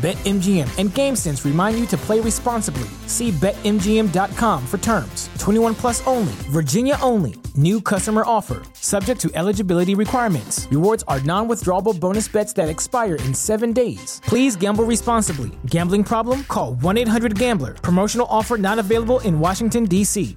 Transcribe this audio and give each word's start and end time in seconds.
BetMGM 0.00 0.78
and 0.78 0.88
GameSense 0.88 1.44
remind 1.44 1.78
you 1.78 1.84
to 1.88 1.96
play 1.98 2.20
responsibly. 2.20 2.88
See 3.06 3.32
BetMGM.com 3.32 4.66
for 4.66 4.78
terms. 4.78 5.28
21 5.38 5.74
plus 5.74 6.06
only, 6.06 6.32
Virginia 6.48 6.96
only. 7.02 7.34
New 7.54 7.82
customer 7.82 8.22
offer, 8.24 8.62
subject 8.72 9.20
to 9.20 9.30
eligibility 9.34 9.94
requirements. 9.94 10.66
Rewards 10.70 11.04
are 11.06 11.20
non 11.20 11.48
withdrawable 11.48 11.98
bonus 12.00 12.28
bets 12.28 12.54
that 12.54 12.70
expire 12.70 13.16
in 13.16 13.34
seven 13.34 13.74
days. 13.74 14.22
Please 14.24 14.56
gamble 14.56 14.84
responsibly. 14.84 15.50
Gambling 15.66 16.04
problem? 16.04 16.44
Call 16.44 16.76
1 16.76 16.96
800 16.96 17.38
Gambler. 17.38 17.74
Promotional 17.74 18.26
offer 18.30 18.56
not 18.56 18.78
available 18.78 19.20
in 19.20 19.38
Washington, 19.38 19.84
D.C. 19.84 20.34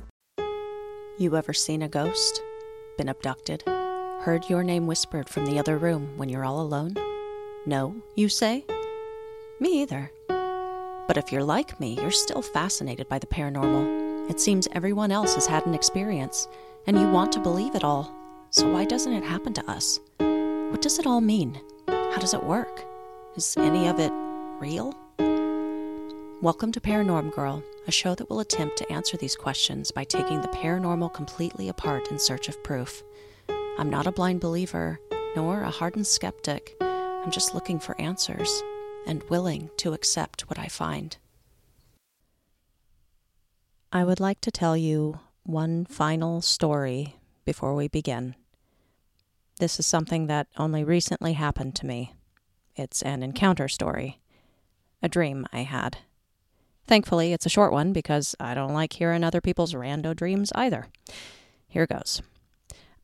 You 1.18 1.38
ever 1.38 1.54
seen 1.54 1.84
a 1.84 1.88
ghost? 1.88 2.42
Been 2.98 3.08
abducted? 3.08 3.64
Heard 3.66 4.50
your 4.50 4.62
name 4.62 4.88
whispered 4.88 5.30
from 5.30 5.46
the 5.46 5.58
other 5.58 5.78
room 5.78 6.18
when 6.18 6.28
you're 6.28 6.44
all 6.44 6.60
alone? 6.60 6.96
No, 7.66 7.96
you 8.16 8.28
say? 8.28 8.66
Me 9.60 9.84
either. 9.84 10.12
But 10.28 11.18
if 11.18 11.32
you're 11.32 11.44
like 11.44 11.80
me, 11.80 11.94
you're 11.94 12.10
still 12.10 12.42
fascinated 12.42 13.08
by 13.08 13.20
the 13.20 13.28
paranormal. 13.28 14.28
It 14.30 14.40
seems 14.40 14.68
everyone 14.72 15.12
else 15.12 15.36
has 15.36 15.46
had 15.46 15.68
an 15.68 15.76
experience, 15.76 16.48
and 16.88 16.98
you 16.98 17.08
want 17.12 17.32
to 17.34 17.40
believe 17.40 17.76
it 17.76 17.84
all. 17.84 18.12
So 18.50 18.72
why 18.72 18.86
doesn't 18.86 19.14
it 19.14 19.24
happen 19.24 19.54
to 19.54 19.70
us? 19.70 20.00
What 20.18 20.82
does 20.82 20.98
it 20.98 21.06
all 21.06 21.22
mean? 21.22 21.62
How 21.88 22.18
does 22.18 22.34
it 22.34 22.44
work? 22.44 22.84
Is 23.36 23.56
any 23.56 23.88
of 23.88 24.00
it 24.00 24.12
real? 24.60 24.96
Welcome 26.42 26.72
to 26.72 26.82
Paranorm 26.82 27.32
Girl, 27.36 27.64
a 27.88 27.92
show 27.92 28.16
that 28.16 28.30
will 28.32 28.40
attempt 28.40 28.78
to 28.78 28.92
answer 28.92 29.18
these 29.18 29.36
questions 29.36 29.92
by 29.92 30.04
taking 30.04 30.42
the 30.42 30.48
paranormal 30.48 31.14
completely 31.14 31.70
apart 31.70 32.10
in 32.10 32.18
search 32.18 32.50
of 32.50 32.64
proof. 32.64 33.04
I'm 33.78 33.92
not 33.92 34.08
a 34.08 34.12
blind 34.12 34.40
believer, 34.40 35.00
nor 35.36 35.62
a 35.62 35.70
hardened 35.70 36.08
skeptic. 36.08 36.76
I'm 36.82 37.32
just 37.32 37.54
looking 37.54 37.80
for 37.80 38.00
answers 38.02 38.64
and 39.06 39.24
willing 39.30 39.70
to 39.78 39.94
accept 39.94 40.50
what 40.50 40.60
I 40.60 40.68
find. 40.68 41.18
I 43.92 44.04
would 44.04 44.20
like 44.20 44.42
to 44.42 44.52
tell 44.52 44.76
you 44.76 45.20
one 45.44 45.86
final 45.86 46.42
story 46.42 47.18
before 47.46 47.76
we 47.76 47.88
begin. 47.88 48.36
This 49.60 49.80
is 49.80 49.86
something 49.86 50.28
that 50.28 50.48
only 50.58 50.84
recently 50.84 51.34
happened 51.34 51.76
to 51.76 51.86
me. 51.86 52.14
It's 52.76 53.02
an 53.04 53.22
encounter 53.22 53.68
story, 53.68 54.20
a 55.02 55.10
dream 55.10 55.46
I 55.54 55.60
had. 55.62 55.98
Thankfully, 56.86 57.34
it's 57.34 57.46
a 57.46 57.50
short 57.50 57.72
one 57.72 57.94
because 57.94 58.36
I 58.40 58.54
don't 58.54 58.74
like 58.74 58.94
hearing 58.94 59.24
other 59.24 59.42
people's 59.42 59.74
rando 59.74 60.16
dreams 60.16 60.52
either. 60.56 60.88
Here 61.68 61.86
goes. 61.86 62.22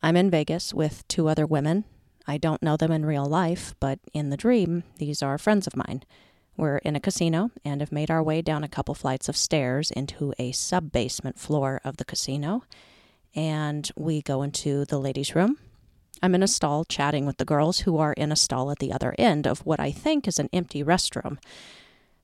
I'm 0.02 0.16
in 0.16 0.30
Vegas 0.30 0.74
with 0.74 1.06
two 1.08 1.28
other 1.28 1.46
women. 1.46 1.84
I 2.26 2.38
don't 2.38 2.62
know 2.62 2.76
them 2.76 2.92
in 2.92 3.06
real 3.06 3.26
life, 3.26 3.74
but 3.80 3.98
in 4.12 4.30
the 4.30 4.36
dream, 4.36 4.84
these 4.98 5.22
are 5.22 5.38
friends 5.38 5.66
of 5.66 5.76
mine. 5.76 6.02
We're 6.56 6.78
in 6.78 6.96
a 6.96 7.00
casino 7.00 7.50
and 7.64 7.80
have 7.80 7.92
made 7.92 8.10
our 8.10 8.22
way 8.22 8.42
down 8.42 8.64
a 8.64 8.68
couple 8.68 8.94
flights 8.94 9.28
of 9.28 9.36
stairs 9.36 9.90
into 9.90 10.34
a 10.38 10.52
sub 10.52 10.92
basement 10.92 11.38
floor 11.38 11.80
of 11.84 11.96
the 11.96 12.04
casino. 12.04 12.64
And 13.34 13.90
we 13.96 14.22
go 14.22 14.42
into 14.42 14.84
the 14.84 14.98
ladies' 14.98 15.34
room. 15.34 15.58
I'm 16.22 16.34
in 16.34 16.42
a 16.42 16.48
stall 16.48 16.84
chatting 16.84 17.24
with 17.24 17.38
the 17.38 17.44
girls 17.44 17.80
who 17.80 17.96
are 17.96 18.12
in 18.12 18.30
a 18.30 18.36
stall 18.36 18.70
at 18.70 18.78
the 18.78 18.92
other 18.92 19.14
end 19.18 19.46
of 19.46 19.60
what 19.60 19.80
I 19.80 19.90
think 19.90 20.28
is 20.28 20.38
an 20.38 20.50
empty 20.52 20.84
restroom. 20.84 21.38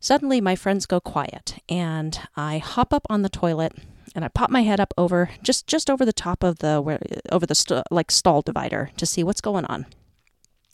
Suddenly, 0.00 0.42
my 0.42 0.54
friends 0.54 0.84
go 0.84 1.00
quiet, 1.00 1.58
and 1.68 2.20
I 2.36 2.58
hop 2.58 2.92
up 2.92 3.06
on 3.08 3.22
the 3.22 3.30
toilet 3.30 3.72
and 4.16 4.24
I 4.24 4.28
pop 4.28 4.50
my 4.50 4.62
head 4.62 4.80
up 4.80 4.94
over 4.96 5.30
just 5.42 5.66
just 5.66 5.90
over 5.90 6.04
the 6.04 6.12
top 6.12 6.42
of 6.42 6.58
the 6.58 6.80
where 6.80 6.98
over 7.30 7.46
the 7.46 7.54
st- 7.54 7.84
like 7.90 8.10
stall 8.10 8.40
divider 8.40 8.90
to 8.96 9.06
see 9.06 9.22
what's 9.22 9.42
going 9.42 9.66
on. 9.66 9.86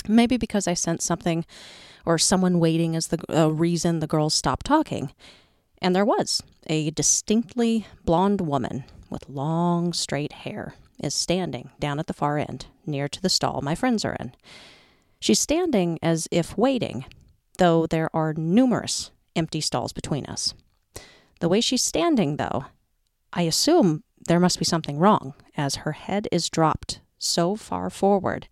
Maybe 0.08 0.36
because 0.36 0.68
I 0.68 0.74
sense 0.74 1.04
something 1.04 1.44
or 2.06 2.18
someone 2.18 2.60
waiting 2.60 2.94
is 2.94 3.08
the 3.08 3.18
uh, 3.28 3.48
reason 3.48 3.98
the 3.98 4.06
girls 4.06 4.32
stopped 4.32 4.66
talking. 4.66 5.12
And 5.80 5.94
there 5.94 6.04
was 6.04 6.42
a 6.68 6.90
distinctly 6.90 7.86
blonde 8.04 8.40
woman 8.40 8.84
with 9.10 9.28
long 9.28 9.92
straight 9.92 10.32
hair 10.32 10.74
is 11.02 11.14
standing 11.14 11.70
down 11.80 11.98
at 11.98 12.06
the 12.06 12.12
far 12.12 12.38
end 12.38 12.66
near 12.86 13.08
to 13.08 13.20
the 13.20 13.28
stall 13.28 13.60
my 13.60 13.74
friends 13.74 14.04
are 14.04 14.16
in. 14.18 14.32
She's 15.18 15.40
standing 15.40 15.98
as 16.02 16.28
if 16.30 16.56
waiting, 16.56 17.04
though 17.58 17.86
there 17.86 18.08
are 18.14 18.34
numerous 18.34 19.10
empty 19.34 19.60
stalls 19.60 19.92
between 19.92 20.26
us. 20.26 20.54
The 21.40 21.48
way 21.48 21.60
she's 21.60 21.82
standing, 21.82 22.36
though, 22.36 22.66
I 23.32 23.42
assume 23.42 24.04
there 24.26 24.40
must 24.40 24.58
be 24.58 24.64
something 24.64 24.98
wrong, 24.98 25.34
as 25.56 25.76
her 25.76 25.92
head 25.92 26.28
is 26.30 26.48
dropped 26.48 27.00
so 27.18 27.56
far 27.56 27.90
forward 27.90 28.48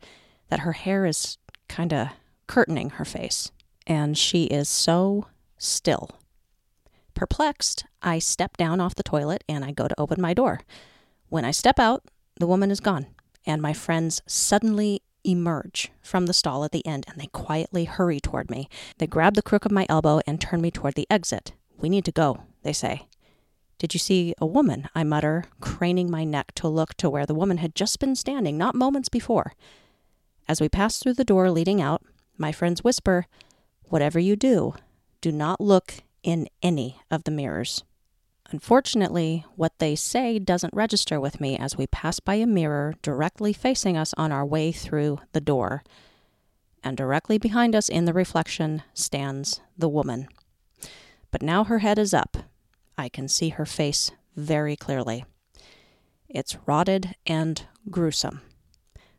that 0.49 0.61
her 0.61 0.73
hair 0.73 1.07
is 1.07 1.39
kind 1.69 1.93
of 1.93 2.09
curtaining 2.47 2.91
her 2.91 3.05
face, 3.05 3.51
and 3.87 4.17
she 4.17 4.45
is 4.45 4.69
so 4.69 5.27
still. 5.59 6.11
Perplexed, 7.15 7.85
I 8.03 8.19
step 8.19 8.57
down 8.57 8.81
off 8.81 8.95
the 8.95 9.03
toilet 9.03 9.45
and 9.49 9.65
I 9.65 9.73
go 9.73 9.87
to 9.87 10.01
open 10.01 10.21
my 10.21 10.33
door. 10.33 10.61
When 11.29 11.45
I 11.45 11.51
step 11.51 11.79
out, 11.79 12.05
the 12.37 12.47
woman 12.47 12.71
is 12.71 12.81
gone, 12.81 13.07
and 13.47 13.61
my 13.61 13.73
friends 13.73 14.23
suddenly 14.27 15.03
emerge 15.23 15.93
from 16.01 16.27
the 16.27 16.33
stall 16.33 16.65
at 16.65 16.73
the 16.73 16.87
end 16.87 17.05
and 17.07 17.21
they 17.21 17.27
quietly 17.27 17.85
hurry 17.85 18.21
toward 18.21 18.51
me. 18.51 18.69
They 18.99 19.07
grab 19.07 19.35
the 19.35 19.43
crook 19.43 19.67
of 19.67 19.73
my 19.73 19.85
elbow 19.89 20.21
and 20.27 20.41
turn 20.41 20.63
me 20.63 20.71
toward 20.71 20.95
the 20.95 21.07
exit. 21.11 21.53
We 21.77 21.91
need 21.91 22.07
to 22.07 22.13
go, 22.13 22.45
they 22.63 22.73
say. 22.73 23.07
Did 23.81 23.95
you 23.95 23.99
see 23.99 24.35
a 24.39 24.45
woman? 24.45 24.91
I 24.95 25.05
mutter, 25.05 25.47
craning 25.63 26.11
my 26.11 26.23
neck 26.23 26.53
to 26.57 26.69
look 26.69 26.93
to 26.99 27.09
where 27.09 27.25
the 27.25 27.35
woman 27.35 27.57
had 27.57 27.75
just 27.75 27.99
been 27.99 28.15
standing 28.15 28.59
not 28.59 28.75
moments 28.75 29.09
before. 29.09 29.55
As 30.47 30.61
we 30.61 30.69
pass 30.69 30.99
through 30.99 31.15
the 31.15 31.25
door 31.25 31.51
leading 31.51 31.81
out, 31.81 32.03
my 32.37 32.53
friends 32.53 32.85
whisper, 32.85 33.27
Whatever 33.85 34.19
you 34.19 34.37
do, 34.37 34.75
do 35.23 35.33
not 35.33 35.63
look 35.63 35.95
in 36.23 36.47
any 36.63 37.01
of 37.11 37.25
the 37.25 37.31
mirrors. 37.31 37.83
Unfortunately, 38.51 39.47
what 39.57 39.79
they 39.79 39.97
say 39.97 40.39
doesn't 40.39 40.75
register 40.75 41.19
with 41.19 41.41
me 41.41 41.57
as 41.57 41.79
we 41.79 41.87
pass 41.87 42.21
by 42.21 42.35
a 42.35 42.47
mirror 42.47 42.97
directly 43.01 43.55
facing 43.55 43.97
us 43.97 44.13
on 44.19 44.31
our 44.31 44.45
way 44.45 44.73
through 44.73 45.21
the 45.33 45.41
door. 45.41 45.83
And 46.85 46.99
directly 46.99 47.39
behind 47.39 47.75
us 47.75 47.89
in 47.89 48.05
the 48.05 48.13
reflection 48.13 48.83
stands 48.93 49.63
the 49.79 49.89
woman. 49.89 50.29
But 51.31 51.41
now 51.41 51.65
her 51.65 51.79
head 51.79 51.99
is 51.99 52.13
up. 52.13 52.37
I 53.01 53.09
can 53.09 53.29
see 53.29 53.49
her 53.49 53.65
face 53.65 54.11
very 54.37 54.77
clearly. 54.77 55.25
It's 56.29 56.59
rotted 56.67 57.15
and 57.27 57.65
gruesome. 57.89 58.43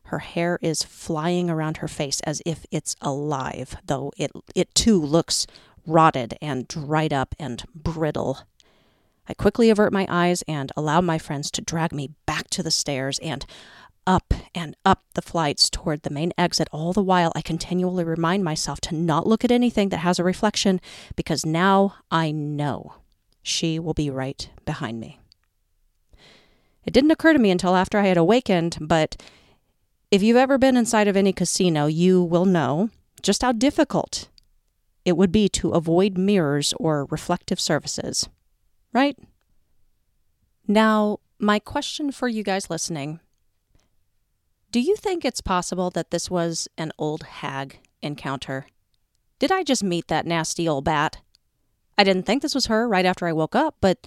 Her 0.04 0.20
hair 0.20 0.60
is 0.62 0.84
flying 0.84 1.50
around 1.50 1.78
her 1.78 1.88
face 1.88 2.20
as 2.20 2.40
if 2.46 2.64
it's 2.70 2.94
alive, 3.00 3.74
though 3.84 4.12
it, 4.16 4.30
it 4.54 4.72
too 4.76 5.02
looks 5.02 5.48
rotted 5.84 6.38
and 6.40 6.68
dried 6.68 7.12
up 7.12 7.34
and 7.40 7.64
brittle. 7.74 8.38
I 9.28 9.34
quickly 9.34 9.68
avert 9.68 9.92
my 9.92 10.06
eyes 10.08 10.44
and 10.46 10.70
allow 10.76 11.00
my 11.00 11.18
friends 11.18 11.50
to 11.50 11.60
drag 11.60 11.92
me 11.92 12.10
back 12.24 12.50
to 12.50 12.62
the 12.62 12.70
stairs 12.70 13.18
and 13.18 13.44
up 14.06 14.32
and 14.54 14.76
up 14.84 15.02
the 15.14 15.22
flights 15.22 15.68
toward 15.68 16.02
the 16.02 16.10
main 16.10 16.32
exit. 16.38 16.68
All 16.70 16.92
the 16.92 17.02
while, 17.02 17.32
I 17.34 17.40
continually 17.40 18.04
remind 18.04 18.44
myself 18.44 18.80
to 18.82 18.94
not 18.94 19.26
look 19.26 19.44
at 19.44 19.50
anything 19.50 19.88
that 19.88 19.98
has 19.98 20.20
a 20.20 20.24
reflection 20.24 20.80
because 21.16 21.44
now 21.44 21.96
I 22.12 22.30
know 22.30 23.01
she 23.42 23.78
will 23.78 23.94
be 23.94 24.10
right 24.10 24.50
behind 24.64 25.00
me. 25.00 25.18
It 26.84 26.92
didn't 26.92 27.10
occur 27.10 27.32
to 27.32 27.38
me 27.38 27.50
until 27.50 27.76
after 27.76 27.98
I 27.98 28.06
had 28.06 28.16
awakened, 28.16 28.78
but 28.80 29.20
if 30.10 30.22
you've 30.22 30.36
ever 30.36 30.58
been 30.58 30.76
inside 30.76 31.08
of 31.08 31.16
any 31.16 31.32
casino, 31.32 31.86
you 31.86 32.22
will 32.22 32.44
know 32.44 32.90
just 33.22 33.42
how 33.42 33.52
difficult 33.52 34.28
it 35.04 35.16
would 35.16 35.32
be 35.32 35.48
to 35.48 35.70
avoid 35.70 36.18
mirrors 36.18 36.72
or 36.78 37.06
reflective 37.06 37.60
surfaces, 37.60 38.28
right? 38.92 39.16
Now, 40.66 41.18
my 41.38 41.58
question 41.58 42.12
for 42.12 42.28
you 42.28 42.42
guys 42.42 42.70
listening 42.70 43.20
do 44.70 44.80
you 44.80 44.96
think 44.96 45.22
it's 45.22 45.42
possible 45.42 45.90
that 45.90 46.10
this 46.10 46.30
was 46.30 46.66
an 46.78 46.92
old 46.98 47.24
hag 47.24 47.80
encounter? 48.00 48.66
Did 49.38 49.52
I 49.52 49.64
just 49.64 49.84
meet 49.84 50.08
that 50.08 50.24
nasty 50.24 50.66
old 50.66 50.84
bat? 50.84 51.18
I 51.98 52.04
didn't 52.04 52.24
think 52.24 52.42
this 52.42 52.54
was 52.54 52.66
her 52.66 52.88
right 52.88 53.04
after 53.04 53.26
I 53.26 53.32
woke 53.32 53.54
up, 53.54 53.76
but 53.80 54.06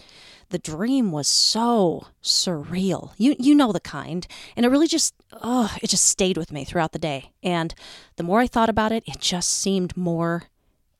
the 0.50 0.60
dream 0.60 1.12
was 1.12 1.28
so 1.28 2.08
surreal. 2.22 3.14
You 3.18 3.36
you 3.40 3.56
know 3.56 3.72
the 3.72 3.80
kind. 3.80 4.28
And 4.56 4.66
it 4.66 4.70
really 4.70 4.88
just 4.88 5.14
oh, 5.34 5.76
it 5.82 5.90
just 5.90 6.06
stayed 6.06 6.38
with 6.38 6.52
me 6.52 6.64
throughout 6.64 6.92
the 6.92 7.00
day. 7.00 7.32
And 7.44 7.74
the 8.16 8.24
more 8.24 8.40
I 8.40 8.48
thought 8.48 8.70
about 8.70 8.92
it, 8.92 9.04
it 9.06 9.20
just 9.20 9.50
seemed 9.50 9.96
more 9.98 10.44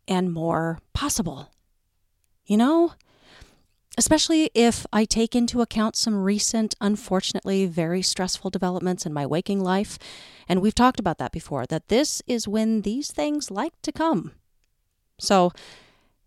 and 0.08 0.34
more 0.34 0.80
possible. 0.94 1.52
You 2.46 2.58
know? 2.58 2.94
Especially 3.98 4.52
if 4.54 4.86
I 4.92 5.06
take 5.06 5.36
into 5.36 5.62
account 5.62 5.96
some 5.96 6.22
recent, 6.22 6.76
unfortunately, 6.82 7.66
very 7.66 8.02
stressful 8.02 8.50
developments 8.50 9.06
in 9.06 9.14
my 9.14 9.26
waking 9.26 9.62
life. 9.62 9.98
And 10.50 10.62
we've 10.62 10.76
talked 10.76 11.00
about 11.00 11.18
that 11.20 11.32
before, 11.32 11.66
that 11.68 11.88
this 11.88 12.22
is 12.28 12.46
when 12.46 12.82
these 12.82 13.10
things 13.10 13.50
like 13.50 13.82
to 13.84 13.94
come. 13.94 14.34
So, 15.18 15.54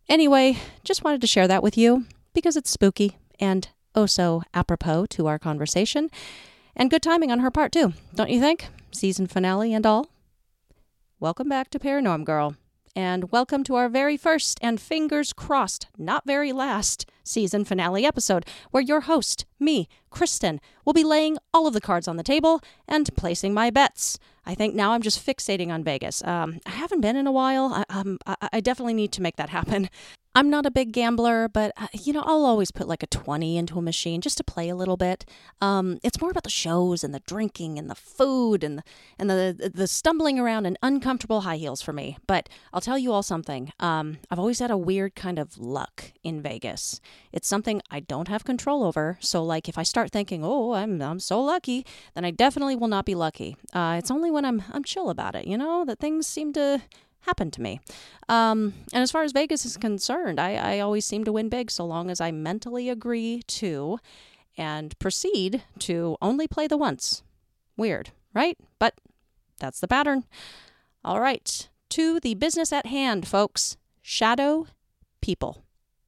Anyway, 0.08 0.56
just 0.84 1.04
wanted 1.04 1.20
to 1.20 1.26
share 1.26 1.46
that 1.46 1.62
with 1.62 1.76
you 1.76 2.06
because 2.32 2.56
it's 2.56 2.70
spooky 2.70 3.18
and 3.38 3.68
oh 3.94 4.06
so 4.06 4.42
apropos 4.54 5.04
to 5.04 5.26
our 5.26 5.38
conversation. 5.38 6.10
And 6.74 6.90
good 6.90 7.02
timing 7.02 7.30
on 7.30 7.40
her 7.40 7.50
part, 7.50 7.72
too, 7.72 7.92
don't 8.14 8.30
you 8.30 8.40
think? 8.40 8.68
Season 8.90 9.26
finale 9.26 9.74
and 9.74 9.84
all. 9.84 10.06
Welcome 11.20 11.48
back 11.48 11.68
to 11.70 11.78
Paranorm 11.78 12.24
Girl, 12.24 12.54
and 12.98 13.30
welcome 13.30 13.62
to 13.62 13.76
our 13.76 13.88
very 13.88 14.16
first 14.16 14.58
and 14.60 14.80
fingers 14.80 15.32
crossed, 15.32 15.86
not 15.96 16.26
very 16.26 16.50
last 16.50 17.08
season 17.22 17.64
finale 17.64 18.04
episode, 18.04 18.44
where 18.72 18.82
your 18.82 19.02
host, 19.02 19.46
me, 19.60 19.86
Kristen, 20.10 20.60
will 20.84 20.92
be 20.92 21.04
laying 21.04 21.38
all 21.54 21.68
of 21.68 21.74
the 21.74 21.80
cards 21.80 22.08
on 22.08 22.16
the 22.16 22.24
table 22.24 22.60
and 22.88 23.08
placing 23.16 23.54
my 23.54 23.70
bets. 23.70 24.18
I 24.44 24.56
think 24.56 24.74
now 24.74 24.90
I'm 24.90 25.02
just 25.02 25.24
fixating 25.24 25.70
on 25.70 25.84
Vegas. 25.84 26.24
Um, 26.24 26.58
I 26.66 26.70
haven't 26.70 27.00
been 27.00 27.14
in 27.14 27.28
a 27.28 27.32
while. 27.32 27.72
I, 27.72 27.84
um, 27.88 28.18
I, 28.26 28.48
I 28.54 28.60
definitely 28.60 28.94
need 28.94 29.12
to 29.12 29.22
make 29.22 29.36
that 29.36 29.50
happen. 29.50 29.88
I'm 30.38 30.50
not 30.50 30.66
a 30.66 30.70
big 30.70 30.92
gambler, 30.92 31.48
but 31.48 31.72
uh, 31.76 31.88
you 31.92 32.12
know, 32.12 32.22
I'll 32.24 32.44
always 32.44 32.70
put 32.70 32.86
like 32.86 33.02
a 33.02 33.08
20 33.08 33.56
into 33.56 33.76
a 33.76 33.82
machine 33.82 34.20
just 34.20 34.36
to 34.36 34.44
play 34.44 34.68
a 34.68 34.76
little 34.76 34.96
bit. 34.96 35.28
Um, 35.60 35.98
it's 36.04 36.20
more 36.20 36.30
about 36.30 36.44
the 36.44 36.48
shows 36.48 37.02
and 37.02 37.12
the 37.12 37.18
drinking 37.18 37.76
and 37.76 37.90
the 37.90 37.96
food 37.96 38.62
and 38.62 38.78
the, 38.78 38.84
and 39.18 39.28
the 39.28 39.72
the 39.74 39.88
stumbling 39.88 40.38
around 40.38 40.64
in 40.64 40.78
uncomfortable 40.80 41.40
high 41.40 41.56
heels 41.56 41.82
for 41.82 41.92
me. 41.92 42.18
But 42.28 42.48
I'll 42.72 42.80
tell 42.80 42.96
you 42.96 43.10
all 43.10 43.24
something. 43.24 43.72
Um, 43.80 44.18
I've 44.30 44.38
always 44.38 44.60
had 44.60 44.70
a 44.70 44.76
weird 44.76 45.16
kind 45.16 45.40
of 45.40 45.58
luck 45.58 46.12
in 46.22 46.40
Vegas. 46.40 47.00
It's 47.32 47.48
something 47.48 47.82
I 47.90 47.98
don't 47.98 48.28
have 48.28 48.44
control 48.44 48.84
over. 48.84 49.18
So 49.20 49.42
like 49.42 49.68
if 49.68 49.76
I 49.76 49.82
start 49.82 50.12
thinking, 50.12 50.44
"Oh, 50.44 50.74
I'm 50.74 51.02
I'm 51.02 51.18
so 51.18 51.42
lucky," 51.42 51.84
then 52.14 52.24
I 52.24 52.30
definitely 52.30 52.76
will 52.76 52.86
not 52.86 53.06
be 53.06 53.16
lucky. 53.16 53.56
Uh, 53.72 53.96
it's 53.98 54.12
only 54.12 54.30
when 54.30 54.44
I'm 54.44 54.62
I'm 54.72 54.84
chill 54.84 55.10
about 55.10 55.34
it, 55.34 55.48
you 55.48 55.58
know, 55.58 55.84
that 55.84 55.98
things 55.98 56.28
seem 56.28 56.52
to 56.52 56.80
happen 57.22 57.50
to 57.50 57.62
me. 57.62 57.80
Um, 58.28 58.74
and 58.92 59.02
as 59.02 59.10
far 59.10 59.22
as 59.22 59.32
Vegas 59.32 59.64
is 59.64 59.76
concerned, 59.76 60.38
I, 60.40 60.54
I 60.54 60.80
always 60.80 61.04
seem 61.04 61.24
to 61.24 61.32
win 61.32 61.48
big 61.48 61.70
so 61.70 61.84
long 61.84 62.10
as 62.10 62.20
I 62.20 62.30
mentally 62.30 62.88
agree 62.88 63.42
to 63.46 63.98
and 64.56 64.98
proceed 64.98 65.62
to 65.80 66.16
only 66.20 66.48
play 66.48 66.66
the 66.66 66.76
once. 66.76 67.22
Weird, 67.76 68.10
right? 68.34 68.58
But 68.78 68.94
that's 69.60 69.80
the 69.80 69.88
pattern. 69.88 70.24
All 71.04 71.20
right, 71.20 71.68
to 71.90 72.20
the 72.20 72.34
business 72.34 72.72
at 72.72 72.86
hand, 72.86 73.26
folks. 73.26 73.76
Shadow 74.02 74.66
people. 75.20 75.64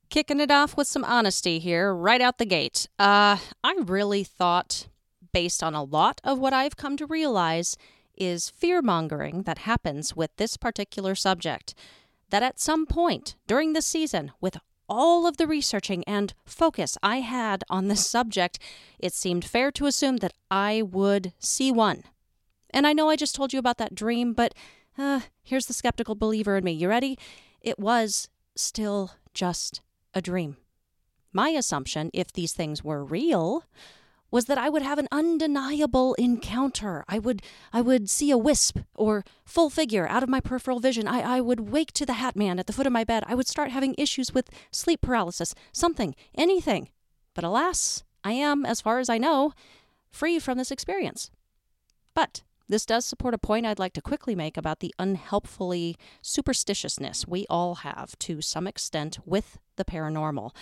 Kicking 0.08 0.40
it 0.40 0.50
off 0.50 0.76
with 0.76 0.88
some 0.88 1.04
honesty 1.04 1.60
here, 1.60 1.94
right 1.94 2.20
out 2.20 2.38
the 2.38 2.44
gate. 2.44 2.88
Uh, 2.98 3.36
I 3.62 3.76
really 3.84 4.24
thought, 4.24 4.88
based 5.32 5.62
on 5.62 5.74
a 5.74 5.84
lot 5.84 6.20
of 6.24 6.38
what 6.40 6.52
I've 6.52 6.76
come 6.76 6.96
to 6.96 7.06
realize, 7.06 7.76
is 8.16 8.50
fear 8.50 8.82
mongering 8.82 9.42
that 9.42 9.58
happens 9.58 10.14
with 10.14 10.30
this 10.36 10.56
particular 10.56 11.14
subject. 11.14 11.74
That 12.30 12.42
at 12.42 12.60
some 12.60 12.86
point 12.86 13.36
during 13.46 13.72
the 13.72 13.82
season, 13.82 14.32
with 14.40 14.56
all 14.88 15.26
of 15.26 15.36
the 15.36 15.46
researching 15.46 16.02
and 16.04 16.34
focus 16.44 16.98
I 17.02 17.20
had 17.20 17.64
on 17.70 17.88
this 17.88 18.06
subject, 18.06 18.58
it 18.98 19.12
seemed 19.14 19.44
fair 19.44 19.70
to 19.72 19.86
assume 19.86 20.18
that 20.18 20.34
I 20.50 20.82
would 20.82 21.32
see 21.38 21.70
one. 21.72 22.04
And 22.70 22.86
I 22.86 22.92
know 22.92 23.08
I 23.08 23.16
just 23.16 23.34
told 23.34 23.52
you 23.52 23.58
about 23.58 23.78
that 23.78 23.94
dream, 23.94 24.32
but 24.32 24.54
uh, 24.98 25.20
here's 25.42 25.66
the 25.66 25.72
skeptical 25.72 26.14
believer 26.14 26.56
in 26.56 26.64
me. 26.64 26.72
You 26.72 26.88
ready? 26.88 27.18
It 27.60 27.78
was 27.78 28.28
still 28.56 29.12
just 29.32 29.80
a 30.14 30.20
dream. 30.20 30.56
My 31.32 31.50
assumption, 31.50 32.10
if 32.12 32.32
these 32.32 32.52
things 32.52 32.82
were 32.82 33.04
real, 33.04 33.64
was 34.30 34.46
that 34.46 34.58
I 34.58 34.68
would 34.68 34.82
have 34.82 34.98
an 34.98 35.08
undeniable 35.10 36.14
encounter. 36.14 37.04
I 37.08 37.18
would 37.18 37.42
I 37.72 37.80
would 37.80 38.08
see 38.08 38.30
a 38.30 38.38
wisp 38.38 38.78
or 38.94 39.24
full 39.44 39.70
figure 39.70 40.08
out 40.08 40.22
of 40.22 40.28
my 40.28 40.40
peripheral 40.40 40.80
vision. 40.80 41.08
I, 41.08 41.38
I 41.38 41.40
would 41.40 41.70
wake 41.70 41.92
to 41.94 42.06
the 42.06 42.14
hat 42.14 42.36
man 42.36 42.58
at 42.58 42.66
the 42.66 42.72
foot 42.72 42.86
of 42.86 42.92
my 42.92 43.04
bed. 43.04 43.24
I 43.26 43.34
would 43.34 43.48
start 43.48 43.70
having 43.70 43.94
issues 43.98 44.32
with 44.32 44.50
sleep 44.70 45.00
paralysis, 45.00 45.54
something, 45.72 46.14
anything. 46.34 46.88
But 47.34 47.44
alas, 47.44 48.04
I 48.24 48.32
am, 48.32 48.66
as 48.66 48.80
far 48.80 48.98
as 48.98 49.08
I 49.08 49.18
know, 49.18 49.52
free 50.10 50.38
from 50.38 50.58
this 50.58 50.70
experience. 50.70 51.30
But 52.14 52.42
this 52.68 52.86
does 52.86 53.04
support 53.04 53.34
a 53.34 53.38
point 53.38 53.66
I'd 53.66 53.80
like 53.80 53.94
to 53.94 54.02
quickly 54.02 54.36
make 54.36 54.56
about 54.56 54.78
the 54.78 54.94
unhelpfully 54.98 55.96
superstitiousness 56.22 57.26
we 57.26 57.44
all 57.50 57.76
have 57.76 58.16
to 58.20 58.40
some 58.40 58.68
extent 58.68 59.18
with 59.24 59.58
the 59.74 59.84
paranormal. 59.84 60.52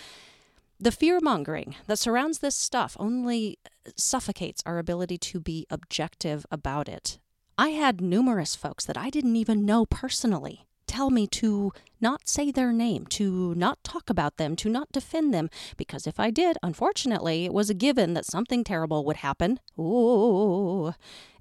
The 0.81 0.91
fear 0.91 1.19
mongering 1.21 1.75
that 1.87 1.99
surrounds 1.99 2.39
this 2.39 2.55
stuff 2.55 2.95
only 2.99 3.59
suffocates 3.97 4.63
our 4.65 4.79
ability 4.79 5.17
to 5.17 5.41
be 5.41 5.67
objective 5.69 6.45
about 6.51 6.87
it. 6.87 7.19
I 7.57 7.69
had 7.69 7.99
numerous 7.99 8.55
folks 8.55 8.85
that 8.85 8.97
I 8.97 9.09
didn't 9.09 9.35
even 9.35 9.65
know 9.65 9.85
personally 9.85 10.65
tell 10.87 11.09
me 11.09 11.27
to 11.27 11.71
not 11.99 12.27
say 12.27 12.49
their 12.49 12.71
name, 12.71 13.05
to 13.07 13.53
not 13.55 13.83
talk 13.83 14.09
about 14.09 14.37
them, 14.37 14.55
to 14.55 14.69
not 14.69 14.91
defend 14.91 15.33
them, 15.33 15.49
because 15.77 16.07
if 16.07 16.19
I 16.19 16.31
did, 16.31 16.57
unfortunately, 16.63 17.45
it 17.45 17.53
was 17.53 17.69
a 17.69 17.73
given 17.73 18.13
that 18.15 18.25
something 18.25 18.63
terrible 18.63 19.05
would 19.05 19.17
happen. 19.17 19.59
Ooh. 19.77 20.93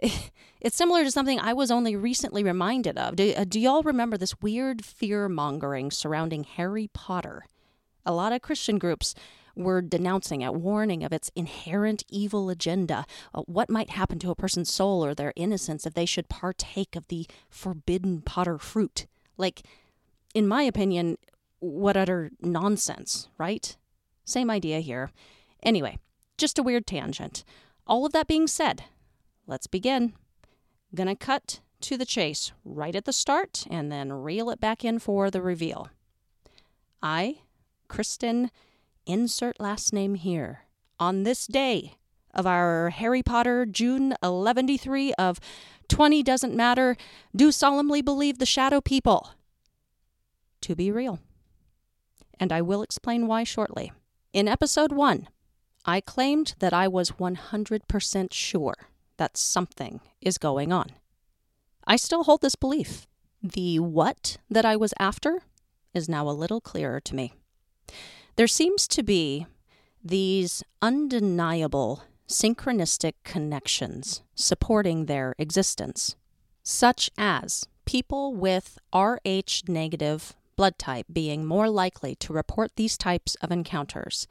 It's 0.61 0.76
similar 0.76 1.05
to 1.05 1.11
something 1.12 1.38
I 1.38 1.52
was 1.52 1.70
only 1.70 1.94
recently 1.94 2.43
reminded 2.43 2.99
of. 2.99 3.14
Do, 3.14 3.32
uh, 3.32 3.44
do 3.44 3.61
y'all 3.61 3.85
remember 3.85 4.17
this 4.17 4.40
weird 4.43 4.85
fear 4.85 5.29
mongering 5.29 5.93
surrounding 5.93 6.43
Harry 6.43 6.90
Potter? 6.93 7.44
A 8.08 8.12
lot 8.12 8.32
of 8.32 8.40
Christian 8.40 8.78
groups 8.78 9.14
were 9.55 9.82
denouncing 9.82 10.40
it, 10.40 10.55
warning 10.55 11.05
of 11.05 11.12
its 11.12 11.31
inherent 11.37 12.05
evil 12.08 12.49
agenda, 12.49 13.05
uh, 13.34 13.43
what 13.43 13.69
might 13.69 13.90
happen 13.90 14.19
to 14.20 14.31
a 14.31 14.34
person's 14.34 14.72
soul 14.72 15.05
or 15.05 15.14
their 15.14 15.34
innocence 15.37 15.84
if 15.84 15.93
they 15.93 16.06
should 16.06 16.31
partake 16.31 16.96
of 16.96 17.06
the 17.08 17.26
forbidden 17.50 18.22
Potter 18.22 18.56
fruit. 18.56 19.06
Like, 19.37 19.62
in 20.34 20.49
my 20.49 20.62
opinion, 20.62 21.19
what 21.58 21.99
utter 21.99 22.31
nonsense, 22.40 23.28
right? 23.37 23.76
Same 24.25 24.49
idea 24.49 24.81
here. 24.81 25.11
Anyway, 25.62 25.99
just 26.38 26.58
a 26.58 26.62
weird 26.62 26.87
tangent. 26.87 27.44
All 27.87 28.06
of 28.06 28.12
that 28.12 28.26
being 28.26 28.46
said, 28.46 28.84
let's 29.47 29.66
begin. 29.66 30.14
Gonna 30.94 31.14
cut 31.14 31.61
to 31.83 31.99
the 31.99 32.06
chase 32.06 32.52
right 32.64 32.97
at 32.97 33.04
the 33.04 33.12
start 33.12 33.66
and 33.71 33.92
then 33.92 34.12
reel 34.12 34.49
it 34.49 34.61
back 34.61 34.83
in 34.83 34.99
for 34.99 35.30
the 35.30 35.42
reveal. 35.42 35.88
I 37.02 37.40
Kristen, 37.88 38.50
insert 39.07 39.61
last 39.61 39.92
name 39.92 40.14
here, 40.14 40.64
on 41.00 41.23
this 41.23 41.47
day 41.47 41.95
of 42.35 42.47
our 42.47 42.90
Harry 42.90 43.23
Potter 43.23 43.66
June 43.66 44.14
11th 44.23 45.12
of 45.18 45.40
20 45.88 46.23
doesn't 46.23 46.54
matter, 46.54 46.97
do 47.35 47.50
solemnly 47.50 48.02
believe 48.02 48.38
the 48.38 48.47
shadow 48.47 48.80
people 48.80 49.30
to 50.61 50.76
be 50.76 50.90
real. 50.90 51.18
And 52.38 52.52
I 52.52 52.61
will 52.61 52.83
explain 52.83 53.26
why 53.26 53.45
shortly. 53.45 53.92
In 54.33 54.47
episode 54.47 54.92
1, 54.92 55.28
I 55.85 56.00
claimed 56.00 56.54
that 56.59 56.75
I 56.75 56.87
was 56.87 57.12
100% 57.12 58.33
sure 58.33 58.75
that 59.16 59.37
something 59.37 60.00
is 60.21 60.38
going 60.38 60.73
on. 60.73 60.92
I 61.87 61.97
still 61.97 62.25
hold 62.25 62.42
this 62.42 62.54
belief. 62.54 63.07
The 63.42 63.78
what 63.78 64.37
that 64.50 64.64
I 64.64 64.76
was 64.76 64.92
after 64.99 65.42
is 65.95 66.09
now 66.09 66.28
a 66.28 66.30
little 66.30 66.61
clearer 66.61 67.00
to 67.00 67.14
me. 67.14 67.33
There 68.37 68.47
seems 68.47 68.87
to 68.88 69.02
be 69.02 69.47
these 70.04 70.62
undeniable 70.80 72.02
synchronistic 72.28 73.14
connections 73.25 74.23
supporting 74.35 75.07
their 75.07 75.35
existence, 75.38 76.14
such 76.62 77.11
as 77.16 77.64
people 77.85 78.35
with 78.35 78.78
Rh 78.95 79.62
negative 79.66 80.35
blood 80.59 80.77
type 80.77 81.07
being 81.11 81.47
more 81.47 81.71
likely 81.71 82.17
to 82.17 82.33
report 82.33 82.73
these 82.75 82.99
types 82.99 83.37
of 83.37 83.53
encounters, 83.53 84.27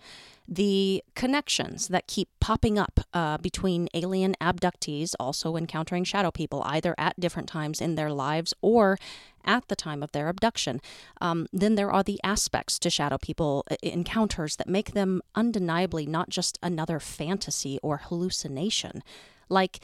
the 0.46 1.02
connections 1.16 1.88
that 1.88 2.06
keep 2.06 2.28
popping 2.42 2.78
up 2.78 3.00
uh, 3.14 3.38
between 3.38 3.88
alien 3.94 4.36
abductees 4.42 5.16
also 5.22 5.56
encountering 5.56 6.04
shadow 6.04 6.30
people, 6.30 6.62
either 6.66 6.94
at 6.98 7.18
different 7.18 7.48
times 7.48 7.80
in 7.80 7.96
their 7.96 8.12
lives 8.12 8.54
or 8.62 8.98
at 9.46 9.66
the 9.70 9.76
time 9.76 10.04
of 10.04 10.12
their 10.12 10.28
abduction. 10.28 10.82
Um, 11.22 11.48
then 11.54 11.76
there 11.76 11.92
are 11.92 12.04
the 12.04 12.20
aspects 12.26 12.78
to 12.80 12.90
shadow 12.90 13.18
people 13.18 13.64
uh, 13.72 13.78
encounters 13.82 14.58
that 14.58 14.68
make 14.68 14.92
them 14.92 15.22
undeniably 15.34 16.06
not 16.06 16.30
just 16.30 16.60
another 16.62 17.00
fantasy 17.00 17.80
or 17.82 18.02
hallucination. 18.04 19.02
Like, 19.48 19.80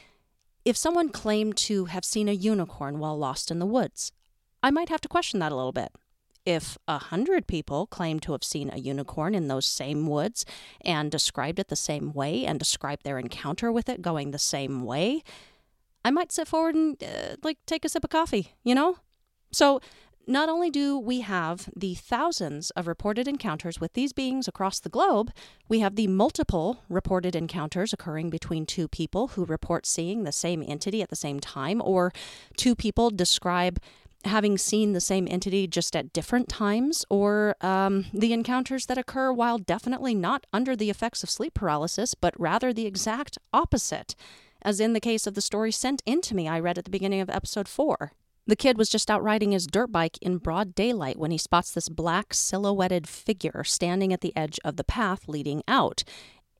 if 0.65 0.75
someone 0.75 1.07
claimed 1.09 1.55
to 1.69 1.85
have 1.85 2.03
seen 2.03 2.27
a 2.27 2.33
unicorn 2.33 2.99
while 2.99 3.17
lost 3.17 3.49
in 3.49 3.59
the 3.59 3.65
woods, 3.65 4.11
I 4.61 4.71
might 4.71 4.89
have 4.89 5.01
to 5.01 5.07
question 5.07 5.39
that 5.39 5.51
a 5.53 5.55
little 5.55 5.71
bit. 5.71 5.91
If 6.45 6.77
a 6.87 6.97
hundred 6.97 7.47
people 7.47 7.87
claim 7.87 8.19
to 8.21 8.33
have 8.33 8.43
seen 8.43 8.69
a 8.71 8.77
unicorn 8.77 9.33
in 9.33 9.47
those 9.47 9.65
same 9.65 10.07
woods 10.07 10.45
and 10.81 11.09
described 11.09 11.59
it 11.59 11.69
the 11.69 11.75
same 11.75 12.11
way 12.13 12.45
and 12.45 12.59
described 12.59 13.03
their 13.03 13.17
encounter 13.17 13.71
with 13.71 13.87
it 13.87 14.01
going 14.01 14.31
the 14.31 14.39
same 14.39 14.83
way, 14.83 15.23
I 16.03 16.11
might 16.11 16.31
sit 16.31 16.47
forward 16.47 16.75
and 16.75 17.01
uh, 17.01 17.37
like 17.43 17.57
take 17.65 17.85
a 17.85 17.89
sip 17.89 18.03
of 18.03 18.09
coffee, 18.09 18.53
you 18.63 18.75
know? 18.75 18.97
So 19.51 19.79
not 20.25 20.49
only 20.49 20.69
do 20.69 20.97
we 20.97 21.21
have 21.21 21.69
the 21.75 21.95
thousands 21.95 22.69
of 22.71 22.87
reported 22.87 23.27
encounters 23.27 23.81
with 23.81 23.93
these 23.93 24.13
beings 24.13 24.47
across 24.47 24.79
the 24.79 24.89
globe, 24.89 25.31
we 25.67 25.79
have 25.79 25.95
the 25.95 26.07
multiple 26.07 26.83
reported 26.87 27.35
encounters 27.35 27.91
occurring 27.91 28.29
between 28.29 28.65
two 28.65 28.87
people 28.87 29.29
who 29.29 29.45
report 29.45 29.85
seeing 29.85 30.23
the 30.23 30.31
same 30.31 30.63
entity 30.65 31.01
at 31.01 31.09
the 31.09 31.15
same 31.15 31.39
time, 31.39 31.81
or 31.83 32.13
two 32.55 32.75
people 32.75 33.09
describe 33.09 33.79
having 34.25 34.57
seen 34.57 34.93
the 34.93 35.01
same 35.01 35.27
entity 35.29 35.67
just 35.67 35.95
at 35.95 36.13
different 36.13 36.49
times, 36.49 37.05
or 37.09 37.55
um, 37.61 38.05
the 38.13 38.33
encounters 38.33 38.85
that 38.85 38.97
occur 38.97 39.31
while 39.31 39.57
definitely 39.57 40.15
not 40.15 40.45
under 40.53 40.75
the 40.75 40.89
effects 40.89 41.23
of 41.23 41.29
sleep 41.29 41.53
paralysis, 41.53 42.15
but 42.15 42.39
rather 42.39 42.71
the 42.71 42.85
exact 42.85 43.37
opposite, 43.53 44.15
as 44.61 44.79
in 44.79 44.93
the 44.93 44.99
case 44.99 45.27
of 45.27 45.33
the 45.33 45.41
story 45.41 45.71
sent 45.71 46.01
in 46.05 46.21
to 46.21 46.35
me 46.35 46.47
I 46.47 46.59
read 46.59 46.77
at 46.77 46.85
the 46.85 46.91
beginning 46.91 47.21
of 47.21 47.29
episode 47.29 47.67
4. 47.67 48.13
The 48.45 48.55
kid 48.57 48.77
was 48.77 48.89
just 48.89 49.09
out 49.09 49.23
riding 49.23 49.51
his 49.51 49.67
dirt 49.67 49.91
bike 49.91 50.17
in 50.21 50.37
broad 50.37 50.75
daylight 50.75 51.17
when 51.17 51.31
he 51.31 51.37
spots 51.37 51.71
this 51.71 51.87
black 51.87 52.33
silhouetted 52.33 53.07
figure 53.07 53.63
standing 53.63 54.11
at 54.11 54.19
the 54.19 54.35
edge 54.35 54.59
of 54.65 54.75
the 54.75 54.83
path 54.83 55.29
leading 55.29 55.63
out. 55.65 56.03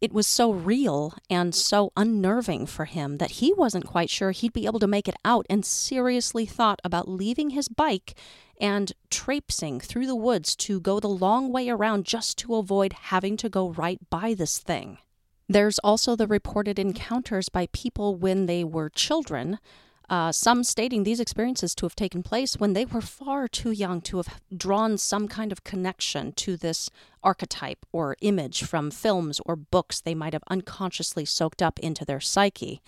It 0.04 0.12
was 0.12 0.28
so 0.28 0.52
real 0.52 1.14
and 1.30 1.54
mm-hmm. 1.54 1.58
so 1.58 1.94
unnerving 1.96 2.66
for 2.66 2.84
him 2.84 3.20
that 3.20 3.40
he 3.40 3.54
wasn't 3.54 3.86
quite 3.86 4.10
sure 4.10 4.32
he'd 4.32 4.52
be 4.52 4.66
able 4.66 4.82
to 4.82 4.86
make 4.86 5.08
it 5.08 5.16
out 5.24 5.46
and 5.50 5.66
seriously 5.66 6.46
thought 6.46 6.82
about 6.84 7.08
leaving 7.08 7.52
his 7.52 7.70
bike 7.70 8.14
and 8.60 8.92
traipsing 9.10 9.80
through 9.80 10.06
the 10.06 10.14
woods 10.14 10.58
to 10.58 10.82
go 10.82 11.00
the 11.00 11.08
long 11.08 11.54
way 11.54 11.70
around 11.70 12.04
just 12.04 12.38
to 12.40 12.56
avoid 12.56 12.92
having 12.92 13.38
to 13.38 13.48
go 13.48 13.70
right 13.70 13.98
by 14.10 14.34
this 14.34 14.58
thing. 14.60 14.98
There's 15.48 15.80
also 15.80 16.18
the 16.18 16.28
reported 16.28 16.76
mm-hmm. 16.76 16.90
encounters 16.90 17.48
by 17.48 17.70
people 17.72 18.14
when 18.14 18.46
they 18.46 18.66
were 18.66 18.90
children 18.90 19.58
uh, 20.10 20.32
some 20.32 20.64
stating 20.64 21.04
these 21.04 21.20
experiences 21.20 21.74
to 21.76 21.86
have 21.86 21.96
taken 21.96 22.24
place 22.24 22.58
when 22.58 22.74
they 22.74 22.86
were 22.86 23.02
far 23.02 23.48
too 23.48 23.72
young 23.72 24.02
to 24.02 24.18
have 24.18 24.42
drawn 24.56 24.98
some 24.98 25.28
kind 25.28 25.52
of 25.52 25.64
connection 25.64 26.32
to 26.34 26.58
this 26.58 26.90
archetype 27.24 27.86
or 27.92 28.18
image 28.22 28.64
from 28.64 28.92
films 28.92 29.40
or 29.46 29.56
books 29.56 30.02
they 30.02 30.16
might 30.16 30.34
have 30.34 30.44
unconsciously 30.50 31.26
soaked 31.26 31.62
up 31.62 31.80
into 31.80 32.04
their 32.04 32.20
psyche. 32.20 32.82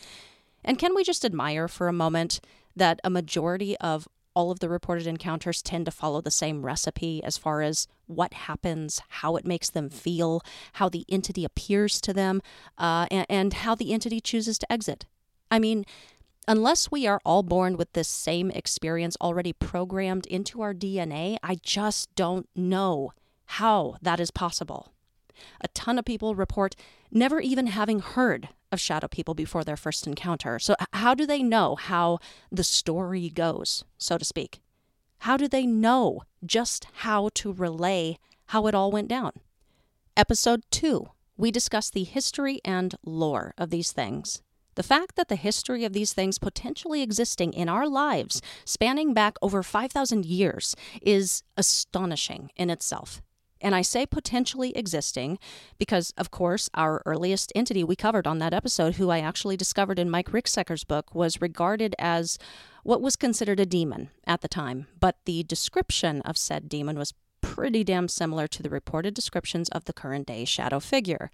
And 0.64 0.78
can 0.78 0.96
we 0.96 1.04
just 1.04 1.24
admire 1.24 1.68
for 1.68 1.88
a 1.88 1.94
moment 1.94 2.42
that 2.76 3.00
a 3.04 3.10
majority 3.10 3.78
of 3.78 4.08
all 4.36 4.52
of 4.52 4.60
the 4.60 4.68
reported 4.68 5.08
encounters 5.08 5.62
tend 5.62 5.86
to 5.86 5.92
follow 5.92 6.20
the 6.22 6.30
same 6.30 6.66
recipe 6.66 7.24
as 7.24 7.38
far 7.38 7.62
as 7.62 7.88
what 8.06 8.34
happens, 8.34 9.02
how 9.08 9.38
it 9.38 9.46
makes 9.46 9.70
them 9.70 9.90
feel, 9.90 10.42
how 10.74 10.90
the 10.90 11.06
entity 11.08 11.46
appears 11.46 12.02
to 12.02 12.14
them, 12.14 12.42
uh, 12.78 13.08
and, 13.10 13.26
and 13.30 13.54
how 13.54 13.74
the 13.74 13.94
entity 13.94 14.20
chooses 14.20 14.60
to 14.60 14.72
exit. 14.72 15.06
I 15.50 15.60
mean, 15.60 15.86
unless 16.48 16.92
we 16.92 17.08
are 17.08 17.22
all 17.26 17.44
born 17.44 17.78
with 17.78 17.94
this 17.94 18.08
same 18.08 18.52
experience 18.52 19.18
already 19.22 19.54
programmed 19.54 20.26
into 20.28 20.62
our 20.62 20.74
DNA, 20.74 21.38
I 21.44 21.56
just 21.56 22.14
don't 22.16 22.48
know 22.56 23.12
how 23.46 23.98
that 24.02 24.20
is 24.20 24.32
possible. 24.32 24.92
A 25.62 25.68
ton 25.70 26.00
of 26.00 26.06
people 26.06 26.36
report 26.36 26.76
never 27.12 27.40
even 27.42 27.68
having 27.68 28.00
heard 28.00 28.50
of 28.72 28.80
shadow 28.80 29.08
people 29.08 29.34
before 29.34 29.64
their 29.64 29.78
first 29.78 30.08
encounter. 30.08 30.60
So, 30.60 30.76
how 30.94 31.14
do 31.14 31.26
they 31.26 31.44
know 31.44 31.76
how 31.76 32.20
the 32.52 32.64
story 32.64 33.30
goes, 33.30 33.84
so 33.98 34.18
to 34.18 34.26
speak? 34.26 34.62
How 35.20 35.38
do 35.38 35.48
they 35.48 35.66
know 35.66 36.22
just 36.46 36.88
how 36.94 37.30
to 37.36 37.52
relay 37.52 38.18
how 38.48 38.68
it 38.68 38.76
all 38.76 38.92
went 38.92 39.08
down? 39.08 39.32
Episode 40.16 40.64
2, 40.72 41.08
we 41.38 41.52
discuss 41.52 41.90
the 41.90 42.04
history 42.04 42.60
and 42.64 42.96
lore 43.04 43.54
of 43.58 43.70
these 43.70 43.92
things. 43.92 44.42
The 44.76 44.84
fact 44.84 45.16
that 45.16 45.30
the 45.30 45.36
history 45.36 45.86
of 45.86 45.94
these 45.94 46.14
things 46.14 46.38
potentially 46.38 47.02
existing 47.02 47.54
in 47.54 47.70
our 47.70 47.88
lives, 47.88 48.42
spanning 48.66 49.14
back 49.14 49.38
over 49.42 49.64
5,000 49.64 50.26
years, 50.26 50.76
is 51.02 51.44
astonishing 51.58 52.52
in 52.56 52.70
itself. 52.70 53.22
And 53.62 53.74
I 53.74 53.82
say 53.82 54.06
potentially 54.06 54.76
existing 54.78 55.40
because, 55.78 56.14
of 56.18 56.30
course, 56.30 56.70
our 56.74 57.02
earliest 57.06 57.52
entity 57.56 57.84
we 57.84 57.96
covered 57.96 58.28
on 58.28 58.40
that 58.40 58.54
episode, 58.54 58.96
who 58.96 59.10
I 59.10 59.20
actually 59.20 59.58
discovered 59.58 59.98
in 59.98 60.10
Mike 60.10 60.34
Ricksecker's 60.34 60.84
book, 60.84 61.16
was 61.16 61.42
regarded 61.42 61.96
as 61.98 62.38
what 62.84 63.02
was 63.02 63.16
considered 63.16 63.60
a 63.60 63.66
demon 63.66 64.10
at 64.28 64.42
the 64.42 64.48
time. 64.48 64.88
But 65.00 65.18
the 65.26 65.44
description 65.44 66.22
of 66.22 66.38
said 66.38 66.70
demon 66.70 66.98
was 67.00 67.14
pretty 67.42 67.84
damn 67.84 68.08
similar 68.08 68.48
to 68.48 68.62
the 68.62 68.70
reported 68.70 69.14
descriptions 69.14 69.70
of 69.70 69.86
the 69.86 69.94
current 69.94 70.28
day 70.28 70.46
shadow 70.46 70.80
figure. 70.80 71.32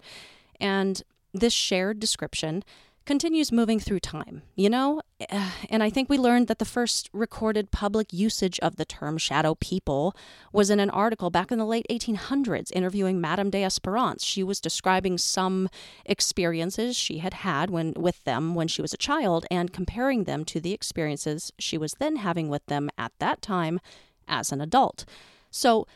And 0.60 1.02
this 1.34 1.52
shared 1.52 1.98
description 1.98 2.62
continues 3.04 3.52
moving 3.52 3.80
through 3.80 4.00
time, 4.00 4.42
you 4.54 4.70
know? 4.70 5.00
Eh, 5.20 5.50
and 5.70 5.82
I 5.82 5.90
think 5.90 6.08
we 6.08 6.18
learned 6.18 6.48
that 6.48 6.58
the 6.58 6.64
first 6.64 7.08
recorded 7.12 7.70
public 7.70 8.12
usage 8.12 8.58
of 8.60 8.76
the 8.76 8.84
term 8.84 9.18
shadow 9.18 9.54
people 9.56 10.14
was 10.52 10.70
in 10.70 10.80
an 10.80 10.90
article 10.90 11.30
back 11.30 11.50
in 11.50 11.58
the 11.58 11.66
late 11.66 11.86
1800s 11.90 12.70
interviewing 12.72 13.20
Madame 13.20 13.50
d'Espérance. 13.50 14.24
She 14.24 14.42
was 14.42 14.60
describing 14.60 15.18
some 15.18 15.68
experiences 16.04 16.96
she 16.96 17.18
had 17.18 17.34
had 17.34 17.70
when 17.70 17.94
with 17.94 18.22
them 18.24 18.54
when 18.54 18.68
she 18.68 18.82
was 18.82 18.92
a 18.92 18.98
child 18.98 19.46
and 19.50 19.72
comparing 19.72 20.24
them 20.24 20.44
to 20.46 20.60
the 20.60 20.72
experiences 20.72 21.52
she 21.58 21.78
was 21.78 21.94
then 21.94 22.16
having 22.16 22.48
with 22.48 22.64
them 22.66 22.90
at 22.96 23.12
that 23.18 23.42
time 23.42 23.80
as 24.28 24.52
an 24.52 24.60
adult. 24.60 25.04
So, 25.50 25.86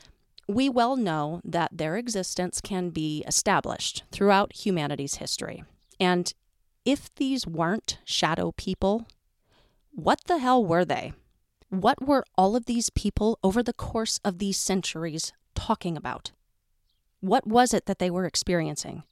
we 0.48 0.68
well 0.68 0.96
know 0.96 1.40
that 1.44 1.70
their 1.72 1.96
existence 1.96 2.60
can 2.60 2.90
be 2.90 3.24
established 3.26 4.04
throughout 4.12 4.52
humanity's 4.52 5.16
history. 5.16 5.64
And 5.98 6.32
if 6.86 7.12
these 7.16 7.46
weren't 7.46 7.98
shadow 8.04 8.52
people, 8.56 9.06
what 9.90 10.20
the 10.26 10.38
hell 10.38 10.64
were 10.64 10.84
they? 10.84 11.12
What 11.68 12.06
were 12.06 12.24
all 12.38 12.54
of 12.54 12.66
these 12.66 12.90
people 12.90 13.38
over 13.42 13.62
the 13.62 13.72
course 13.72 14.20
of 14.24 14.38
these 14.38 14.56
centuries 14.56 15.32
talking 15.56 15.96
about? 15.96 16.30
What 17.20 17.44
was 17.44 17.74
it 17.74 17.86
that 17.86 17.98
they 17.98 18.08
were 18.08 18.24
experiencing? 18.24 19.02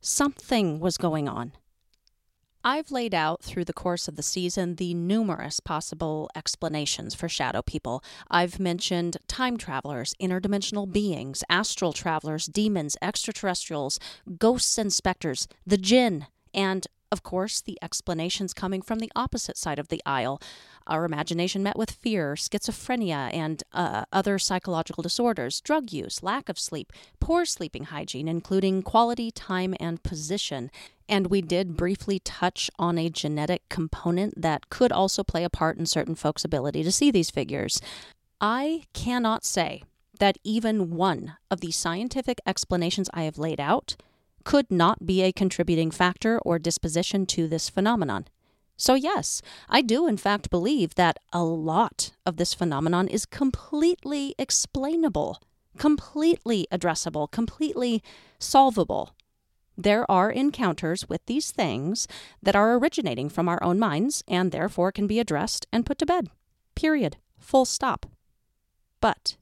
Something 0.00 0.78
was 0.78 0.96
going 0.96 1.28
on. 1.28 1.52
I've 2.62 2.92
laid 2.92 3.14
out 3.14 3.42
through 3.42 3.64
the 3.64 3.72
course 3.72 4.06
of 4.06 4.16
the 4.16 4.22
season 4.22 4.76
the 4.76 4.94
numerous 4.94 5.58
possible 5.60 6.30
explanations 6.36 7.14
for 7.14 7.28
shadow 7.28 7.62
people. 7.62 8.04
I've 8.30 8.60
mentioned 8.60 9.16
time 9.26 9.56
travelers, 9.56 10.14
interdimensional 10.20 10.92
beings, 10.92 11.42
astral 11.48 11.92
travelers, 11.92 12.46
demons, 12.46 12.96
extraterrestrials, 13.02 13.98
ghosts 14.38 14.76
and 14.78 14.92
specters, 14.92 15.48
the 15.66 15.78
jinn, 15.78 16.26
and 16.52 16.86
of 17.12 17.22
course, 17.22 17.60
the 17.60 17.78
explanations 17.82 18.54
coming 18.54 18.82
from 18.82 18.98
the 18.98 19.10
opposite 19.16 19.56
side 19.56 19.78
of 19.78 19.88
the 19.88 20.02
aisle. 20.06 20.40
Our 20.86 21.04
imagination 21.04 21.62
met 21.62 21.78
with 21.78 21.90
fear, 21.90 22.34
schizophrenia, 22.34 23.32
and 23.34 23.62
uh, 23.72 24.04
other 24.12 24.38
psychological 24.38 25.02
disorders, 25.02 25.60
drug 25.60 25.92
use, 25.92 26.22
lack 26.22 26.48
of 26.48 26.58
sleep, 26.58 26.92
poor 27.20 27.44
sleeping 27.44 27.84
hygiene, 27.84 28.28
including 28.28 28.82
quality, 28.82 29.30
time, 29.30 29.74
and 29.78 30.02
position. 30.02 30.70
And 31.08 31.26
we 31.26 31.42
did 31.42 31.76
briefly 31.76 32.20
touch 32.20 32.70
on 32.78 32.98
a 32.98 33.10
genetic 33.10 33.68
component 33.68 34.40
that 34.40 34.70
could 34.70 34.92
also 34.92 35.24
play 35.24 35.44
a 35.44 35.50
part 35.50 35.76
in 35.76 35.86
certain 35.86 36.14
folks' 36.14 36.44
ability 36.44 36.82
to 36.84 36.92
see 36.92 37.10
these 37.10 37.30
figures. 37.30 37.80
I 38.40 38.84
cannot 38.94 39.44
say 39.44 39.82
that 40.18 40.38
even 40.44 40.90
one 40.90 41.36
of 41.50 41.60
the 41.60 41.72
scientific 41.72 42.40
explanations 42.46 43.10
I 43.12 43.24
have 43.24 43.38
laid 43.38 43.58
out 43.58 43.96
could 44.44 44.70
not 44.70 45.06
be 45.06 45.22
a 45.22 45.32
contributing 45.32 45.90
factor 45.90 46.38
or 46.40 46.58
disposition 46.58 47.26
to 47.26 47.48
this 47.48 47.68
phenomenon. 47.68 48.26
So, 48.76 48.94
yes, 48.94 49.42
I 49.68 49.82
do 49.82 50.06
in 50.06 50.16
fact 50.16 50.50
believe 50.50 50.94
that 50.94 51.18
a 51.32 51.42
lot 51.42 52.12
of 52.24 52.36
this 52.36 52.54
phenomenon 52.54 53.08
is 53.08 53.26
completely 53.26 54.34
explainable, 54.38 55.42
completely 55.76 56.66
addressable, 56.72 57.30
completely 57.30 58.02
solvable. 58.38 59.14
There 59.76 60.10
are 60.10 60.30
encounters 60.30 61.08
with 61.08 61.24
these 61.26 61.50
things 61.50 62.08
that 62.42 62.56
are 62.56 62.74
originating 62.74 63.28
from 63.28 63.48
our 63.48 63.62
own 63.62 63.78
minds 63.78 64.24
and 64.26 64.52
therefore 64.52 64.92
can 64.92 65.06
be 65.06 65.20
addressed 65.20 65.66
and 65.72 65.86
put 65.86 65.98
to 65.98 66.06
bed. 66.06 66.28
Period. 66.74 67.16
Full 67.38 67.64
stop. 67.64 68.06
But 69.00 69.36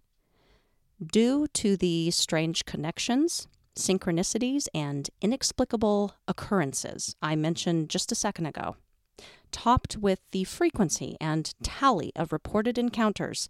due 1.04 1.46
to 1.54 1.76
the 1.76 2.10
strange 2.10 2.64
connections 2.64 3.46
synchronicities, 3.78 4.68
and 4.74 5.08
inexplicable 5.20 6.14
occurrences 6.26 7.16
I 7.22 7.36
mentioned 7.36 7.88
just 7.88 8.12
a 8.12 8.16
second 8.16 8.46
ago, 8.46 8.76
topped 9.50 9.96
with 9.96 10.20
the 10.32 10.44
frequency 10.44 11.16
and 11.20 11.54
tally 11.62 12.12
of 12.14 12.32
reported 12.32 12.78
encounters, 12.78 13.48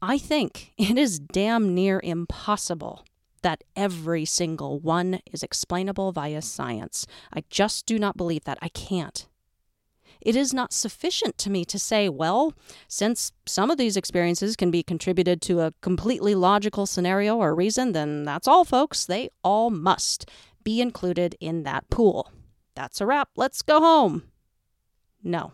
I 0.00 0.18
think 0.18 0.72
it 0.76 0.98
is 0.98 1.18
damn 1.18 1.74
near 1.74 2.00
impossible 2.02 3.04
that 3.42 3.64
every 3.74 4.24
single 4.24 4.78
one 4.78 5.20
is 5.32 5.42
explainable 5.42 6.12
via 6.12 6.42
science. 6.42 7.06
I 7.32 7.44
just 7.50 7.86
do 7.86 7.98
not 7.98 8.16
believe 8.16 8.44
that. 8.44 8.58
I 8.62 8.68
can't. 8.68 9.26
It 10.24 10.36
is 10.36 10.54
not 10.54 10.72
sufficient 10.72 11.36
to 11.38 11.50
me 11.50 11.64
to 11.66 11.78
say, 11.78 12.08
well, 12.08 12.54
since 12.88 13.32
some 13.44 13.70
of 13.70 13.78
these 13.78 13.96
experiences 13.96 14.56
can 14.56 14.70
be 14.70 14.82
contributed 14.82 15.42
to 15.42 15.60
a 15.60 15.74
completely 15.82 16.34
logical 16.34 16.86
scenario 16.86 17.36
or 17.36 17.54
reason, 17.54 17.92
then 17.92 18.24
that's 18.24 18.48
all, 18.48 18.64
folks. 18.64 19.04
They 19.04 19.30
all 19.42 19.70
must 19.70 20.30
be 20.62 20.80
included 20.80 21.36
in 21.40 21.64
that 21.64 21.90
pool. 21.90 22.30
That's 22.74 23.00
a 23.00 23.06
wrap. 23.06 23.30
Let's 23.36 23.62
go 23.62 23.80
home. 23.80 24.22
No. 25.22 25.52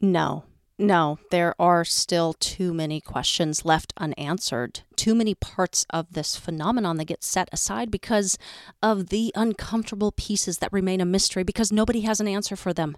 No. 0.00 0.44
No, 0.80 1.18
there 1.32 1.56
are 1.58 1.84
still 1.84 2.34
too 2.34 2.72
many 2.72 3.00
questions 3.00 3.64
left 3.64 3.92
unanswered, 3.96 4.82
too 4.94 5.12
many 5.12 5.34
parts 5.34 5.84
of 5.90 6.12
this 6.12 6.36
phenomenon 6.36 6.98
that 6.98 7.06
get 7.06 7.24
set 7.24 7.48
aside 7.50 7.90
because 7.90 8.38
of 8.80 9.08
the 9.08 9.32
uncomfortable 9.34 10.12
pieces 10.12 10.58
that 10.58 10.72
remain 10.72 11.00
a 11.00 11.04
mystery 11.04 11.42
because 11.42 11.72
nobody 11.72 12.02
has 12.02 12.20
an 12.20 12.28
answer 12.28 12.54
for 12.54 12.72
them. 12.72 12.96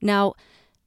Now, 0.00 0.34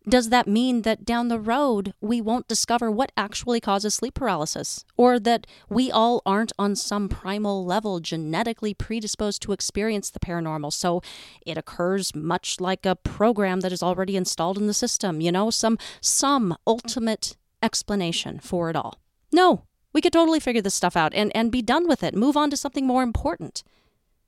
does 0.10 0.30
that 0.30 0.48
mean 0.48 0.82
that 0.82 1.06
down 1.06 1.28
the 1.28 1.40
road 1.40 1.94
we 2.02 2.22
won't 2.22 2.48
discover 2.48 2.90
what 2.90 3.12
actually 3.16 3.60
causes 3.60 3.94
sleep 3.94 4.16
paralysis? 4.16 4.84
Or 4.98 5.20
that 5.20 5.46
we 5.70 5.92
all 5.92 6.24
aren't 6.26 6.52
on 6.58 6.76
some 6.76 7.08
primal 7.08 7.64
level 7.64 8.00
genetically 8.00 8.74
predisposed 8.74 9.44
to 9.44 9.52
experience 9.52 10.10
the 10.10 10.20
paranormal? 10.20 10.74
So 10.74 11.04
it 11.46 11.56
occurs 11.56 12.16
much 12.16 12.60
like 12.60 12.84
a 12.86 12.96
program 12.96 13.60
that 13.60 13.72
is 13.72 13.84
already 13.84 14.16
installed 14.16 14.58
in 14.58 14.66
the 14.66 14.74
system, 14.74 15.22
you 15.22 15.32
know, 15.32 15.52
some 15.52 15.78
some 16.02 16.58
ultimate 16.66 17.38
explanation 17.62 18.40
for 18.40 18.72
it 18.72 18.76
all. 18.76 19.00
No, 19.32 19.66
we 19.94 20.02
could 20.02 20.14
totally 20.14 20.40
figure 20.40 20.64
this 20.64 20.74
stuff 20.74 20.98
out 20.98 21.14
and, 21.14 21.36
and 21.36 21.52
be 21.52 21.62
done 21.62 21.88
with 21.88 22.02
it, 22.04 22.16
move 22.16 22.36
on 22.36 22.50
to 22.50 22.58
something 22.58 22.88
more 22.88 23.04
important. 23.04 23.64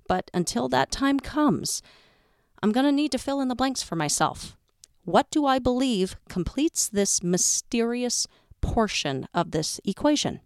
But 0.08 0.30
until 0.36 0.70
that 0.70 0.92
time 0.92 1.20
comes, 1.20 1.82
I'm 2.62 2.72
going 2.72 2.86
to 2.86 2.92
need 2.92 3.12
to 3.14 3.18
fill 3.18 3.42
in 3.42 3.48
the 3.48 3.56
blanks 3.56 3.82
for 3.82 3.96
myself. 3.96 4.56
What 5.06 5.30
do 5.32 5.46
I 5.46 5.60
believe 5.60 6.16
completes 6.30 6.88
this 6.88 7.22
mysterious 7.22 8.26
portion 8.62 9.28
of 9.34 9.52
this 9.52 9.82
equation? 9.84 10.40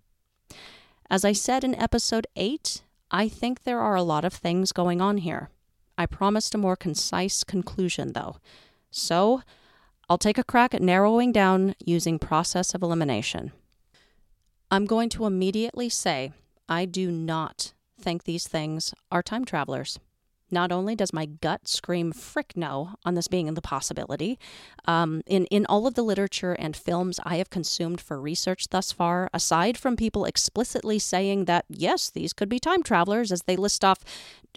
As 1.11 1.23
I 1.23 1.31
said 1.31 1.63
in 1.63 1.75
episode 1.75 2.25
8, 2.35 2.81
I 3.11 3.29
think 3.29 3.63
there 3.63 3.79
are 3.79 3.95
a 3.95 4.01
lot 4.01 4.25
of 4.25 4.33
things 4.33 4.71
going 4.71 4.99
on 4.99 5.19
here. 5.19 5.51
I 5.95 6.07
promised 6.07 6.55
a 6.55 6.57
more 6.57 6.75
concise 6.75 7.43
conclusion, 7.43 8.13
though. 8.13 8.37
So, 8.89 9.43
I'll 10.09 10.17
take 10.17 10.39
a 10.39 10.43
crack 10.43 10.73
at 10.73 10.81
narrowing 10.81 11.31
down 11.31 11.75
using 11.79 12.17
process 12.17 12.73
of 12.73 12.81
elimination. 12.81 13.51
I'm 14.71 14.85
going 14.85 15.09
to 15.09 15.25
immediately 15.27 15.87
say 15.87 16.31
I 16.67 16.85
do 16.85 17.11
not 17.11 17.73
think 17.99 18.23
these 18.23 18.47
things 18.47 18.93
are 19.11 19.21
time 19.21 19.45
travelers. 19.45 19.99
Not 20.49 20.71
only 20.71 20.95
does 20.95 21.11
my 21.11 21.25
gut 21.25 21.67
scream 21.67 22.11
frick 22.11 22.53
no 22.55 22.95
on 23.03 23.15
this 23.15 23.27
being 23.27 23.53
the 23.53 23.61
possibility, 23.61 24.39
um, 24.85 25.21
in, 25.25 25.45
in 25.45 25.65
all 25.65 25.87
of 25.87 25.95
the 25.95 26.03
literature 26.03 26.53
and 26.53 26.75
films 26.75 27.19
I 27.23 27.37
have 27.37 27.49
consumed 27.49 27.99
for 27.99 28.19
research 28.19 28.69
thus 28.69 28.91
far, 28.91 29.29
aside 29.33 29.77
from 29.77 29.95
people 29.95 30.25
explicitly 30.25 30.99
saying 30.99 31.45
that, 31.45 31.65
yes, 31.69 32.09
these 32.09 32.33
could 32.33 32.49
be 32.49 32.59
time 32.59 32.83
travelers 32.83 33.31
as 33.31 33.43
they 33.43 33.55
list 33.57 33.83
off 33.83 33.99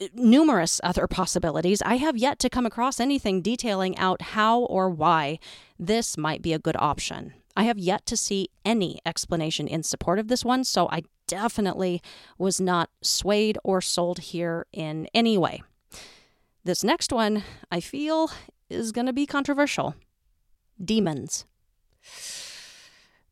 uh, 0.00 0.06
numerous 0.14 0.80
other 0.84 1.06
possibilities, 1.06 1.82
I 1.82 1.96
have 1.96 2.16
yet 2.16 2.38
to 2.40 2.50
come 2.50 2.66
across 2.66 3.00
anything 3.00 3.42
detailing 3.42 3.98
out 3.98 4.22
how 4.22 4.60
or 4.60 4.88
why 4.90 5.38
this 5.78 6.16
might 6.16 6.42
be 6.42 6.52
a 6.52 6.58
good 6.58 6.76
option. 6.78 7.34
I 7.56 7.64
have 7.64 7.78
yet 7.78 8.06
to 8.06 8.16
see 8.16 8.48
any 8.64 9.00
explanation 9.04 9.66
in 9.66 9.82
support 9.82 10.18
of 10.18 10.28
this 10.28 10.44
one, 10.44 10.62
so 10.64 10.88
I 10.88 11.02
definitely 11.26 12.00
was 12.38 12.60
not 12.60 12.90
swayed 13.02 13.58
or 13.64 13.80
sold 13.80 14.18
here 14.18 14.66
in 14.72 15.08
any 15.14 15.36
way. 15.36 15.62
This 16.62 16.84
next 16.84 17.12
one, 17.12 17.42
I 17.70 17.80
feel, 17.80 18.30
is 18.68 18.92
going 18.92 19.06
to 19.06 19.12
be 19.12 19.26
controversial 19.26 19.94
demons. 20.82 21.46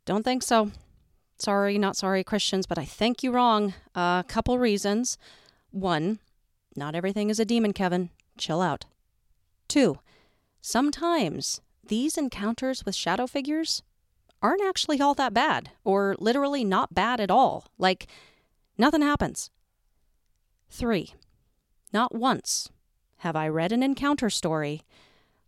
Don't 0.04 0.22
think 0.22 0.42
so. 0.42 0.70
Sorry, 1.38 1.78
not 1.78 1.96
sorry, 1.96 2.24
Christians, 2.24 2.66
but 2.66 2.78
I 2.78 2.84
think 2.84 3.22
you 3.22 3.30
wrong. 3.30 3.74
A 3.94 4.00
uh, 4.00 4.22
couple 4.24 4.58
reasons. 4.58 5.18
One, 5.70 6.18
not 6.74 6.94
everything 6.94 7.30
is 7.30 7.38
a 7.38 7.44
demon, 7.44 7.72
Kevin. 7.72 8.10
Chill 8.36 8.60
out. 8.60 8.86
Two, 9.68 9.98
sometimes 10.60 11.60
these 11.86 12.16
encounters 12.16 12.84
with 12.84 12.94
shadow 12.94 13.26
figures 13.26 13.82
aren't 14.40 14.62
actually 14.62 15.00
all 15.00 15.14
that 15.14 15.34
bad, 15.34 15.70
or 15.84 16.16
literally 16.18 16.64
not 16.64 16.94
bad 16.94 17.20
at 17.20 17.30
all. 17.30 17.66
Like, 17.76 18.06
nothing 18.76 19.02
happens. 19.02 19.50
Three, 20.70 21.14
not 21.92 22.14
once 22.14 22.70
have 23.18 23.36
I 23.36 23.48
read 23.48 23.72
an 23.72 23.82
encounter 23.82 24.30
story 24.30 24.82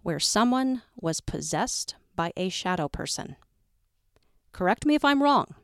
where 0.02 0.20
someone 0.20 0.83
was 0.96 1.20
possessed 1.20 1.94
by 2.16 2.33
a 2.37 2.48
shadow 2.48 2.88
person. 2.88 3.37
Correct 4.52 4.85
me 4.85 4.94
if 4.94 5.04
I'm 5.04 5.22
wrong. 5.22 5.54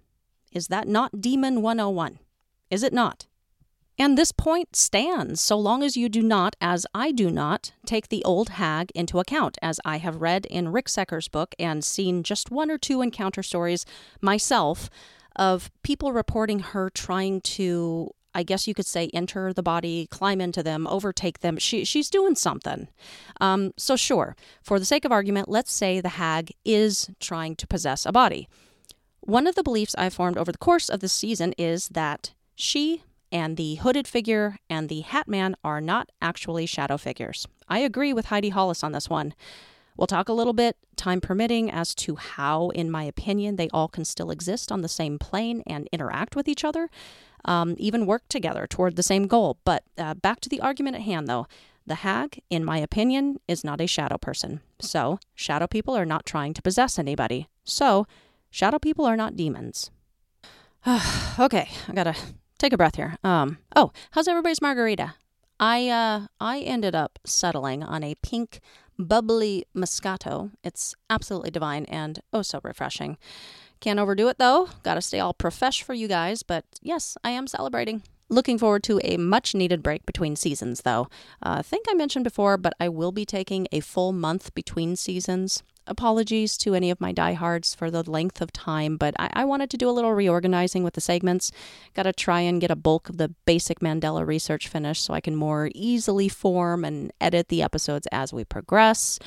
Is 0.53 0.69
that 0.69 0.88
not 0.88 1.21
Demon 1.21 1.62
101? 1.62 2.19
Is 2.71 2.83
it 2.83 2.92
not? 2.92 3.27
And 3.99 4.16
this 4.16 4.31
point 4.31 4.77
stands 4.77 5.40
so 5.40 5.59
long 5.59 5.83
as 5.83 5.97
you 5.97 6.09
do 6.09 6.23
not, 6.23 6.55
as 6.61 6.87
I 6.95 7.12
do 7.12 7.31
not, 7.31 7.73
take 7.87 8.09
the 8.09 8.23
old 8.25 8.51
hag 8.51 8.90
into 8.95 9.19
account, 9.19 9.57
as 9.62 9.81
I 9.85 9.97
have 9.99 10.21
read 10.21 10.45
in 10.47 10.69
Ricksecker's 10.69 11.29
book 11.29 11.55
and 11.59 11.83
seen 11.83 12.23
just 12.23 12.51
one 12.51 12.71
or 12.71 12.77
two 12.77 13.01
encounter 13.01 13.42
stories 13.42 13.87
myself 14.21 14.90
of 15.35 15.71
people 15.83 16.12
reporting 16.12 16.59
her 16.61 16.90
trying 16.90 17.40
to 17.42 18.11
I 18.37 18.42
guess 18.42 18.68
you 18.68 18.75
could 18.75 18.87
say, 18.87 19.09
enter 19.14 19.55
the 19.55 19.62
body, 19.62 20.09
climb 20.11 20.42
into 20.42 20.62
them, 20.62 20.87
overtake 20.87 21.40
them. 21.40 21.57
She, 21.57 21.87
she's 21.87 22.11
doing 22.11 22.35
something. 22.35 22.88
Um, 23.40 23.72
so, 23.79 23.96
sure, 23.96 24.37
for 24.62 24.79
the 24.79 24.85
sake 24.85 25.07
of 25.07 25.11
argument, 25.11 25.49
let's 25.49 25.72
say 25.72 26.03
the 26.03 26.11
hag 26.11 26.53
is 26.62 27.09
trying 27.18 27.57
to 27.57 27.66
possess 27.66 28.05
a 28.05 28.12
body. 28.12 28.46
One 29.20 29.46
of 29.46 29.55
the 29.55 29.62
beliefs 29.62 29.94
I've 29.96 30.12
formed 30.12 30.37
over 30.37 30.53
the 30.53 30.59
course 30.59 30.90
of 30.90 31.01
this 31.01 31.14
season 31.14 31.55
is 31.57 31.88
that 31.88 32.35
she 32.55 33.03
and 33.33 33.57
the 33.57 33.77
hooded 33.77 34.07
figure 34.07 34.59
and 34.68 34.90
the 34.90 35.01
hat 35.01 35.29
man 35.29 35.57
are 35.64 35.81
not 35.81 36.11
actually 36.20 36.66
shadow 36.66 36.99
figures. 36.99 37.49
I 37.70 37.79
agree 37.79 38.12
with 38.12 38.27
Heidi 38.27 38.51
Hollis 38.51 38.85
on 38.85 38.92
this 38.92 39.09
one. 39.09 39.35
We'll 39.96 40.07
talk 40.07 40.29
a 40.29 40.35
little 40.35 40.53
bit, 40.53 40.77
time 40.96 41.22
permitting, 41.22 41.70
as 41.70 41.94
to 41.96 42.16
how, 42.16 42.68
in 42.70 42.90
my 42.90 43.05
opinion, 43.05 43.57
they 43.57 43.70
all 43.70 43.88
can 43.88 44.05
still 44.05 44.31
exist 44.31 44.70
on 44.70 44.83
the 44.83 44.88
same 44.88 45.18
plane 45.18 45.62
and 45.66 45.88
interact 45.90 46.37
with 46.37 46.49
each 46.49 46.64
other 46.64 46.90
um, 47.47 47.75
even 47.79 48.07
work 48.07 48.23
together 48.29 48.67
toward 48.67 48.97
the 48.97 49.03
same 49.03 49.27
goal. 49.27 49.59
But 49.65 49.85
uh, 49.97 50.15
back 50.15 50.41
to 50.41 50.49
the 50.49 50.61
argument 50.61 50.97
at 50.97 51.03
hand, 51.03 51.27
though. 51.27 51.47
The 51.87 51.97
hag, 51.97 52.43
in 52.51 52.65
my 52.65 52.79
opinion, 52.79 53.39
is 53.47 53.63
not 53.63 53.81
a 53.81 53.87
shadow 53.87 54.19
person. 54.19 54.61
So, 54.81 55.21
shadow 55.37 55.69
people 55.69 55.97
are 55.97 56.05
not 56.05 56.27
trying 56.27 56.53
to 56.55 56.63
possess 56.63 56.99
anybody. 56.99 57.49
So, 57.63 58.07
shadow 58.51 58.81
people 58.81 59.07
are 59.07 59.17
not 59.17 59.37
demons. 59.37 59.93
okay, 61.39 61.69
I 61.89 61.93
gotta 61.95 62.17
take 62.59 62.73
a 62.73 62.77
breath 62.77 62.97
here. 62.97 63.19
Um, 63.23 63.59
oh, 63.77 63.93
how's 64.11 64.27
everybody's 64.27 64.61
margarita? 64.61 65.15
I 65.59 65.89
uh, 65.89 66.27
I 66.41 66.61
ended 66.61 66.95
up 66.95 67.19
settling 67.25 67.83
on 67.83 68.03
a 68.03 68.15
pink, 68.17 68.61
bubbly 68.99 69.65
Moscato. 69.75 70.51
It's 70.63 70.95
absolutely 71.09 71.51
divine 71.51 71.85
and 71.87 72.21
oh 72.33 72.43
so 72.43 72.61
refreshing. 72.63 73.17
Can't 73.81 73.99
overdo 73.99 74.29
it 74.29 74.39
though. 74.39 74.69
Gotta 74.83 75.03
stay 75.03 75.21
all 75.21 75.35
profesh 75.35 75.83
for 75.83 75.95
you 75.95 76.09
guys, 76.09 76.43
but 76.43 76.65
yes, 76.83 77.17
I 77.23 77.31
am 77.31 77.47
celebrating. 77.47 78.03
Looking 78.29 78.59
forward 78.59 78.83
to 78.85 79.01
a 79.05 79.17
much 79.19 79.55
needed 79.55 79.85
break 79.85 80.05
between 80.05 80.35
seasons, 80.35 80.83
though. 80.83 81.03
Uh, 81.41 81.59
I 81.59 81.62
think 81.62 81.87
I 81.89 81.95
mentioned 81.95 82.25
before, 82.25 82.57
but 82.57 82.73
I 82.81 82.89
will 82.89 83.12
be 83.12 83.25
taking 83.25 83.69
a 83.71 83.79
full 83.79 84.12
month 84.12 84.53
between 84.53 84.97
seasons. 84.97 85.62
Apologies 85.87 86.57
to 86.59 86.75
any 86.75 86.91
of 86.91 87.01
my 87.01 87.12
diehards 87.12 87.73
for 87.73 87.89
the 87.89 88.03
length 88.03 88.41
of 88.41 88.53
time, 88.53 88.97
but 88.97 89.15
I, 89.21 89.31
I 89.33 89.45
wanted 89.45 89.71
to 89.71 89.77
do 89.77 89.89
a 89.89 89.93
little 89.93 90.12
reorganizing 90.12 90.83
with 90.83 90.95
the 90.95 91.01
segments. 91.01 91.53
Got 91.95 92.03
to 92.03 92.12
try 92.12 92.41
and 92.41 92.61
get 92.61 92.73
a 92.73 92.77
bulk 92.77 93.09
of 93.09 93.19
the 93.19 93.33
basic 93.45 93.79
Mandela 93.79 94.27
research 94.27 94.67
finished 94.67 95.05
so 95.05 95.15
I 95.15 95.21
can 95.21 95.37
more 95.37 95.71
easily 95.73 96.29
form 96.29 96.85
and 96.85 97.12
edit 97.21 97.47
the 97.47 97.62
episodes 97.62 98.09
as 98.11 98.33
we 98.33 98.45
progress. 98.45 99.21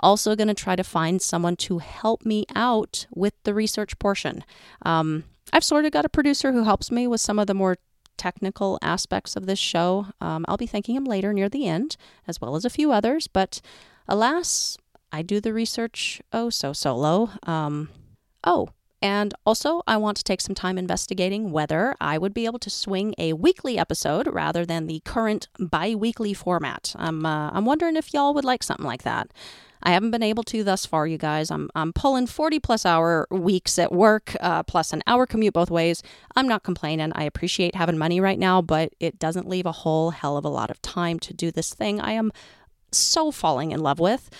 Also, 0.00 0.36
going 0.36 0.48
to 0.48 0.54
try 0.54 0.76
to 0.76 0.84
find 0.84 1.20
someone 1.20 1.56
to 1.56 1.78
help 1.78 2.24
me 2.24 2.44
out 2.54 3.06
with 3.14 3.34
the 3.44 3.54
research 3.54 3.98
portion. 3.98 4.44
Um, 4.82 5.24
I've 5.52 5.64
sort 5.64 5.84
of 5.84 5.92
got 5.92 6.04
a 6.04 6.10
producer 6.10 6.52
who 6.52 6.64
helps 6.64 6.90
me 6.90 7.06
with 7.06 7.20
some 7.20 7.38
of 7.38 7.46
the 7.46 7.54
more 7.54 7.76
technical 8.16 8.78
aspects 8.82 9.36
of 9.36 9.46
this 9.46 9.58
show. 9.58 10.06
Um, 10.20 10.44
I'll 10.48 10.56
be 10.56 10.66
thanking 10.66 10.96
him 10.96 11.04
later 11.04 11.32
near 11.32 11.48
the 11.48 11.66
end, 11.66 11.96
as 12.26 12.40
well 12.40 12.56
as 12.56 12.64
a 12.64 12.70
few 12.70 12.92
others. 12.92 13.26
But 13.26 13.60
alas, 14.06 14.76
I 15.12 15.22
do 15.22 15.40
the 15.40 15.52
research 15.52 16.20
oh 16.32 16.50
so 16.50 16.72
solo. 16.72 17.30
Um, 17.44 17.88
oh, 18.44 18.68
and 19.00 19.32
also, 19.46 19.82
I 19.86 19.96
want 19.96 20.16
to 20.16 20.24
take 20.24 20.40
some 20.40 20.56
time 20.56 20.76
investigating 20.76 21.52
whether 21.52 21.94
I 22.00 22.18
would 22.18 22.34
be 22.34 22.46
able 22.46 22.58
to 22.58 22.70
swing 22.70 23.14
a 23.16 23.32
weekly 23.32 23.78
episode 23.78 24.26
rather 24.26 24.66
than 24.66 24.86
the 24.86 25.00
current 25.04 25.46
bi 25.58 25.94
weekly 25.94 26.34
format. 26.34 26.96
I'm, 26.98 27.24
uh, 27.24 27.50
I'm 27.52 27.64
wondering 27.64 27.96
if 27.96 28.12
y'all 28.12 28.34
would 28.34 28.44
like 28.44 28.64
something 28.64 28.86
like 28.86 29.04
that. 29.04 29.32
I 29.82 29.90
haven't 29.90 30.10
been 30.10 30.22
able 30.22 30.42
to 30.44 30.64
thus 30.64 30.86
far, 30.86 31.06
you 31.06 31.18
guys. 31.18 31.50
I'm, 31.50 31.70
I'm 31.74 31.92
pulling 31.92 32.26
40 32.26 32.58
plus 32.60 32.84
hour 32.84 33.26
weeks 33.30 33.78
at 33.78 33.92
work, 33.92 34.36
uh, 34.40 34.62
plus 34.62 34.92
an 34.92 35.02
hour 35.06 35.26
commute 35.26 35.54
both 35.54 35.70
ways. 35.70 36.02
I'm 36.36 36.48
not 36.48 36.62
complaining. 36.62 37.12
I 37.14 37.24
appreciate 37.24 37.74
having 37.74 37.98
money 37.98 38.20
right 38.20 38.38
now, 38.38 38.62
but 38.62 38.92
it 39.00 39.18
doesn't 39.18 39.48
leave 39.48 39.66
a 39.66 39.72
whole 39.72 40.10
hell 40.10 40.36
of 40.36 40.44
a 40.44 40.48
lot 40.48 40.70
of 40.70 40.82
time 40.82 41.18
to 41.20 41.34
do 41.34 41.50
this 41.50 41.72
thing 41.72 42.00
I 42.00 42.12
am 42.12 42.32
so 42.92 43.30
falling 43.30 43.72
in 43.72 43.80
love 43.80 43.98
with. 43.98 44.30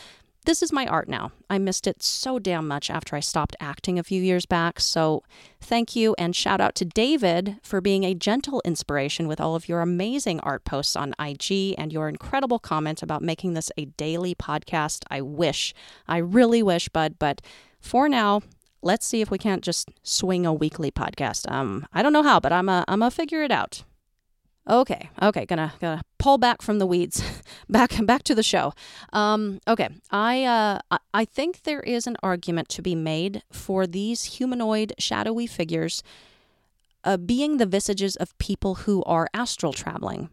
This 0.48 0.62
is 0.62 0.72
my 0.72 0.86
art 0.86 1.10
now. 1.10 1.30
I 1.50 1.58
missed 1.58 1.86
it 1.86 2.02
so 2.02 2.38
damn 2.38 2.66
much 2.66 2.88
after 2.88 3.14
I 3.14 3.20
stopped 3.20 3.54
acting 3.60 3.98
a 3.98 4.02
few 4.02 4.22
years 4.22 4.46
back. 4.46 4.80
So, 4.80 5.22
thank 5.60 5.94
you 5.94 6.14
and 6.16 6.34
shout 6.34 6.58
out 6.58 6.74
to 6.76 6.86
David 6.86 7.58
for 7.62 7.82
being 7.82 8.04
a 8.04 8.14
gentle 8.14 8.62
inspiration 8.64 9.28
with 9.28 9.42
all 9.42 9.54
of 9.54 9.68
your 9.68 9.82
amazing 9.82 10.40
art 10.40 10.64
posts 10.64 10.96
on 10.96 11.14
IG 11.18 11.74
and 11.76 11.92
your 11.92 12.08
incredible 12.08 12.58
comment 12.58 13.02
about 13.02 13.20
making 13.20 13.52
this 13.52 13.70
a 13.76 13.84
daily 13.84 14.34
podcast. 14.34 15.04
I 15.10 15.20
wish, 15.20 15.74
I 16.06 16.16
really 16.16 16.62
wish, 16.62 16.88
bud, 16.88 17.16
but 17.18 17.42
for 17.78 18.08
now, 18.08 18.40
let's 18.80 19.04
see 19.04 19.20
if 19.20 19.30
we 19.30 19.36
can't 19.36 19.62
just 19.62 19.90
swing 20.02 20.46
a 20.46 20.54
weekly 20.54 20.90
podcast. 20.90 21.50
Um, 21.52 21.86
I 21.92 22.02
don't 22.02 22.14
know 22.14 22.22
how, 22.22 22.40
but 22.40 22.54
I'm 22.54 22.70
a, 22.70 22.86
I'm 22.88 23.02
a 23.02 23.10
figure 23.10 23.42
it 23.42 23.52
out. 23.52 23.84
Okay, 24.66 25.10
okay, 25.20 25.44
gonna 25.44 25.74
gonna 25.78 26.02
pull 26.28 26.36
back 26.36 26.60
from 26.60 26.78
the 26.78 26.86
weeds, 26.86 27.22
back 27.70 28.04
back 28.04 28.22
to 28.22 28.34
the 28.34 28.42
show. 28.42 28.74
Um, 29.14 29.60
okay, 29.66 29.88
I 30.10 30.44
uh, 30.44 30.98
I 31.14 31.24
think 31.24 31.62
there 31.62 31.80
is 31.80 32.06
an 32.06 32.18
argument 32.22 32.68
to 32.76 32.82
be 32.82 32.94
made 32.94 33.42
for 33.50 33.86
these 33.86 34.36
humanoid 34.36 34.92
shadowy 34.98 35.46
figures 35.46 36.02
uh, 37.02 37.16
being 37.16 37.56
the 37.56 37.64
visages 37.64 38.14
of 38.16 38.36
people 38.36 38.74
who 38.84 39.02
are 39.04 39.26
astral 39.32 39.72
traveling. 39.72 40.28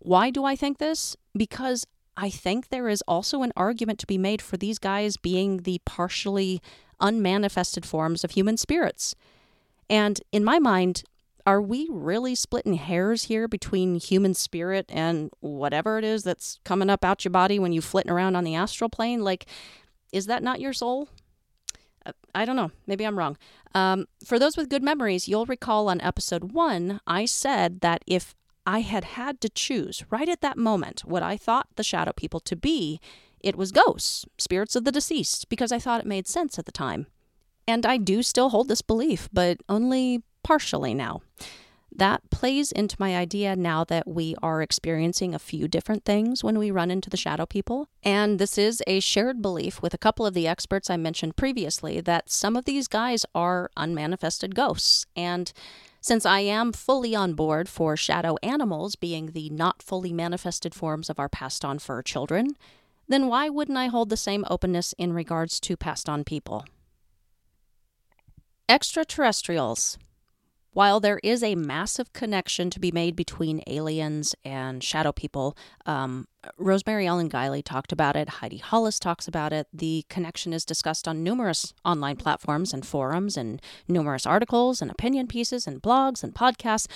Why 0.00 0.30
do 0.30 0.44
I 0.44 0.56
think 0.56 0.78
this? 0.78 1.16
Because 1.36 1.86
I 2.16 2.28
think 2.28 2.68
there 2.68 2.88
is 2.88 3.04
also 3.06 3.42
an 3.42 3.52
argument 3.56 4.00
to 4.00 4.06
be 4.06 4.18
made 4.18 4.42
for 4.42 4.56
these 4.56 4.80
guys 4.80 5.16
being 5.16 5.58
the 5.58 5.80
partially 5.84 6.60
unmanifested 6.98 7.86
forms 7.86 8.24
of 8.24 8.32
human 8.32 8.56
spirits. 8.56 9.14
And 9.88 10.20
in 10.32 10.42
my 10.42 10.58
mind, 10.58 11.04
are 11.46 11.62
we 11.62 11.86
really 11.90 12.34
splitting 12.34 12.74
hairs 12.74 13.24
here 13.24 13.46
between 13.46 13.94
human 13.94 14.34
spirit 14.34 14.86
and 14.88 15.30
whatever 15.38 15.96
it 15.96 16.04
is 16.04 16.24
that's 16.24 16.58
coming 16.64 16.90
up 16.90 17.04
out 17.04 17.24
your 17.24 17.30
body 17.30 17.58
when 17.58 17.72
you 17.72 17.80
flitting 17.80 18.10
around 18.10 18.34
on 18.34 18.42
the 18.42 18.56
astral 18.56 18.90
plane? 18.90 19.22
Like, 19.22 19.46
is 20.12 20.26
that 20.26 20.42
not 20.42 20.60
your 20.60 20.72
soul? 20.72 21.08
Uh, 22.04 22.12
I 22.34 22.44
don't 22.44 22.56
know. 22.56 22.72
Maybe 22.88 23.06
I'm 23.06 23.16
wrong. 23.16 23.36
Um, 23.74 24.06
for 24.24 24.40
those 24.40 24.56
with 24.56 24.68
good 24.68 24.82
memories, 24.82 25.28
you'll 25.28 25.46
recall 25.46 25.88
on 25.88 26.00
episode 26.00 26.52
one, 26.52 27.00
I 27.06 27.26
said 27.26 27.80
that 27.80 28.02
if 28.08 28.34
I 28.66 28.80
had 28.80 29.04
had 29.04 29.40
to 29.42 29.48
choose 29.48 30.04
right 30.10 30.28
at 30.28 30.40
that 30.40 30.58
moment 30.58 31.02
what 31.04 31.22
I 31.22 31.36
thought 31.36 31.68
the 31.76 31.84
shadow 31.84 32.12
people 32.12 32.40
to 32.40 32.56
be, 32.56 33.00
it 33.38 33.54
was 33.54 33.70
ghosts, 33.70 34.26
spirits 34.38 34.74
of 34.74 34.84
the 34.84 34.90
deceased, 34.90 35.48
because 35.48 35.70
I 35.70 35.78
thought 35.78 36.00
it 36.00 36.06
made 36.06 36.26
sense 36.26 36.58
at 36.58 36.66
the 36.66 36.72
time. 36.72 37.06
And 37.68 37.86
I 37.86 37.96
do 37.96 38.24
still 38.24 38.48
hold 38.48 38.66
this 38.66 38.82
belief, 38.82 39.28
but 39.32 39.58
only 39.68 40.22
partially 40.46 40.94
now. 40.94 41.20
That 41.90 42.30
plays 42.30 42.70
into 42.70 42.94
my 43.00 43.16
idea 43.16 43.56
now 43.56 43.82
that 43.84 44.06
we 44.06 44.36
are 44.44 44.62
experiencing 44.62 45.34
a 45.34 45.40
few 45.40 45.66
different 45.66 46.04
things 46.04 46.44
when 46.44 46.56
we 46.56 46.70
run 46.70 46.88
into 46.88 47.10
the 47.10 47.16
shadow 47.16 47.46
people. 47.46 47.88
And 48.04 48.38
this 48.38 48.56
is 48.56 48.80
a 48.86 49.00
shared 49.00 49.42
belief 49.42 49.82
with 49.82 49.92
a 49.92 49.98
couple 49.98 50.24
of 50.24 50.34
the 50.34 50.46
experts 50.46 50.88
I 50.88 50.98
mentioned 50.98 51.36
previously 51.36 52.00
that 52.02 52.30
some 52.30 52.54
of 52.54 52.64
these 52.64 52.86
guys 52.86 53.24
are 53.34 53.70
unmanifested 53.76 54.54
ghosts. 54.54 55.04
And 55.16 55.52
since 56.00 56.24
I 56.24 56.40
am 56.40 56.72
fully 56.72 57.16
on 57.16 57.34
board 57.34 57.68
for 57.68 57.96
shadow 57.96 58.36
animals 58.40 58.94
being 58.94 59.32
the 59.32 59.50
not 59.50 59.82
fully 59.82 60.12
manifested 60.12 60.76
forms 60.76 61.10
of 61.10 61.18
our 61.18 61.28
passed 61.28 61.64
on 61.64 61.80
fur 61.80 62.02
children, 62.02 62.56
then 63.08 63.26
why 63.26 63.48
wouldn't 63.48 63.78
I 63.78 63.86
hold 63.86 64.10
the 64.10 64.16
same 64.16 64.44
openness 64.48 64.94
in 64.96 65.12
regards 65.12 65.58
to 65.60 65.76
passed 65.76 66.08
on 66.08 66.22
people? 66.22 66.64
Extraterrestrials. 68.68 69.98
While 70.76 71.00
there 71.00 71.20
is 71.22 71.42
a 71.42 71.54
massive 71.54 72.12
connection 72.12 72.68
to 72.68 72.78
be 72.78 72.92
made 72.92 73.16
between 73.16 73.62
aliens 73.66 74.34
and 74.44 74.84
shadow 74.84 75.10
people, 75.10 75.56
um, 75.86 76.28
Rosemary 76.58 77.06
Ellen 77.06 77.30
Guiley 77.30 77.64
talked 77.64 77.92
about 77.92 78.14
it, 78.14 78.28
Heidi 78.28 78.58
Hollis 78.58 78.98
talks 78.98 79.26
about 79.26 79.54
it. 79.54 79.68
The 79.72 80.04
connection 80.10 80.52
is 80.52 80.66
discussed 80.66 81.08
on 81.08 81.24
numerous 81.24 81.72
online 81.82 82.16
platforms 82.16 82.74
and 82.74 82.84
forums, 82.84 83.38
and 83.38 83.62
numerous 83.88 84.26
articles 84.26 84.82
and 84.82 84.90
opinion 84.90 85.28
pieces 85.28 85.66
and 85.66 85.80
blogs 85.80 86.22
and 86.22 86.34
podcasts. 86.34 86.88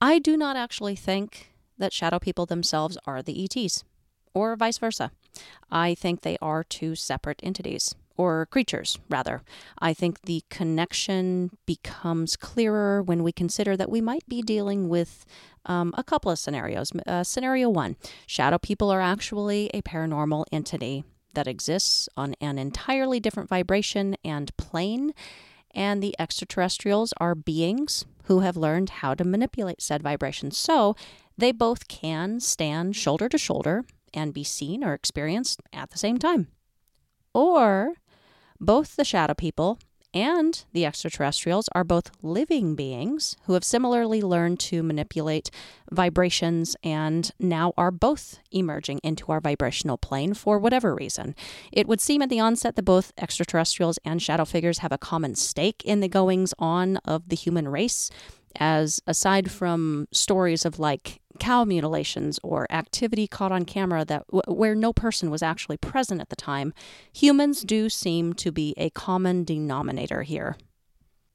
I 0.00 0.18
do 0.18 0.34
not 0.34 0.56
actually 0.56 0.96
think 0.96 1.52
that 1.76 1.92
shadow 1.92 2.18
people 2.18 2.46
themselves 2.46 2.96
are 3.06 3.22
the 3.22 3.44
ETs, 3.44 3.84
or 4.32 4.56
vice 4.56 4.78
versa. 4.78 5.10
I 5.70 5.94
think 5.94 6.22
they 6.22 6.38
are 6.40 6.64
two 6.64 6.94
separate 6.94 7.40
entities 7.42 7.94
or 8.22 8.46
creatures, 8.46 8.98
rather. 9.08 9.42
I 9.78 9.92
think 9.94 10.22
the 10.22 10.42
connection 10.48 11.50
becomes 11.66 12.36
clearer 12.36 13.02
when 13.02 13.22
we 13.22 13.32
consider 13.32 13.76
that 13.76 13.90
we 13.90 14.00
might 14.00 14.26
be 14.28 14.42
dealing 14.42 14.88
with 14.88 15.24
um, 15.66 15.92
a 15.96 16.04
couple 16.04 16.30
of 16.30 16.38
scenarios. 16.38 16.92
Uh, 17.06 17.24
scenario 17.24 17.68
one 17.68 17.96
shadow 18.26 18.58
people 18.58 18.90
are 18.90 19.00
actually 19.00 19.70
a 19.74 19.82
paranormal 19.82 20.44
entity 20.52 21.04
that 21.34 21.48
exists 21.48 22.08
on 22.16 22.34
an 22.40 22.58
entirely 22.58 23.18
different 23.18 23.48
vibration 23.48 24.16
and 24.24 24.56
plane, 24.56 25.12
and 25.74 26.02
the 26.02 26.14
extraterrestrials 26.18 27.12
are 27.18 27.34
beings 27.34 28.04
who 28.24 28.40
have 28.40 28.56
learned 28.56 28.90
how 29.00 29.14
to 29.14 29.24
manipulate 29.24 29.82
said 29.82 30.02
vibrations. 30.02 30.56
So 30.56 30.94
they 31.36 31.52
both 31.52 31.88
can 31.88 32.40
stand 32.40 32.94
shoulder 32.94 33.28
to 33.28 33.38
shoulder 33.38 33.84
and 34.14 34.34
be 34.34 34.44
seen 34.44 34.84
or 34.84 34.92
experienced 34.92 35.60
at 35.72 35.90
the 35.90 35.98
same 35.98 36.18
time. 36.18 36.48
Or 37.34 37.94
both 38.62 38.94
the 38.94 39.04
shadow 39.04 39.34
people 39.34 39.76
and 40.14 40.64
the 40.72 40.86
extraterrestrials 40.86 41.68
are 41.72 41.82
both 41.82 42.10
living 42.22 42.76
beings 42.76 43.36
who 43.44 43.54
have 43.54 43.64
similarly 43.64 44.20
learned 44.22 44.60
to 44.60 44.82
manipulate 44.82 45.50
vibrations 45.90 46.76
and 46.84 47.32
now 47.40 47.72
are 47.76 47.90
both 47.90 48.38
emerging 48.52 49.00
into 49.02 49.32
our 49.32 49.40
vibrational 49.40 49.98
plane 49.98 50.32
for 50.32 50.58
whatever 50.58 50.94
reason. 50.94 51.34
It 51.72 51.88
would 51.88 52.00
seem 52.00 52.22
at 52.22 52.28
the 52.28 52.40
onset 52.40 52.76
that 52.76 52.84
both 52.84 53.12
extraterrestrials 53.18 53.98
and 54.04 54.22
shadow 54.22 54.44
figures 54.44 54.78
have 54.78 54.92
a 54.92 54.98
common 54.98 55.34
stake 55.34 55.82
in 55.84 56.00
the 56.00 56.08
goings 56.08 56.54
on 56.58 56.98
of 56.98 57.28
the 57.30 57.36
human 57.36 57.68
race, 57.68 58.10
as 58.56 59.00
aside 59.06 59.50
from 59.50 60.06
stories 60.12 60.64
of 60.64 60.78
like 60.78 61.20
cow 61.38 61.64
mutilations 61.64 62.38
or 62.42 62.70
activity 62.70 63.26
caught 63.26 63.52
on 63.52 63.64
camera 63.64 64.04
that 64.04 64.24
where 64.46 64.74
no 64.74 64.92
person 64.92 65.30
was 65.30 65.42
actually 65.42 65.76
present 65.76 66.20
at 66.20 66.28
the 66.28 66.36
time, 66.36 66.72
humans 67.12 67.62
do 67.62 67.88
seem 67.88 68.32
to 68.34 68.52
be 68.52 68.74
a 68.76 68.90
common 68.90 69.44
denominator 69.44 70.22
here. 70.22 70.56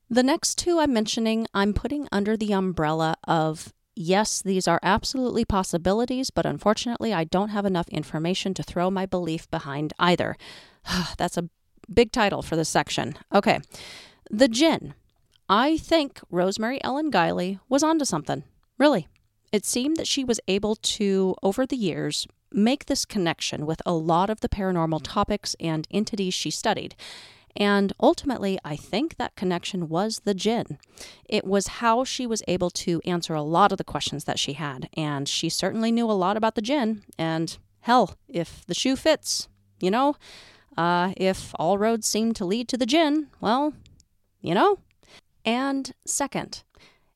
The 0.10 0.24
next 0.24 0.58
two 0.58 0.80
I'm 0.80 0.94
mentioning, 0.94 1.48
I'm 1.54 1.74
putting 1.74 2.08
under 2.12 2.38
the 2.38 2.54
umbrella 2.54 3.16
of 3.28 3.74
yes, 3.96 4.42
these 4.42 4.68
are 4.68 4.80
absolutely 4.84 5.44
possibilities, 5.44 6.30
but 6.30 6.46
unfortunately, 6.46 7.14
I 7.14 7.26
don't 7.26 7.50
have 7.50 7.66
enough 7.66 7.90
information 7.90 8.54
to 8.54 8.64
throw 8.64 8.90
my 8.90 9.06
belief 9.06 9.50
behind 9.50 9.94
either. 10.00 10.38
That's 11.18 11.38
a 11.38 11.50
big 11.94 12.12
title 12.12 12.42
for 12.42 12.56
this 12.56 12.70
section. 12.70 13.18
Okay. 13.34 13.60
The 14.30 14.48
Jinn. 14.48 14.94
I 15.50 15.78
think 15.78 16.20
Rosemary 16.30 16.84
Ellen 16.84 17.12
Guiley 17.12 17.60
was 17.70 17.84
onto 17.84 18.06
something. 18.06 18.44
Really. 18.78 19.08
It 19.52 19.66
seemed 19.66 19.96
that 19.98 20.08
she 20.08 20.24
was 20.24 20.42
able 20.48 20.76
to, 20.76 21.36
over 21.42 21.66
the 21.66 21.78
years, 21.78 22.28
make 22.52 22.86
this 22.86 23.06
connection 23.06 23.66
with 23.66 23.82
a 23.86 23.94
lot 23.94 24.30
of 24.30 24.42
the 24.42 24.50
paranormal 24.50 25.02
topics 25.04 25.56
and 25.60 25.88
entities 25.90 26.34
she 26.34 26.52
studied. 26.52 26.96
And 27.56 27.92
ultimately, 28.00 28.60
I 28.64 28.76
think 28.76 29.18
that 29.18 29.36
connection 29.36 29.90
was 29.90 30.22
the 30.26 30.34
jinn. 30.34 30.78
It 31.28 31.46
was 31.46 31.68
how 31.68 32.04
she 32.04 32.28
was 32.28 32.44
able 32.48 32.70
to 32.72 33.02
answer 33.04 33.34
a 33.34 33.42
lot 33.42 33.72
of 33.72 33.78
the 33.78 33.84
questions 33.84 34.26
that 34.26 34.38
she 34.38 34.54
had. 34.54 34.90
And 34.96 35.28
she 35.28 35.50
certainly 35.50 35.92
knew 35.92 36.10
a 36.12 36.14
lot 36.14 36.38
about 36.38 36.56
the 36.56 36.62
jinn. 36.62 37.04
And 37.18 37.58
hell, 37.82 38.16
if 38.28 38.66
the 38.68 38.76
shoe 38.76 38.96
fits, 38.96 39.48
you 39.80 39.90
know, 39.90 40.16
uh, 40.78 41.14
if 41.18 41.56
all 41.58 41.78
roads 41.80 42.06
seem 42.06 42.34
to 42.34 42.46
lead 42.46 42.68
to 42.68 42.78
the 42.78 42.86
jinn, 42.86 43.28
well, 43.42 43.74
you 44.42 44.54
know. 44.54 44.80
And 45.48 45.94
second, 46.06 46.64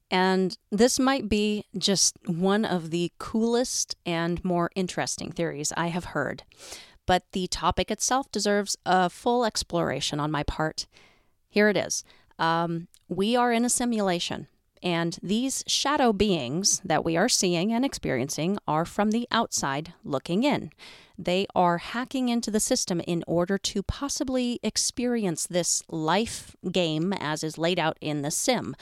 and 0.10 0.58
this 0.72 0.98
might 0.98 1.28
be 1.28 1.65
just 1.78 2.15
one 2.26 2.63
of 2.63 2.89
the 2.89 3.12
coolest 3.17 3.98
and 4.06 4.44
more 4.46 4.72
interesting 4.74 5.34
theories 5.34 5.74
I 5.76 5.88
have 5.88 6.06
heard. 6.06 6.44
But 7.06 7.24
the 7.34 7.48
topic 7.48 7.91
itself 7.91 8.32
deserves 8.32 8.78
a 8.86 9.10
full 9.10 9.44
exploration 9.44 10.22
on 10.22 10.32
my 10.32 10.44
part. 10.44 10.88
Here 11.50 11.67
it 11.67 11.76
is 11.76 12.06
um, 12.39 12.88
We 13.10 13.36
are 13.36 13.52
in 13.52 13.65
a 13.65 13.70
simulation, 13.70 14.48
and 14.84 15.17
these 15.22 15.63
shadow 15.67 16.13
beings 16.13 16.82
that 16.84 17.06
we 17.06 17.17
are 17.17 17.30
seeing 17.30 17.72
and 17.72 17.86
experiencing 17.86 18.58
are 18.67 18.86
from 18.86 19.12
the 19.12 19.28
outside 19.32 19.94
looking 20.04 20.44
in. 20.44 20.72
They 21.17 21.46
are 21.54 21.78
hacking 21.78 22.30
into 22.30 22.50
the 22.50 22.60
system 22.60 23.00
in 23.02 23.24
order 23.28 23.58
to 23.60 23.84
possibly 23.84 24.60
experience 24.63 25.46
this 25.46 25.84
life 25.89 26.56
game 26.72 27.13
as 27.13 27.44
is 27.44 27.58
laid 27.58 27.78
out 27.78 27.98
in 28.02 28.24
the 28.24 28.32
sim 28.32 28.76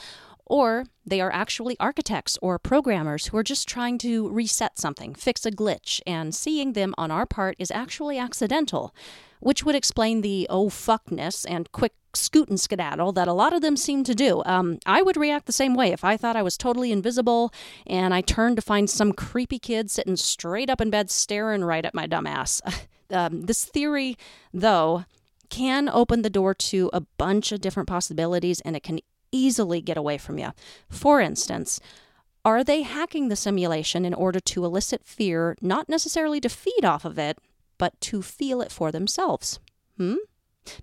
Or 0.50 0.86
they 1.06 1.22
are 1.22 1.32
actually 1.32 1.78
architects 1.80 2.38
or 2.42 2.58
programmers 2.60 3.28
who 3.28 3.38
are 3.38 3.44
just 3.44 3.68
trying 3.68 4.00
to 4.00 4.28
reset 4.30 4.80
something, 4.80 5.14
fix 5.14 5.46
a 5.46 5.52
glitch, 5.52 6.02
and 6.06 6.34
seeing 6.34 6.74
them 6.74 6.96
on 6.98 7.12
our 7.12 7.28
part 7.28 7.56
is 7.60 7.72
actually 7.72 8.18
accidental, 8.18 8.94
which 9.40 9.64
would 9.64 9.76
explain 9.76 10.22
the 10.22 10.48
oh 10.50 10.70
fuckness 10.70 11.46
and 11.48 11.72
quick 11.72 11.94
scoot 12.16 12.50
and 12.50 12.60
skedaddle 12.60 13.12
that 13.12 13.28
a 13.28 13.34
lot 13.34 13.54
of 13.54 13.62
them 13.62 13.78
seem 13.78 14.04
to 14.04 14.16
do. 14.16 14.42
Um, 14.46 14.80
I 14.86 15.02
would 15.04 15.18
react 15.18 15.46
the 15.46 15.54
same 15.54 15.76
way 15.76 15.92
if 15.92 16.04
I 16.04 16.18
thought 16.18 16.36
I 16.36 16.42
was 16.42 16.58
totally 16.58 16.92
invisible 16.92 17.54
and 17.86 18.14
I 18.14 18.22
turned 18.22 18.56
to 18.56 18.62
find 18.62 18.90
some 18.90 19.14
creepy 19.14 19.60
kid 19.60 19.92
sitting 19.92 20.16
straight 20.16 20.70
up 20.70 20.82
in 20.82 20.90
bed 20.90 21.12
staring 21.12 21.64
right 21.64 21.86
at 21.86 21.94
my 21.94 22.08
dumb 22.08 22.26
ass. 22.26 22.62
um, 23.12 23.44
this 23.44 23.64
theory, 23.66 24.18
though, 24.52 25.06
can 25.50 25.90
open 25.90 26.22
the 26.22 26.30
door 26.30 26.54
to 26.54 26.90
a 26.94 27.02
bunch 27.02 27.52
of 27.52 27.62
different 27.62 27.90
possibilities 27.90 28.62
and 28.62 28.76
it 28.76 28.84
can 28.84 29.00
easily 29.32 29.82
get 29.82 29.98
away 29.98 30.18
from 30.18 30.38
you. 30.38 30.52
For 30.90 31.22
instance, 31.22 31.80
are 32.46 32.64
they 32.64 32.84
hacking 32.84 33.28
the 33.28 33.36
simulation 33.36 34.06
in 34.06 34.14
order 34.14 34.40
to 34.40 34.66
elicit 34.66 35.06
fear, 35.06 35.56
not 35.62 35.90
necessarily 35.90 36.40
to 36.42 36.50
feed 36.50 36.86
off 36.86 37.06
of 37.06 37.20
it, 37.20 37.38
but 37.78 38.00
to 38.02 38.22
feel 38.22 38.62
it 38.62 38.72
for 38.72 38.92
themselves? 38.92 39.60
Hmm? 39.98 40.16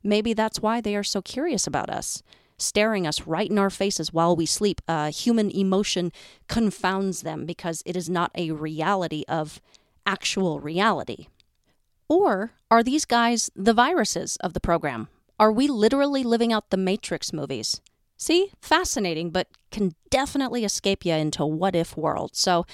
Maybe 0.03 0.33
that's 0.33 0.61
why 0.61 0.81
they 0.81 0.97
are 0.97 1.05
so 1.05 1.23
curious 1.23 1.67
about 1.67 1.91
us, 1.91 2.23
staring 2.59 3.07
us 3.07 3.27
right 3.27 3.51
in 3.51 3.59
our 3.59 3.71
faces 3.71 4.13
while 4.13 4.37
we 4.37 4.47
sleep. 4.47 4.81
Uh, 4.87 5.11
human 5.11 5.51
emotion 5.51 6.13
confounds 6.49 7.23
them 7.23 7.47
because 7.47 7.83
it 7.87 7.97
is 7.97 8.09
not 8.11 8.31
a 8.35 8.51
reality 8.51 9.25
of 9.29 9.61
actual 10.05 10.61
reality. 10.61 11.29
Or 12.09 12.53
are 12.71 12.83
these 12.83 13.05
guys 13.05 13.51
the 13.57 13.75
viruses 13.75 14.37
of 14.37 14.53
the 14.53 14.61
program? 14.61 15.09
Are 15.39 15.53
we 15.53 15.69
literally 15.69 16.23
living 16.23 16.53
out 16.53 16.71
the 16.71 16.77
Matrix 16.77 17.33
movies? 17.33 17.81
See, 18.17 18.51
fascinating, 18.61 19.31
but 19.31 19.49
can 19.71 19.95
definitely 20.11 20.65
escape 20.65 21.05
you 21.05 21.13
into 21.15 21.45
what 21.45 21.77
if 21.77 21.97
world. 21.97 22.35
So, 22.35 22.65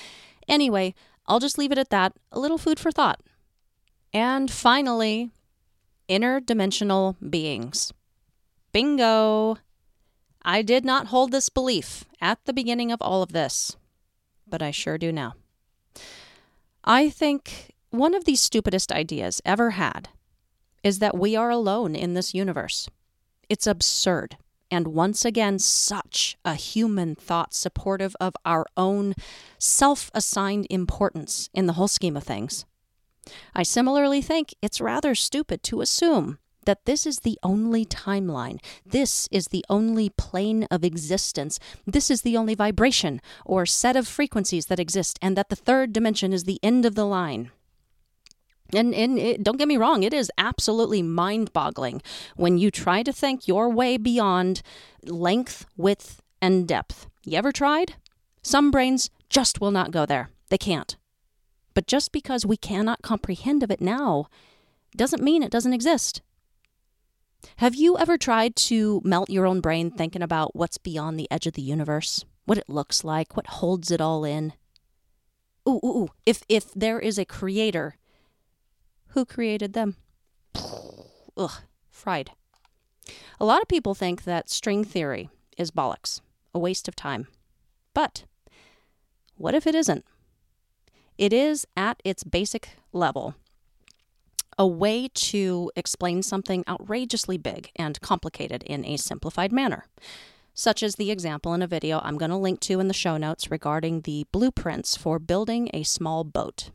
anyway, 0.48 0.94
I'll 1.26 1.40
just 1.40 1.59
leave 1.59 1.72
it 1.72 1.78
at 1.78 1.90
that. 1.90 2.12
A 2.31 2.38
little 2.38 2.59
food 2.59 2.78
for 2.78 2.92
thought. 2.92 3.20
And 4.12 4.50
finally, 4.50 5.31
interdimensional 6.09 7.16
beings. 7.28 7.92
Bingo! 8.72 9.59
I 10.44 10.62
did 10.62 10.85
not 10.85 11.09
hold 11.09 11.31
this 11.31 11.48
belief 11.48 12.05
at 12.20 12.44
the 12.44 12.52
beginning 12.52 12.90
of 12.90 13.00
all 13.00 13.22
of 13.22 13.33
this, 13.33 13.76
but 14.46 14.62
I 14.62 14.70
sure 14.70 14.98
do 14.98 15.12
now. 15.12 15.35
I 16.85 17.11
think 17.11 17.74
one 17.90 18.14
of 18.14 18.24
the 18.24 18.35
stupidest 18.35 18.90
ideas 18.90 19.40
ever 19.44 19.70
had 19.70 20.09
is 20.83 20.98
that 20.98 21.16
we 21.16 21.37
are 21.37 21.50
alone 21.50 21.94
in 21.94 22.14
this 22.14 22.35
universe. 22.35 22.88
It's 23.48 23.68
absurd 23.68 24.37
and 24.72 24.88
once 24.88 25.26
again, 25.26 25.58
such 25.58 26.38
a 26.46 26.54
human 26.54 27.14
thought 27.14 27.52
supportive 27.52 28.16
of 28.18 28.35
our 28.46 28.64
own 28.74 29.14
self 29.58 30.11
assigned 30.14 30.66
importance 30.70 31.50
in 31.52 31.66
the 31.66 31.74
whole 31.74 31.88
scheme 31.88 32.16
of 32.16 32.24
things. 32.24 32.64
I 33.54 33.62
similarly 33.62 34.22
think 34.22 34.54
it's 34.62 34.80
rather 34.80 35.14
stupid 35.14 35.62
to 35.64 35.82
assume 35.82 36.38
that 36.64 36.87
this 36.87 37.06
is 37.06 37.18
the 37.18 37.38
only 37.42 37.85
timeline. 37.85 38.58
This 38.87 39.28
is 39.30 39.48
the 39.48 39.64
only 39.68 40.08
plane 40.08 40.66
of 40.70 40.85
existence. 40.85 41.58
This 41.87 42.11
is 42.11 42.22
the 42.22 42.38
only 42.38 42.54
vibration 42.54 43.20
or 43.44 43.66
set 43.66 43.94
of 43.94 44.08
frequencies 44.08 44.66
that 44.66 44.80
exist, 44.80 45.18
and 45.20 45.37
that 45.37 45.50
the 45.50 45.56
third 45.56 45.92
dimension 45.92 46.32
is 46.32 46.44
the 46.44 46.61
end 46.62 46.87
of 46.87 46.94
the 46.94 47.06
line. 47.06 47.50
And, 48.74 48.94
and 48.94 49.18
it, 49.18 49.42
don't 49.42 49.58
get 49.58 49.68
me 49.68 49.76
wrong, 49.76 50.02
it 50.02 50.14
is 50.14 50.30
absolutely 50.38 51.02
mind 51.02 51.52
boggling 51.52 52.00
when 52.37 52.56
you 52.58 52.70
try 52.70 53.02
to 53.02 53.12
think 53.12 53.46
your 53.46 53.68
way 53.68 53.96
beyond 53.96 54.62
length, 55.04 55.66
width, 55.76 56.22
and 56.40 56.66
depth. 56.66 57.06
You 57.24 57.38
ever 57.38 57.52
tried? 57.52 57.94
Some 58.42 58.70
brains 58.70 59.11
just 59.28 59.61
will 59.61 59.70
not 59.70 59.90
go 59.90 60.06
there. 60.06 60.30
They 60.48 60.58
can't. 60.58 60.96
But 61.74 61.87
just 61.87 62.12
because 62.12 62.44
we 62.44 62.56
cannot 62.56 63.02
comprehend 63.02 63.62
of 63.62 63.70
it 63.70 63.80
now 63.80 64.26
doesn't 64.96 65.22
mean 65.22 65.42
it 65.42 65.52
doesn't 65.52 65.72
exist. 65.72 66.20
Have 67.56 67.74
you 67.74 67.98
ever 67.98 68.18
tried 68.18 68.56
to 68.56 69.00
melt 69.04 69.30
your 69.30 69.46
own 69.46 69.61
brain 69.61 69.90
thinking 69.90 70.22
about 70.22 70.54
what's 70.54 70.78
beyond 70.78 71.18
the 71.18 71.30
edge 71.30 71.46
of 71.46 71.54
the 71.54 71.62
universe? 71.62 72.24
What 72.44 72.58
it 72.58 72.68
looks 72.68 73.04
like, 73.04 73.37
what 73.37 73.46
holds 73.46 73.90
it 73.90 74.00
all 74.00 74.24
in? 74.24 74.52
Ooh, 75.68 75.80
ooh, 75.85 75.98
ooh. 75.98 76.08
If, 76.26 76.42
if 76.48 76.72
there 76.74 76.98
is 76.98 77.18
a 77.18 77.24
creator 77.24 77.96
who 79.12 79.25
created 79.25 79.72
them? 79.72 79.96
Ugh, 81.37 81.62
fried. 81.90 82.31
A 83.40 83.44
lot 83.44 83.62
of 83.62 83.68
people 83.68 83.94
think 83.94 84.25
that 84.25 84.51
string 84.51 84.85
theory 84.85 85.31
is 85.57 85.70
bollocks, 85.70 86.20
a 86.55 86.59
waste 86.59 86.88
of 86.88 86.96
time. 86.96 87.29
But 87.94 88.25
what 89.37 89.55
if 89.55 89.66
it 89.66 89.75
isn't? 89.75 90.05
It 91.18 91.33
is, 91.33 91.66
at 91.77 92.01
its 92.05 92.25
basic 92.25 92.70
level, 92.92 93.35
a 94.59 94.66
way 94.66 95.09
to 95.14 95.70
explain 95.77 96.22
something 96.22 96.64
outrageously 96.68 97.38
big 97.38 97.70
and 97.77 98.01
complicated 98.01 98.62
in 98.64 98.85
a 98.85 98.96
simplified 98.96 99.53
manner, 99.53 99.87
such 100.55 100.83
as 100.83 100.96
the 100.96 101.11
example 101.11 101.55
in 101.55 101.62
a 101.62 101.66
video 101.66 102.01
I'm 102.03 102.18
going 102.18 102.31
to 102.31 102.37
link 102.37 102.61
to 102.61 102.81
in 102.81 102.88
the 102.88 102.94
show 102.94 103.16
notes 103.16 103.51
regarding 103.51 104.03
the 104.03 104.27
blueprints 104.33 104.96
for 104.96 105.18
building 105.18 105.70
a 105.72 105.83
small 105.83 106.25
boat. 106.25 106.70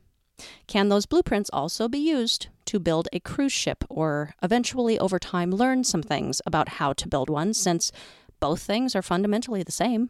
Can 0.68 0.90
those 0.90 1.06
blueprints 1.06 1.50
also 1.52 1.88
be 1.88 1.98
used 1.98 2.48
to 2.66 2.80
build 2.80 3.08
a 3.12 3.20
cruise 3.20 3.54
ship 3.54 3.84
or 3.90 4.34
eventually 4.44 5.00
over 5.00 5.18
time 5.18 5.52
learn 5.52 5.84
some 5.84 6.04
things 6.04 6.42
about 6.46 6.70
how 6.70 6.94
to 6.94 7.08
build 7.08 7.30
one 7.30 7.54
since 7.54 7.92
both 8.40 8.62
things 8.62 8.96
are 8.96 9.02
fundamentally 9.02 9.64
the 9.64 9.72
same 9.72 10.10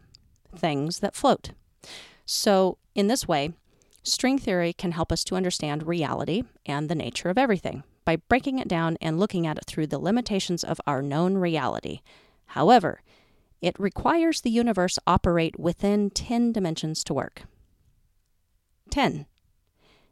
things 0.54 1.00
that 1.00 1.14
float? 1.14 1.52
So, 2.26 2.78
in 2.94 3.06
this 3.06 3.26
way, 3.26 3.52
string 4.02 4.38
theory 4.38 4.72
can 4.72 4.92
help 4.92 5.12
us 5.12 5.24
to 5.24 5.36
understand 5.36 5.86
reality 5.86 6.42
and 6.66 6.88
the 6.88 6.94
nature 6.94 7.30
of 7.30 7.38
everything 7.38 7.84
by 8.04 8.16
breaking 8.16 8.58
it 8.58 8.68
down 8.68 8.96
and 9.00 9.18
looking 9.18 9.46
at 9.46 9.58
it 9.58 9.64
through 9.66 9.86
the 9.86 9.98
limitations 9.98 10.64
of 10.64 10.80
our 10.86 11.00
known 11.00 11.36
reality. 11.36 12.00
However, 12.46 13.02
it 13.60 13.78
requires 13.78 14.40
the 14.40 14.50
universe 14.50 14.98
operate 15.06 15.58
within 15.58 16.10
10 16.10 16.52
dimensions 16.52 17.02
to 17.04 17.14
work. 17.14 17.42
10. 18.90 19.26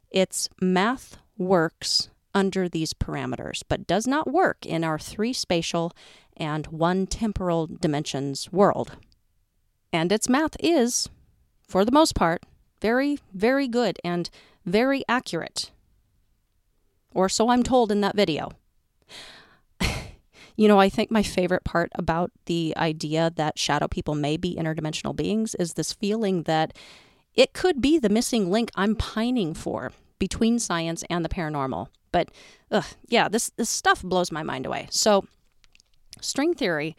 Its 0.09 0.49
math 0.61 1.17
works 1.37 2.09
under 2.33 2.69
these 2.69 2.93
parameters, 2.93 3.63
but 3.67 3.87
does 3.87 4.05
not 4.07 4.31
work 4.31 4.65
in 4.65 4.83
our 4.83 4.99
three 4.99 5.33
spatial 5.33 5.91
and 6.35 6.67
one 6.67 7.07
temporal 7.07 7.67
dimensions 7.67 8.51
world. 8.51 8.97
And 9.91 10.11
its 10.11 10.29
math 10.29 10.55
is, 10.59 11.09
for 11.67 11.83
the 11.83 11.91
most 11.91 12.13
part, 12.13 12.43
very, 12.79 13.19
very 13.33 13.67
good 13.67 13.97
and 14.03 14.29
very 14.65 15.03
accurate. 15.09 15.71
Or 17.13 17.27
so 17.27 17.49
I'm 17.49 17.63
told 17.63 17.91
in 17.91 18.01
that 18.01 18.15
video. 18.15 18.51
you 20.55 20.67
know, 20.67 20.79
I 20.79 20.89
think 20.89 21.09
my 21.09 21.23
favorite 21.23 21.63
part 21.63 21.91
about 21.95 22.31
the 22.45 22.73
idea 22.77 23.31
that 23.35 23.57
shadow 23.57 23.87
people 23.87 24.13
may 24.13 24.37
be 24.37 24.55
interdimensional 24.55 25.15
beings 25.15 25.55
is 25.55 25.73
this 25.73 25.93
feeling 25.93 26.43
that 26.43 26.77
it 27.37 27.53
could 27.53 27.79
be 27.79 27.97
the 27.97 28.09
missing 28.09 28.51
link 28.51 28.71
I'm 28.75 28.95
mm-hmm. 28.95 29.13
pining 29.13 29.53
for 29.53 29.93
between 30.19 30.59
science 30.59 31.03
and 31.09 31.23
the 31.23 31.29
paranormal. 31.29 31.87
But 32.11 32.29
ugh, 32.71 32.85
yeah, 33.07 33.29
this, 33.29 33.51
this 33.55 33.69
stuff 33.69 34.01
blows 34.01 34.31
my 34.31 34.43
mind 34.43 34.65
away. 34.65 34.87
So, 34.89 35.25
string 36.19 36.53
theory 36.53 36.97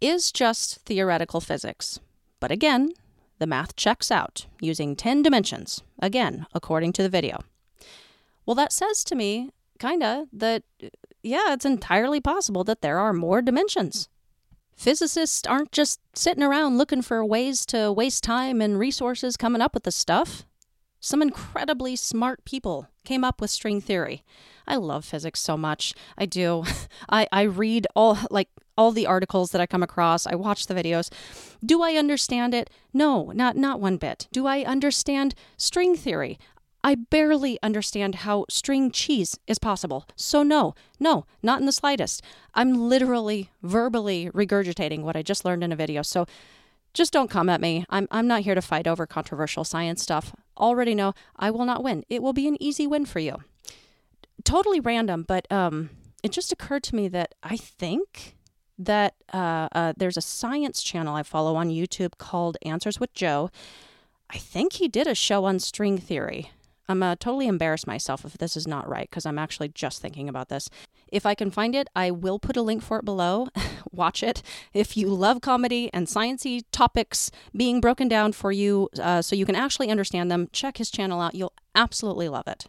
is 0.00 0.32
just 0.32 0.80
theoretical 0.80 1.40
physics. 1.40 2.00
But 2.40 2.50
again, 2.50 2.90
the 3.38 3.46
math 3.46 3.76
checks 3.76 4.10
out 4.10 4.46
using 4.60 4.96
10 4.96 5.22
dimensions, 5.22 5.82
again, 6.00 6.46
according 6.52 6.92
to 6.94 7.02
the 7.02 7.08
video. 7.08 7.38
Well, 8.44 8.56
that 8.56 8.72
says 8.72 9.04
to 9.04 9.14
me, 9.14 9.50
kinda, 9.78 10.26
that 10.32 10.64
yeah, 11.22 11.52
it's 11.52 11.64
entirely 11.64 12.20
possible 12.20 12.64
that 12.64 12.80
there 12.80 12.98
are 12.98 13.12
more 13.12 13.42
dimensions. 13.42 14.08
Physicists 14.78 15.44
aren't 15.44 15.72
just 15.72 15.98
sitting 16.14 16.44
around 16.44 16.78
looking 16.78 17.02
for 17.02 17.24
ways 17.24 17.66
to 17.66 17.90
waste 17.90 18.22
time 18.22 18.60
and 18.60 18.78
resources 18.78 19.36
coming 19.36 19.60
up 19.60 19.74
with 19.74 19.82
the 19.82 19.90
stuff. 19.90 20.46
Some 21.00 21.20
incredibly 21.20 21.96
smart 21.96 22.44
people 22.44 22.86
came 23.04 23.24
up 23.24 23.40
with 23.40 23.50
string 23.50 23.80
theory. 23.80 24.22
I 24.68 24.76
love 24.76 25.04
physics 25.04 25.40
so 25.40 25.56
much. 25.56 25.94
I 26.16 26.26
do. 26.26 26.62
I, 27.08 27.26
I 27.32 27.42
read 27.42 27.88
all 27.96 28.18
like 28.30 28.50
all 28.76 28.92
the 28.92 29.06
articles 29.06 29.50
that 29.50 29.60
I 29.60 29.66
come 29.66 29.82
across. 29.82 30.28
I 30.28 30.36
watch 30.36 30.66
the 30.66 30.74
videos. 30.74 31.10
Do 31.64 31.82
I 31.82 31.94
understand 31.94 32.54
it? 32.54 32.70
No, 32.92 33.32
not 33.34 33.56
not 33.56 33.80
one 33.80 33.96
bit. 33.96 34.28
Do 34.30 34.46
I 34.46 34.62
understand 34.62 35.34
string 35.56 35.96
theory? 35.96 36.38
I 36.84 36.94
barely 36.94 37.58
understand 37.62 38.16
how 38.16 38.46
string 38.48 38.90
cheese 38.90 39.38
is 39.46 39.58
possible. 39.58 40.06
So, 40.16 40.42
no, 40.42 40.74
no, 41.00 41.26
not 41.42 41.60
in 41.60 41.66
the 41.66 41.72
slightest. 41.72 42.22
I'm 42.54 42.88
literally 42.88 43.50
verbally 43.62 44.30
regurgitating 44.32 45.02
what 45.02 45.16
I 45.16 45.22
just 45.22 45.44
learned 45.44 45.64
in 45.64 45.72
a 45.72 45.76
video. 45.76 46.02
So, 46.02 46.26
just 46.94 47.12
don't 47.12 47.30
come 47.30 47.48
at 47.48 47.60
me. 47.60 47.84
I'm, 47.90 48.08
I'm 48.10 48.26
not 48.26 48.42
here 48.42 48.54
to 48.54 48.62
fight 48.62 48.86
over 48.86 49.06
controversial 49.06 49.64
science 49.64 50.02
stuff. 50.02 50.34
Already 50.56 50.94
know 50.94 51.12
I 51.36 51.50
will 51.50 51.64
not 51.64 51.82
win. 51.82 52.04
It 52.08 52.22
will 52.22 52.32
be 52.32 52.48
an 52.48 52.60
easy 52.62 52.86
win 52.86 53.06
for 53.06 53.18
you. 53.18 53.36
Totally 54.44 54.80
random, 54.80 55.24
but 55.26 55.50
um, 55.52 55.90
it 56.22 56.32
just 56.32 56.52
occurred 56.52 56.82
to 56.84 56.96
me 56.96 57.08
that 57.08 57.34
I 57.42 57.56
think 57.56 58.36
that 58.78 59.14
uh, 59.32 59.68
uh, 59.72 59.92
there's 59.96 60.16
a 60.16 60.22
science 60.22 60.82
channel 60.82 61.14
I 61.14 61.22
follow 61.22 61.56
on 61.56 61.68
YouTube 61.68 62.16
called 62.18 62.56
Answers 62.62 63.00
with 63.00 63.12
Joe. 63.12 63.50
I 64.30 64.38
think 64.38 64.74
he 64.74 64.88
did 64.88 65.06
a 65.06 65.14
show 65.14 65.44
on 65.44 65.58
string 65.58 65.98
theory. 65.98 66.50
I'm 66.88 67.02
uh, 67.02 67.16
totally 67.16 67.46
embarrassed 67.46 67.86
myself 67.86 68.24
if 68.24 68.38
this 68.38 68.56
is 68.56 68.66
not 68.66 68.88
right 68.88 69.08
because 69.08 69.26
I'm 69.26 69.38
actually 69.38 69.68
just 69.68 70.00
thinking 70.00 70.28
about 70.28 70.48
this. 70.48 70.70
If 71.10 71.26
I 71.26 71.34
can 71.34 71.50
find 71.50 71.74
it, 71.74 71.88
I 71.94 72.10
will 72.10 72.38
put 72.38 72.56
a 72.56 72.62
link 72.62 72.82
for 72.82 72.98
it 72.98 73.04
below. 73.04 73.48
Watch 73.92 74.22
it. 74.22 74.42
If 74.72 74.96
you 74.96 75.08
love 75.08 75.40
comedy 75.40 75.90
and 75.92 76.06
sciency 76.06 76.62
topics 76.72 77.30
being 77.56 77.80
broken 77.80 78.08
down 78.08 78.32
for 78.32 78.52
you 78.52 78.88
uh, 79.00 79.22
so 79.22 79.36
you 79.36 79.46
can 79.46 79.56
actually 79.56 79.90
understand 79.90 80.30
them, 80.30 80.48
check 80.52 80.78
his 80.78 80.90
channel 80.90 81.20
out. 81.20 81.34
You'll 81.34 81.54
absolutely 81.74 82.28
love 82.28 82.46
it. 82.46 82.66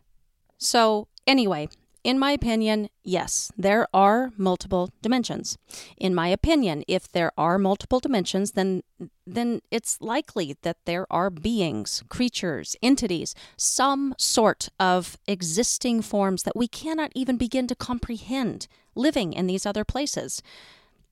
So, 0.57 1.07
anyway, 1.25 1.69
in 2.03 2.17
my 2.17 2.31
opinion, 2.31 2.89
yes, 3.03 3.51
there 3.57 3.87
are 3.93 4.31
multiple 4.37 4.89
dimensions. 5.01 5.57
In 5.97 6.15
my 6.15 6.29
opinion, 6.29 6.83
if 6.87 7.11
there 7.11 7.31
are 7.37 7.57
multiple 7.57 7.99
dimensions, 7.99 8.51
then 8.51 8.83
then 9.27 9.61
it's 9.69 10.01
likely 10.01 10.55
that 10.63 10.77
there 10.85 11.05
are 11.11 11.29
beings, 11.29 12.03
creatures, 12.09 12.75
entities, 12.81 13.35
some 13.57 14.15
sort 14.17 14.69
of 14.79 15.17
existing 15.27 16.01
forms 16.01 16.43
that 16.43 16.55
we 16.55 16.67
cannot 16.67 17.11
even 17.13 17.37
begin 17.37 17.67
to 17.67 17.75
comprehend 17.75 18.67
living 18.95 19.33
in 19.33 19.45
these 19.45 19.65
other 19.65 19.83
places. 19.83 20.41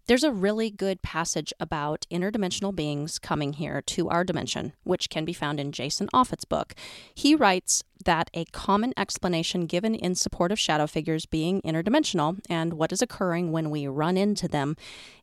There's 0.08 0.24
a 0.24 0.32
really 0.32 0.70
good 0.70 1.02
passage 1.02 1.52
about 1.60 2.06
interdimensional 2.10 2.74
beings 2.74 3.20
coming 3.20 3.52
here 3.52 3.82
to 3.88 4.08
our 4.08 4.24
dimension, 4.24 4.72
which 4.86 5.10
can 5.10 5.26
be 5.26 5.34
found 5.34 5.60
in 5.60 5.74
Jason 5.74 6.08
Offutt's 6.13 6.46
book. 6.46 6.76
He 7.13 7.36
writes 7.36 7.84
that 8.06 8.30
a 8.34 8.46
common 8.46 8.93
explanation 8.96 9.65
given 9.65 9.93
in 9.93 10.15
support 10.15 10.54
of 10.54 10.60
shadow 10.60 10.88
figures 10.88 11.26
being 11.26 11.62
interdimensional 11.63 12.39
and 12.50 12.76
what 12.76 12.93
is 12.93 13.02
occurring 13.02 13.52
when 13.52 13.70
we 13.70 13.86
run 13.86 14.15
into 14.15 14.48
them 14.48 14.78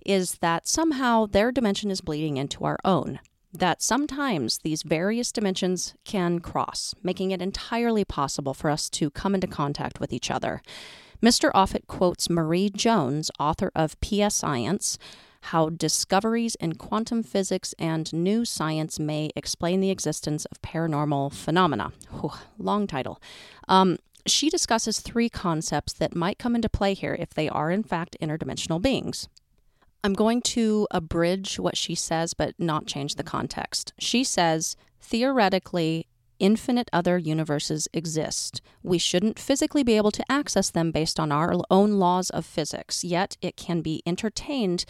is 0.05 0.35
that 0.37 0.68
somehow 0.68 1.25
their 1.25 1.51
dimension 1.51 1.90
is 1.90 2.03
bleeding 2.03 2.37
into 2.37 2.64
our 2.66 2.79
own 2.85 3.20
that 3.57 3.81
sometimes 3.81 4.59
these 4.59 4.83
various 4.83 5.31
dimensions 5.31 5.94
can 6.05 6.40
cross, 6.40 6.92
making 7.05 7.31
it 7.31 7.40
entirely 7.40 8.05
possible 8.05 8.53
for 8.53 8.68
us 8.68 8.90
to 8.90 9.11
come 9.11 9.33
into 9.33 9.47
contact 9.47 10.01
with 10.01 10.12
each 10.12 10.29
other. 10.29 10.61
Mr. 11.22 11.50
Offutt 11.55 11.87
quotes 11.87 12.29
Marie 12.29 12.70
Jones, 12.70 13.31
author 13.38 13.70
of 13.74 13.98
PS 14.00 14.35
Science, 14.35 14.98
how 15.48 15.68
discoveries 15.68 16.55
in 16.57 16.74
quantum 16.74 17.22
physics 17.22 17.74
and 17.79 18.12
new 18.12 18.44
science 18.44 18.98
may 18.98 19.31
explain 19.37 19.81
the 19.81 19.90
existence 19.90 20.46
of 20.46 20.62
paranormal 20.62 21.33
phenomena. 21.33 21.92
Long 22.59 22.87
title. 22.87 23.20
Um, 23.68 23.98
she 24.27 24.48
discusses 24.48 25.00
three 25.00 25.29
concepts 25.29 25.92
that 25.92 26.16
might 26.16 26.38
come 26.38 26.55
into 26.55 26.70
play 26.70 26.94
here 26.94 27.14
if 27.18 27.35
they 27.35 27.48
are, 27.48 27.70
in 27.70 27.83
fact, 27.83 28.16
interdimensional 28.22 28.81
beings. 28.81 29.29
I'm 30.03 30.14
going 30.14 30.42
to 30.42 30.87
abridge 30.90 31.59
what 31.59 31.77
she 31.77 31.94
says, 31.94 32.35
but 32.35 32.55
not 32.59 32.87
change 32.87 33.14
the 33.14 33.22
context. 33.22 33.92
She 33.98 34.24
says, 34.24 34.77
theoretically, 35.00 36.07
infinite 36.44 36.90
other 36.92 37.16
universes 37.16 37.88
exist. 37.94 38.61
We 38.83 38.98
shouldn't 38.98 39.38
physically 39.38 39.83
be 39.83 39.96
able 39.96 40.11
to 40.11 40.30
access 40.30 40.68
them 40.68 40.90
based 40.90 41.18
on 41.18 41.33
our 41.33 41.54
own 41.70 41.92
laws 41.92 42.28
of 42.28 42.44
physics, 42.44 43.02
yet 43.02 43.38
it 43.40 43.57
can 43.57 43.80
be 43.80 44.02
entertained 44.04 44.85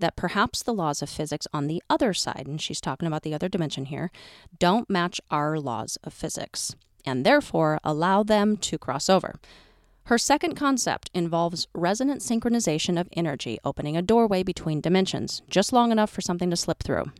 that 0.00 0.16
perhaps 0.16 0.64
the 0.64 0.74
laws 0.74 1.02
of 1.02 1.08
physics 1.08 1.46
on 1.52 1.68
the 1.68 1.80
other 1.88 2.12
side, 2.12 2.46
and 2.48 2.60
she's 2.60 2.80
talking 2.80 3.06
about 3.06 3.22
the 3.22 3.32
other 3.32 3.48
dimension 3.48 3.84
here, 3.84 4.10
don't 4.58 4.90
match 4.90 5.20
our 5.30 5.60
laws 5.60 5.96
of 6.02 6.12
physics, 6.12 6.74
and 7.04 7.24
therefore 7.24 7.78
allow 7.84 8.24
them 8.24 8.56
to 8.56 8.76
cross 8.76 9.08
over. 9.08 9.36
Her 10.06 10.18
second 10.18 10.56
concept 10.56 11.08
involves 11.14 11.68
resonant 11.72 12.20
synchronization 12.20 13.00
of 13.00 13.08
energy, 13.12 13.58
opening 13.64 13.96
a 13.96 14.02
doorway 14.02 14.42
between 14.42 14.80
dimensions, 14.80 15.42
just 15.48 15.72
long 15.72 15.92
enough 15.92 16.10
for 16.10 16.20
something 16.20 16.50
to 16.50 16.56
slip 16.56 16.82
through. 16.82 17.12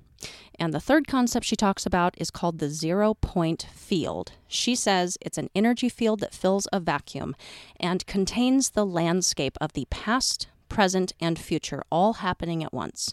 And 0.59 0.73
the 0.73 0.81
third 0.81 1.07
concept 1.07 1.47
she 1.47 1.57
talks 1.57 1.87
about 1.87 2.15
is 2.19 2.31
called 2.31 2.59
the 2.59 2.71
zero 2.71 3.15
point 3.15 3.67
field. 3.75 4.33
She 4.49 4.75
says 4.75 5.19
it's 5.21 5.39
an 5.39 5.51
energy 5.55 5.89
field 5.89 6.21
that 6.21 6.35
fills 6.35 6.67
a 6.73 6.81
vacuum 6.81 7.37
and 7.79 8.07
contains 8.07 8.71
the 8.71 8.87
landscape 8.87 9.59
of 9.61 9.75
the 9.75 9.87
past, 9.91 10.49
present, 10.69 11.13
and 11.21 11.39
future 11.39 11.83
all 11.91 12.15
happening 12.15 12.65
at 12.65 12.73
once. 12.73 13.13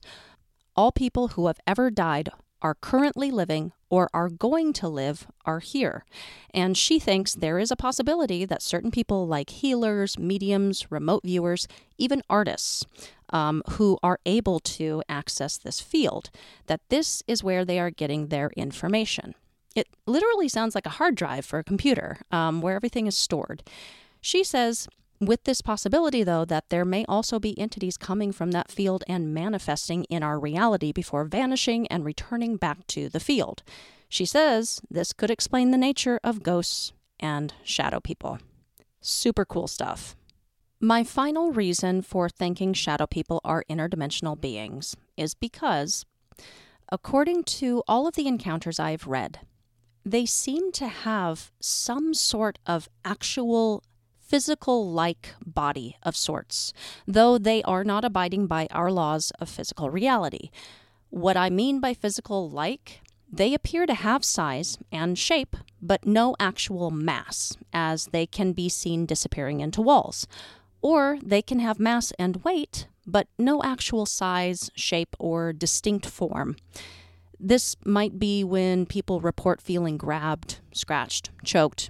All 0.76 0.92
people 0.92 1.30
who 1.30 1.48
have 1.48 1.60
ever 1.68 1.92
died 1.92 2.30
are 2.62 2.76
currently 2.76 3.30
living 3.30 3.74
or 3.90 4.10
are 4.14 4.30
going 4.30 4.74
to 4.74 4.88
live 4.88 5.28
are 5.46 5.60
here. 5.60 6.06
And 6.52 6.76
she 6.76 6.98
thinks 6.98 7.36
there 7.36 7.60
is 7.60 7.70
a 7.70 7.76
possibility 7.76 8.46
that 8.46 8.64
certain 8.64 8.90
people, 8.90 9.28
like 9.28 9.50
healers, 9.50 10.18
mediums, 10.18 10.90
remote 10.90 11.24
viewers, 11.24 11.68
even 12.00 12.24
artists, 12.30 12.86
um, 13.34 13.64
who 13.72 13.98
are 14.02 14.20
able 14.26 14.60
to 14.60 15.04
access 15.10 15.58
this 15.58 15.82
field, 15.82 16.30
that 16.68 16.82
this 16.90 17.24
is 17.28 17.44
where 17.44 17.66
they 17.66 17.80
are 17.80 17.90
getting 17.90 18.28
their 18.28 18.52
information. 18.56 19.36
It 19.76 19.88
literally 20.06 20.48
sounds 20.48 20.76
like 20.76 20.86
a 20.86 20.92
hard 20.92 21.16
drive 21.16 21.46
for 21.46 21.60
a 21.60 21.64
computer 21.64 22.20
um, 22.32 22.62
where 22.62 22.76
everything 22.76 23.08
is 23.08 23.18
stored. 23.18 23.64
She 24.22 24.44
says, 24.44 24.88
with 25.20 25.44
this 25.46 25.62
possibility, 25.62 26.24
though, 26.24 26.46
that 26.46 26.70
there 26.70 26.86
may 26.86 27.06
also 27.06 27.40
be 27.40 27.58
entities 27.58 27.98
coming 27.98 28.32
from 28.32 28.52
that 28.52 28.72
field 28.72 29.04
and 29.08 29.34
manifesting 29.34 30.04
in 30.06 30.22
our 30.22 30.40
reality 30.40 30.92
before 30.92 31.24
vanishing 31.24 31.88
and 31.88 32.06
returning 32.06 32.58
back 32.58 32.86
to 32.88 33.10
the 33.10 33.20
field. 33.20 33.64
She 34.10 34.26
says 34.26 34.80
this 34.92 35.12
could 35.12 35.32
explain 35.32 35.72
the 35.72 35.78
nature 35.78 36.20
of 36.24 36.44
ghosts 36.44 36.94
and 37.20 37.54
shadow 37.64 38.00
people. 38.00 38.40
Super 39.02 39.46
cool 39.46 39.68
stuff. 39.68 40.16
My 40.84 41.06
final 41.06 41.54
reason 41.54 42.02
for 42.02 42.28
thinking 42.28 42.74
shadow 42.74 43.08
people 43.08 43.40
are 43.46 43.64
interdimensional 43.70 44.40
beings 44.40 44.98
is 45.16 45.34
because, 45.34 46.06
according 46.92 47.46
to 47.46 47.84
all 47.88 48.06
of 48.06 48.16
the 48.16 48.28
encounters 48.28 48.82
I've 48.82 49.08
read, 49.08 49.40
they 50.04 50.26
seem 50.26 50.74
to 50.74 50.90
have 50.90 51.54
some 51.62 52.14
sort 52.14 52.60
of 52.68 52.90
actual 53.06 53.82
physical 54.20 54.92
like 54.92 55.30
body 55.46 55.96
of 56.04 56.18
sorts, 56.18 56.74
though 57.08 57.38
they 57.38 57.64
are 57.64 57.86
not 57.86 58.04
abiding 58.04 58.48
by 58.48 58.68
our 58.70 58.92
laws 58.92 59.32
of 59.40 59.48
physical 59.48 59.90
reality. 59.90 60.50
What 61.10 61.38
I 61.38 61.50
mean 61.50 61.80
by 61.80 61.94
physical 61.94 62.50
like, 62.50 63.00
they 63.32 63.54
appear 63.54 63.86
to 63.86 63.94
have 63.94 64.26
size 64.26 64.78
and 64.92 65.18
shape, 65.18 65.56
but 65.82 66.06
no 66.06 66.36
actual 66.42 66.92
mass, 66.92 67.56
as 67.72 68.08
they 68.08 68.26
can 68.26 68.52
be 68.52 68.68
seen 68.68 69.06
disappearing 69.06 69.62
into 69.62 69.82
walls 69.82 70.28
or 70.84 71.18
they 71.24 71.42
can 71.42 71.60
have 71.60 71.80
mass 71.80 72.12
and 72.20 72.44
weight, 72.44 72.88
but 73.08 73.28
no 73.40 73.64
actual 73.64 74.06
size, 74.06 74.70
shape, 74.76 75.16
or 75.18 75.54
distinct 75.54 76.06
form. 76.06 76.58
This 77.40 77.76
might 77.86 78.20
be 78.20 78.44
when 78.44 78.86
people 78.86 79.22
report 79.22 79.62
feeling 79.62 79.98
grabbed, 79.98 80.60
scratched, 80.74 81.32
choked, 81.44 81.90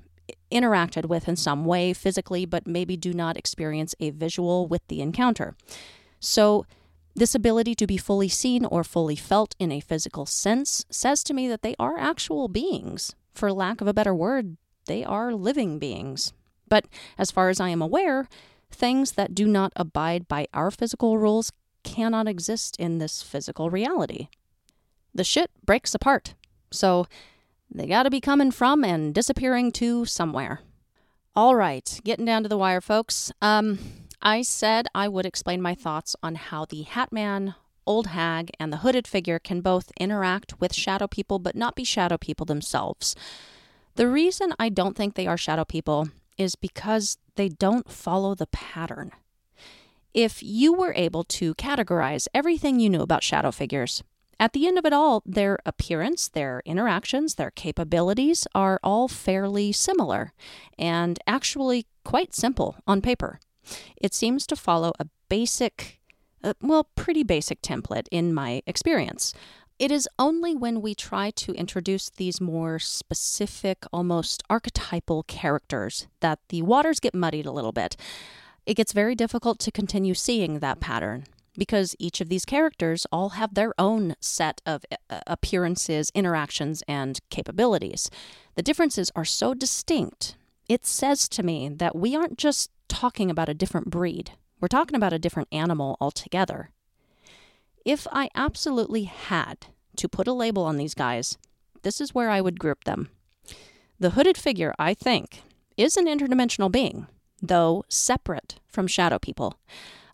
interacted 0.52 1.08
with 1.08 1.28
in 1.28 1.36
some 1.36 1.66
way 1.66 1.92
physically, 1.92 2.46
but 2.46 2.68
maybe 2.68 2.96
do 2.96 3.14
not 3.14 3.36
experience 3.36 3.96
a 4.00 4.12
visual 4.12 4.68
with 4.68 4.88
the 4.88 5.02
encounter. 5.02 5.56
So, 6.20 6.66
this 7.16 7.36
ability 7.36 7.76
to 7.76 7.86
be 7.86 7.98
fully 7.98 8.30
seen 8.30 8.66
or 8.66 8.84
fully 8.84 9.16
felt 9.16 9.56
in 9.60 9.72
a 9.72 9.80
physical 9.80 10.26
sense 10.26 10.84
says 10.90 11.24
to 11.26 11.34
me 11.34 11.48
that 11.48 11.62
they 11.62 11.76
are 11.78 12.00
actual 12.00 12.48
beings. 12.48 13.16
For 13.34 13.52
lack 13.52 13.82
of 13.82 13.88
a 13.88 13.94
better 13.94 14.16
word, 14.16 14.58
they 14.86 15.04
are 15.04 15.34
living 15.34 15.78
beings. 15.78 16.34
But 16.68 16.86
as 17.20 17.30
far 17.30 17.50
as 17.50 17.60
I 17.60 17.70
am 17.70 17.84
aware, 17.84 18.28
Things 18.74 19.12
that 19.14 19.36
do 19.36 19.48
not 19.48 19.72
abide 19.76 20.28
by 20.28 20.48
our 20.52 20.72
physical 20.72 21.20
rules 21.20 21.52
cannot 21.84 22.28
exist 22.28 22.76
in 22.80 22.98
this 22.98 23.22
physical 23.22 23.70
reality. 23.70 24.30
The 25.14 25.24
shit 25.24 25.52
breaks 25.64 25.94
apart. 25.94 26.34
So 26.72 27.06
they 27.70 27.86
gotta 27.86 28.10
be 28.10 28.20
coming 28.20 28.50
from 28.50 28.84
and 28.84 29.14
disappearing 29.14 29.72
to 29.74 30.06
somewhere. 30.06 30.62
All 31.36 31.56
right, 31.56 32.00
getting 32.04 32.26
down 32.26 32.42
to 32.44 32.50
the 32.50 32.58
wire, 32.58 32.82
folks. 32.82 33.32
Um, 33.42 33.78
I 34.24 34.42
said 34.42 34.88
I 34.96 35.08
would 35.08 35.26
explain 35.26 35.62
my 35.62 35.76
thoughts 35.76 36.16
on 36.24 36.36
how 36.36 36.66
the 36.66 36.82
Hat 36.82 37.12
Man, 37.12 37.54
Old 37.86 38.08
Hag, 38.08 38.50
and 38.60 38.74
the 38.74 38.78
hooded 38.78 39.08
figure 39.08 39.38
can 39.38 39.62
both 39.62 39.92
interact 40.00 40.60
with 40.60 40.74
shadow 40.74 41.08
people 41.08 41.38
but 41.38 41.56
not 41.56 41.76
be 41.76 41.84
shadow 41.84 42.18
people 42.18 42.48
themselves. 42.48 43.16
The 43.96 44.08
reason 44.08 44.56
I 44.58 44.70
don't 44.70 44.98
think 44.98 45.14
they 45.14 45.28
are 45.28 45.38
shadow 45.38 45.64
people 45.64 46.10
is 46.38 46.56
because 46.56 47.18
they 47.36 47.50
don't 47.50 47.92
follow 47.92 48.36
the 48.36 48.48
pattern. 48.48 49.12
If 50.14 50.44
you 50.44 50.74
were 50.74 50.94
able 50.96 51.24
to 51.26 51.56
categorize 51.56 52.28
everything 52.34 52.80
you 52.80 52.90
knew 52.90 53.02
about 53.02 53.24
shadow 53.24 53.52
figures, 53.52 54.04
at 54.40 54.54
the 54.54 54.68
end 54.68 54.78
of 54.78 54.86
it 54.86 54.94
all, 54.94 55.24
their 55.26 55.60
appearance, 55.66 56.28
their 56.28 56.62
interactions, 56.66 57.36
their 57.36 57.52
capabilities 57.52 58.46
are 58.54 58.80
all 58.84 59.08
fairly 59.08 59.72
similar 59.72 60.34
and 60.78 61.20
actually 61.26 61.86
quite 62.04 62.34
simple 62.36 62.76
on 62.86 63.02
paper. 63.02 63.40
It 63.96 64.14
seems 64.14 64.46
to 64.48 64.56
follow 64.56 64.92
a 65.00 65.08
basic, 65.30 66.00
uh, 66.44 66.54
well, 66.62 66.90
pretty 66.96 67.24
basic 67.24 67.62
template 67.62 68.08
in 68.12 68.34
my 68.34 68.62
experience. 68.68 69.34
It 69.80 69.92
is 69.92 70.08
only 70.18 70.56
when 70.56 70.82
we 70.82 70.96
try 70.96 71.32
to 71.32 71.54
introduce 71.54 72.10
these 72.10 72.40
more 72.40 72.80
specific, 72.80 73.86
almost 73.92 74.44
archetypal 74.50 75.24
characters 75.24 76.08
that 76.20 76.40
the 76.50 76.62
waters 76.62 77.00
get 77.00 77.14
muddied 77.16 77.46
a 77.46 77.52
little 77.52 77.72
bit. 77.74 77.98
It 78.66 78.76
gets 78.76 78.94
very 78.94 79.16
difficult 79.16 79.60
to 79.60 79.72
continue 79.72 80.14
seeing 80.14 80.60
that 80.60 80.80
pattern. 80.80 81.26
because 81.58 81.96
each 82.00 82.22
of 82.22 82.30
these 82.30 82.46
characters 82.46 83.06
all 83.12 83.30
have 83.30 83.54
their 83.54 83.74
own 83.78 84.16
set 84.20 84.62
of 84.66 84.84
uh, 85.10 85.20
appearances, 85.28 86.12
interactions, 86.16 86.84
and 86.88 87.20
capabilities. 87.30 88.10
The 88.56 88.64
differences 88.64 89.12
are 89.16 89.26
so 89.26 89.54
distinct, 89.54 90.36
it 90.68 90.86
says 90.86 91.28
to 91.30 91.44
me 91.44 91.70
that 91.70 91.96
we 91.96 92.16
aren't 92.16 92.38
just 92.38 92.72
talking 92.88 93.30
about 93.30 93.50
a 93.50 93.54
different 93.54 93.90
breed, 93.90 94.32
we're 94.60 94.68
talking 94.68 94.96
about 94.96 95.14
a 95.14 95.20
different 95.20 95.50
animal 95.52 95.98
altogether. 96.00 96.70
If 97.86 98.08
I 98.12 98.30
absolutely 98.34 99.04
had 99.04 99.68
to 99.98 100.10
put 100.10 100.28
a 100.28 100.34
label 100.34 100.64
on 100.64 100.78
these 100.78 100.94
guys, 100.94 101.38
this 101.84 102.02
is 102.02 102.14
where 102.14 102.30
I 102.30 102.42
would 102.42 102.60
group 102.60 102.84
them. 102.84 103.10
The 104.00 104.12
hooded 104.12 104.38
figure, 104.38 104.74
I 104.80 104.94
think, 104.94 105.44
is 105.78 105.98
an 105.98 106.08
interdimensional 106.08 106.72
being, 106.72 107.08
though 107.42 107.84
separate 107.90 108.60
from 108.68 108.88
shadow 108.88 109.20
people. 109.20 109.56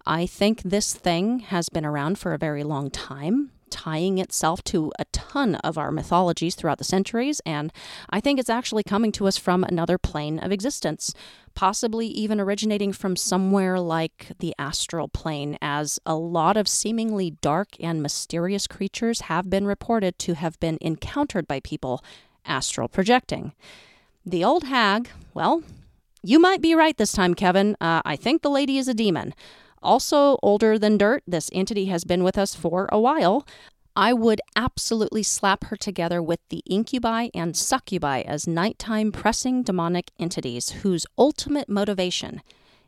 I 0.05 0.25
think 0.25 0.61
this 0.63 0.93
thing 0.93 1.39
has 1.39 1.69
been 1.69 1.85
around 1.85 2.17
for 2.17 2.33
a 2.33 2.37
very 2.37 2.63
long 2.63 2.89
time, 2.89 3.51
tying 3.79 4.17
itself 4.17 4.61
to 4.61 4.91
a 4.99 5.05
ton 5.05 5.55
of 5.55 5.77
our 5.77 5.89
mythologies 5.89 6.53
throughout 6.53 6.79
the 6.79 6.83
centuries, 6.83 7.39
and 7.45 7.71
I 8.09 8.19
think 8.19 8.37
it's 8.37 8.49
actually 8.49 8.83
coming 8.83 9.13
to 9.13 9.25
us 9.25 9.37
from 9.37 9.63
another 9.63 9.97
plane 9.97 10.37
of 10.37 10.51
existence, 10.51 11.13
possibly 11.55 12.05
even 12.07 12.41
originating 12.41 12.91
from 12.91 13.15
somewhere 13.15 13.79
like 13.79 14.33
the 14.39 14.53
astral 14.59 15.07
plane, 15.07 15.57
as 15.61 15.97
a 16.05 16.15
lot 16.15 16.57
of 16.57 16.67
seemingly 16.67 17.31
dark 17.41 17.69
and 17.79 18.03
mysterious 18.03 18.67
creatures 18.67 19.21
have 19.21 19.49
been 19.49 19.65
reported 19.65 20.19
to 20.19 20.33
have 20.33 20.59
been 20.59 20.77
encountered 20.81 21.47
by 21.47 21.61
people 21.61 22.03
astral 22.45 22.89
projecting. 22.89 23.53
The 24.25 24.43
old 24.43 24.65
hag, 24.65 25.09
well, 25.33 25.63
you 26.21 26.37
might 26.37 26.61
be 26.61 26.75
right 26.75 26.97
this 26.97 27.13
time, 27.13 27.33
Kevin. 27.33 27.77
Uh, 27.79 28.01
I 28.03 28.17
think 28.17 28.41
the 28.41 28.49
lady 28.49 28.77
is 28.77 28.89
a 28.89 28.93
demon. 28.93 29.33
Also, 29.81 30.37
older 30.43 30.77
than 30.77 30.97
dirt, 30.97 31.23
this 31.27 31.49
entity 31.53 31.85
has 31.85 32.03
been 32.03 32.23
with 32.23 32.37
us 32.37 32.55
for 32.55 32.89
a 32.91 32.99
while. 32.99 33.45
I 33.95 34.13
would 34.13 34.41
absolutely 34.55 35.23
slap 35.23 35.65
her 35.65 35.75
together 35.75 36.21
with 36.21 36.39
the 36.49 36.63
incubi 36.69 37.29
and 37.33 37.55
succubi 37.55 38.21
as 38.21 38.47
nighttime 38.47 39.11
pressing 39.11 39.63
demonic 39.63 40.11
entities 40.19 40.69
whose 40.69 41.05
ultimate 41.17 41.67
motivation 41.67 42.41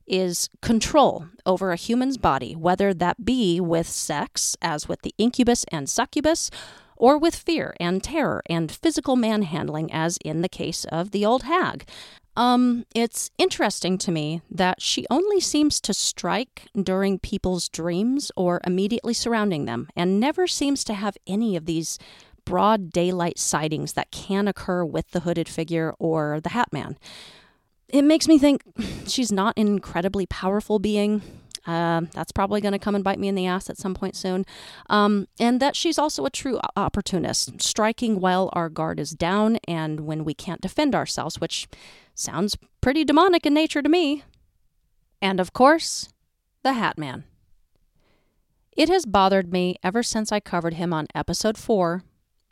is 0.07 0.49
control 0.61 1.25
over 1.45 1.71
a 1.71 1.77
human's 1.77 2.17
body, 2.17 2.55
whether 2.55 2.93
that 2.93 3.25
be 3.25 3.59
with 3.59 3.87
sex, 3.87 4.55
as 4.61 4.87
with 4.87 5.01
the 5.01 5.13
incubus 5.17 5.65
and 5.71 5.89
succubus, 5.89 6.49
or 6.95 7.17
with 7.17 7.35
fear 7.35 7.73
and 7.79 8.03
terror 8.03 8.43
and 8.47 8.71
physical 8.71 9.15
manhandling, 9.15 9.91
as 9.91 10.17
in 10.23 10.41
the 10.41 10.49
case 10.49 10.85
of 10.85 11.11
the 11.11 11.25
old 11.25 11.43
hag. 11.43 11.87
Um, 12.37 12.85
it's 12.95 13.29
interesting 13.37 13.97
to 13.99 14.11
me 14.11 14.41
that 14.49 14.81
she 14.81 15.05
only 15.09 15.41
seems 15.41 15.81
to 15.81 15.93
strike 15.93 16.67
during 16.81 17.19
people's 17.19 17.67
dreams 17.67 18.31
or 18.37 18.61
immediately 18.65 19.13
surrounding 19.13 19.65
them, 19.65 19.89
and 19.95 20.19
never 20.19 20.47
seems 20.47 20.83
to 20.85 20.93
have 20.93 21.17
any 21.27 21.55
of 21.57 21.65
these 21.65 21.99
broad 22.45 22.89
daylight 22.89 23.37
sightings 23.37 23.93
that 23.93 24.11
can 24.11 24.47
occur 24.47 24.83
with 24.83 25.11
the 25.11 25.21
hooded 25.21 25.49
figure 25.49 25.93
or 25.99 26.39
the 26.41 26.49
Hat 26.49 26.71
Man. 26.71 26.97
It 27.89 28.03
makes 28.03 28.27
me 28.27 28.39
think 28.39 28.63
she's 29.07 29.31
not 29.31 29.57
an 29.57 29.67
incredibly 29.67 30.25
powerful 30.25 30.79
being. 30.79 31.21
Uh, 31.67 32.01
that's 32.13 32.31
probably 32.31 32.61
going 32.61 32.71
to 32.71 32.79
come 32.79 32.95
and 32.95 33.03
bite 33.03 33.19
me 33.19 33.27
in 33.27 33.35
the 33.35 33.45
ass 33.45 33.69
at 33.69 33.77
some 33.77 33.93
point 33.93 34.15
soon. 34.15 34.45
Um, 34.89 35.27
and 35.39 35.59
that 35.59 35.75
she's 35.75 35.99
also 35.99 36.25
a 36.25 36.29
true 36.29 36.59
opportunist, 36.75 37.61
striking 37.61 38.19
while 38.19 38.49
our 38.53 38.69
guard 38.69 38.99
is 38.99 39.11
down 39.11 39.57
and 39.67 40.01
when 40.01 40.23
we 40.23 40.33
can't 40.33 40.61
defend 40.61 40.95
ourselves, 40.95 41.39
which 41.39 41.67
Sounds 42.15 42.57
pretty 42.81 43.03
demonic 43.03 43.45
in 43.45 43.53
nature 43.53 43.81
to 43.81 43.89
me. 43.89 44.23
And 45.21 45.39
of 45.39 45.53
course, 45.53 46.09
the 46.63 46.73
Hat 46.73 46.97
Man. 46.97 47.23
It 48.75 48.89
has 48.89 49.05
bothered 49.05 49.51
me 49.51 49.77
ever 49.83 50.03
since 50.03 50.31
I 50.31 50.39
covered 50.39 50.75
him 50.75 50.93
on 50.93 51.07
episode 51.13 51.57
4 51.57 52.03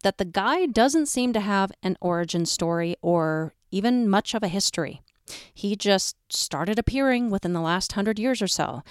that 0.04 0.18
the 0.18 0.26
guy 0.26 0.66
doesn't 0.66 1.08
seem 1.08 1.34
to 1.34 1.40
have 1.40 1.72
an 1.84 1.98
origin 2.02 2.46
story 2.46 2.96
or 3.02 3.54
even 3.72 4.10
much 4.10 4.34
of 4.34 4.44
a 4.44 4.48
history. 4.48 5.02
He 5.54 5.76
just 5.76 6.16
started 6.30 6.80
appearing 6.80 7.30
within 7.30 7.54
the 7.54 7.62
last 7.62 7.94
hundred 7.94 8.20
years 8.20 8.42
or 8.42 8.48
so. 8.48 8.84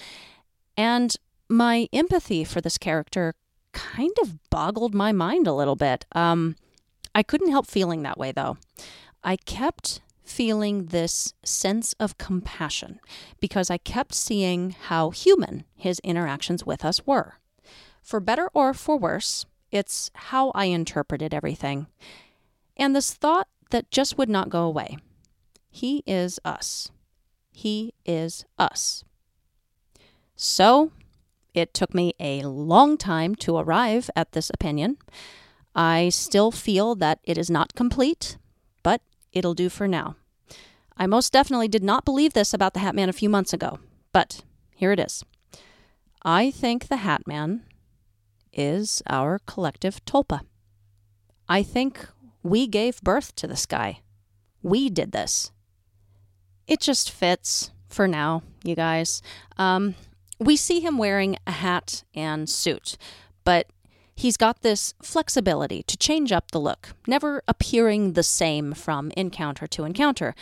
And 0.76 1.14
my 1.48 1.88
empathy 1.92 2.44
for 2.44 2.60
this 2.60 2.78
character 2.78 3.34
kind 3.72 4.14
of 4.22 4.38
boggled 4.50 4.94
my 4.94 5.12
mind 5.12 5.46
a 5.46 5.52
little 5.52 5.76
bit. 5.76 6.06
Um, 6.12 6.56
I 7.14 7.22
couldn't 7.22 7.50
help 7.50 7.66
feeling 7.66 8.02
that 8.02 8.18
way, 8.18 8.32
though. 8.32 8.58
I 9.24 9.36
kept 9.36 10.00
feeling 10.22 10.86
this 10.86 11.32
sense 11.42 11.94
of 11.94 12.18
compassion 12.18 13.00
because 13.40 13.70
I 13.70 13.78
kept 13.78 14.14
seeing 14.14 14.70
how 14.70 15.10
human 15.10 15.64
his 15.74 16.00
interactions 16.00 16.64
with 16.66 16.84
us 16.84 17.06
were. 17.06 17.34
For 18.02 18.20
better 18.20 18.50
or 18.52 18.74
for 18.74 18.96
worse, 18.96 19.46
it's 19.70 20.10
how 20.14 20.50
I 20.54 20.66
interpreted 20.66 21.34
everything. 21.34 21.86
And 22.76 22.94
this 22.94 23.12
thought 23.12 23.48
that 23.70 23.90
just 23.90 24.16
would 24.16 24.28
not 24.28 24.48
go 24.48 24.64
away. 24.64 24.98
He 25.70 26.02
is 26.06 26.40
us. 26.44 26.90
He 27.52 27.94
is 28.04 28.44
us. 28.58 29.04
So, 30.36 30.92
it 31.54 31.74
took 31.74 31.94
me 31.94 32.14
a 32.20 32.42
long 32.42 32.96
time 32.96 33.34
to 33.36 33.56
arrive 33.56 34.10
at 34.14 34.32
this 34.32 34.50
opinion. 34.50 34.98
I 35.74 36.08
still 36.10 36.50
feel 36.50 36.94
that 36.96 37.18
it 37.24 37.36
is 37.36 37.50
not 37.50 37.74
complete, 37.74 38.38
but 38.82 39.00
it'll 39.32 39.54
do 39.54 39.68
for 39.68 39.88
now. 39.88 40.16
I 40.96 41.06
most 41.06 41.32
definitely 41.32 41.68
did 41.68 41.84
not 41.84 42.04
believe 42.04 42.32
this 42.32 42.52
about 42.52 42.74
the 42.74 42.80
Hat 42.80 42.94
Man 42.94 43.08
a 43.08 43.12
few 43.12 43.28
months 43.28 43.52
ago, 43.52 43.78
but 44.12 44.42
here 44.74 44.92
it 44.92 45.00
is. 45.00 45.24
I 46.22 46.50
think 46.50 46.88
the 46.88 46.98
Hat 46.98 47.26
Man 47.26 47.62
is 48.52 49.02
our 49.08 49.38
collective 49.46 50.04
tulpa. 50.04 50.40
I 51.48 51.62
think 51.62 52.08
we 52.42 52.66
gave 52.66 53.00
birth 53.02 53.34
to 53.36 53.46
this 53.46 53.66
guy. 53.66 54.00
We 54.62 54.90
did 54.90 55.12
this. 55.12 55.52
It 56.68 56.80
just 56.80 57.10
fits 57.10 57.70
for 57.88 58.06
now, 58.06 58.42
you 58.62 58.76
guys. 58.76 59.22
Um, 59.56 59.94
we 60.38 60.54
see 60.54 60.80
him 60.80 60.98
wearing 60.98 61.36
a 61.46 61.50
hat 61.50 62.04
and 62.14 62.48
suit, 62.48 62.96
but 63.42 63.66
he's 64.14 64.36
got 64.36 64.60
this 64.60 64.94
flexibility 65.02 65.82
to 65.84 65.96
change 65.96 66.30
up 66.30 66.50
the 66.50 66.60
look, 66.60 66.90
never 67.06 67.42
appearing 67.48 68.12
the 68.12 68.22
same 68.22 68.74
from 68.74 69.10
encounter 69.16 69.66
to 69.66 69.84
encounter. 69.84 70.34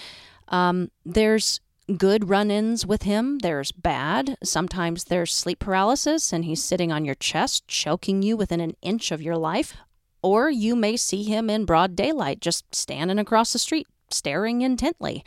Um, 0.48 0.90
there's 1.04 1.60
good 1.96 2.28
run 2.28 2.50
ins 2.50 2.84
with 2.84 3.02
him, 3.02 3.38
there's 3.38 3.70
bad. 3.70 4.36
Sometimes 4.42 5.04
there's 5.04 5.32
sleep 5.32 5.60
paralysis 5.60 6.32
and 6.32 6.44
he's 6.44 6.62
sitting 6.62 6.90
on 6.90 7.04
your 7.04 7.14
chest, 7.14 7.68
choking 7.68 8.22
you 8.22 8.36
within 8.36 8.60
an 8.60 8.76
inch 8.82 9.12
of 9.12 9.22
your 9.22 9.36
life. 9.36 9.76
Or 10.22 10.50
you 10.50 10.74
may 10.74 10.96
see 10.96 11.22
him 11.22 11.48
in 11.48 11.64
broad 11.64 11.94
daylight, 11.94 12.40
just 12.40 12.74
standing 12.74 13.20
across 13.20 13.52
the 13.52 13.60
street, 13.60 13.86
staring 14.10 14.62
intently. 14.62 15.24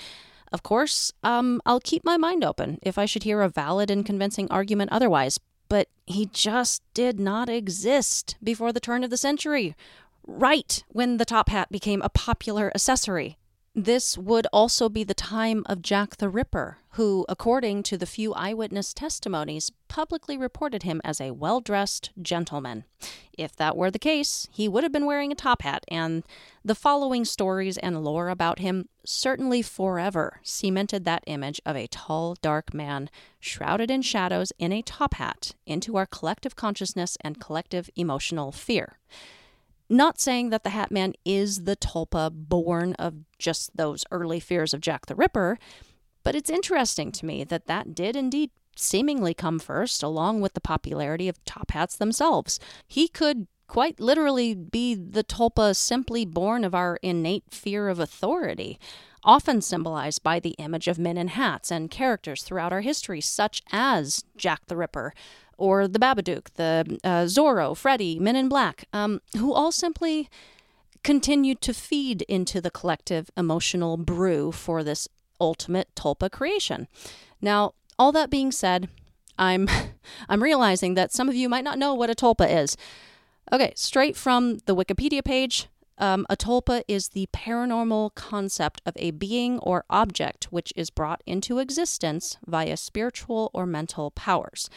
Of 0.52 0.64
course, 0.64 1.12
um, 1.24 1.62
I'll 1.66 1.80
keep 1.80 2.04
my 2.04 2.18
mind 2.18 2.44
open 2.44 2.80
if 2.82 2.98
I 2.98 3.06
should 3.06 3.24
hear 3.24 3.42
a 3.42 3.50
valid 3.50 3.90
and 3.92 4.06
convincing 4.06 4.48
argument 4.50 4.92
otherwise, 4.92 5.40
but 5.68 5.88
he 6.06 6.28
just 6.28 6.82
did 6.94 7.20
not 7.20 7.50
exist 7.50 8.36
before 8.44 8.74
the 8.74 8.80
turn 8.80 9.04
of 9.04 9.10
the 9.10 9.18
century, 9.18 9.76
right 10.26 10.84
when 10.90 11.18
the 11.18 11.26
top 11.26 11.50
hat 11.50 11.72
became 11.72 12.02
a 12.02 12.10
popular 12.10 12.72
accessory. 12.74 13.38
This 13.82 14.18
would 14.18 14.46
also 14.52 14.90
be 14.90 15.06
the 15.06 15.14
time 15.14 15.64
of 15.68 15.82
Jack 15.82 16.18
the 16.18 16.28
Ripper, 16.28 16.80
who, 16.96 17.26
according 17.30 17.84
to 17.84 17.98
the 17.98 18.06
few 18.06 18.34
eyewitness 18.34 18.94
testimonies, 18.94 19.72
publicly 19.88 20.38
reported 20.38 20.84
him 20.84 21.00
as 21.06 21.22
a 21.22 21.32
well 21.32 21.62
dressed 21.62 22.10
gentleman. 22.22 22.84
If 23.38 23.56
that 23.56 23.78
were 23.78 23.90
the 23.90 23.98
case, 23.98 24.50
he 24.52 24.68
would 24.68 24.84
have 24.84 24.92
been 24.92 25.06
wearing 25.06 25.32
a 25.32 25.36
top 25.36 25.62
hat, 25.62 25.86
and 25.88 26.24
the 26.62 26.76
following 26.76 27.24
stories 27.24 27.78
and 27.78 28.04
lore 28.04 28.28
about 28.28 28.60
him 28.60 28.90
certainly 29.06 29.62
forever 29.62 30.42
cemented 30.44 31.06
that 31.06 31.24
image 31.26 31.62
of 31.66 31.78
a 31.78 31.88
tall, 31.88 32.36
dark 32.42 32.74
man, 32.74 33.10
shrouded 33.40 33.90
in 33.90 34.02
shadows 34.02 34.52
in 34.60 34.74
a 34.74 34.82
top 34.82 35.14
hat, 35.14 35.54
into 35.66 35.96
our 35.96 36.06
collective 36.06 36.58
consciousness 36.58 37.18
and 37.22 37.40
collective 37.40 37.90
emotional 37.96 38.52
fear. 38.52 39.00
Not 39.90 40.20
saying 40.20 40.52
that 40.52 40.64
the 40.64 40.70
Hat 40.70 40.92
Man 40.92 41.14
is 41.26 41.64
the 41.64 41.76
tulpa 41.76 42.30
born 42.32 42.94
of 42.94 43.16
just 43.40 43.76
those 43.76 44.06
early 44.12 44.40
fears 44.40 44.74
of 44.74 44.82
Jack 44.82 45.08
the 45.08 45.16
Ripper, 45.16 45.58
but 46.24 46.36
it's 46.36 46.50
interesting 46.50 47.12
to 47.14 47.26
me 47.26 47.44
that 47.46 47.66
that 47.66 47.96
did 47.96 48.16
indeed 48.16 48.52
seemingly 48.76 49.34
come 49.34 49.60
first, 49.60 50.04
along 50.04 50.42
with 50.42 50.54
the 50.54 50.62
popularity 50.62 51.28
of 51.28 51.44
top 51.44 51.72
hats 51.72 51.96
themselves. 51.96 52.60
He 52.88 53.08
could 53.08 53.48
quite 53.68 54.00
literally 54.00 54.56
be 54.56 54.96
the 54.96 55.24
tulpa 55.24 55.76
simply 55.76 56.26
born 56.26 56.64
of 56.64 56.76
our 56.76 56.98
innate 57.02 57.46
fear 57.52 57.88
of 57.88 58.00
authority, 58.00 58.80
often 59.24 59.62
symbolized 59.62 60.24
by 60.24 60.40
the 60.40 60.56
image 60.58 60.88
of 60.88 60.98
men 60.98 61.18
in 61.18 61.30
hats 61.30 61.72
and 61.72 61.92
characters 61.92 62.44
throughout 62.44 62.74
our 62.74 62.82
history, 62.82 63.22
such 63.22 63.62
as 63.72 64.24
Jack 64.38 64.66
the 64.68 64.78
Ripper, 64.78 65.14
or 65.60 65.88
the 65.88 66.00
Babadook, 66.00 66.48
the 66.56 67.00
uh, 67.04 67.26
Zorro, 67.26 67.76
Freddy, 67.76 68.20
Men 68.20 68.36
in 68.36 68.50
Black, 68.50 68.86
um, 68.94 69.22
who 69.38 69.54
all 69.54 69.72
simply 69.72 70.30
continued 71.04 71.62
to 71.62 71.74
feed 71.74 72.24
into 72.24 72.60
the 72.60 72.72
collective 72.72 73.30
emotional 73.38 73.98
brew 73.98 74.52
for 74.52 74.84
this 74.84 75.08
ultimate 75.40 75.88
tulpa 75.96 76.32
creation. 76.32 76.88
Now, 77.42 77.74
all 77.98 78.12
that 78.14 78.30
being 78.30 78.52
said, 78.52 78.90
I'm 79.38 79.68
I'm 80.30 80.44
realizing 80.44 80.96
that 80.96 81.14
some 81.14 81.30
of 81.30 81.36
you 81.36 81.50
might 81.50 81.64
not 81.64 81.78
know 81.78 81.94
what 81.94 82.10
a 82.10 82.16
tulpa 82.16 82.50
is. 82.50 82.76
Okay, 83.52 83.74
straight 83.76 84.16
from 84.16 84.58
the 84.66 84.76
Wikipedia 84.76 85.24
page, 85.24 85.68
um, 85.98 86.26
a 86.30 86.38
tulpa 86.38 86.84
is 86.88 87.10
the 87.10 87.28
paranormal 87.34 88.16
concept 88.16 88.82
of 88.86 88.94
a 88.96 89.12
being 89.12 89.60
or 89.60 89.86
object 89.90 90.46
which 90.46 90.72
is 90.76 90.90
brought 90.90 91.22
into 91.26 91.60
existence 91.60 92.38
via 92.46 92.78
spiritual 92.78 93.50
or 93.54 93.66
mental 93.66 94.12
powers. 94.12 94.70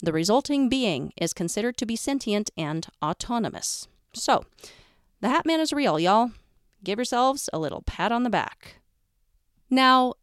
The 0.00 0.12
resulting 0.12 0.68
being 0.68 1.12
is 1.16 1.32
considered 1.32 1.76
to 1.78 1.86
be 1.86 1.96
sentient 1.96 2.50
and 2.56 2.86
autonomous. 3.02 3.88
So, 4.12 4.44
the 5.20 5.28
Hat 5.28 5.44
Man 5.44 5.60
is 5.60 5.72
real, 5.72 5.98
y'all. 5.98 6.30
Give 6.84 6.98
yourselves 6.98 7.50
a 7.52 7.58
little 7.58 7.82
pat 7.82 8.12
on 8.12 8.22
the 8.22 8.30
back. 8.30 8.76
Now, 9.68 10.14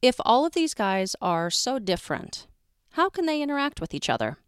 if 0.00 0.16
all 0.20 0.44
of 0.44 0.52
these 0.52 0.74
guys 0.74 1.14
are 1.22 1.50
so 1.50 1.78
different, 1.78 2.48
how 2.90 3.08
can 3.08 3.26
they 3.26 3.40
interact 3.40 3.80
with 3.80 3.94
each 3.94 4.10
other? 4.10 4.38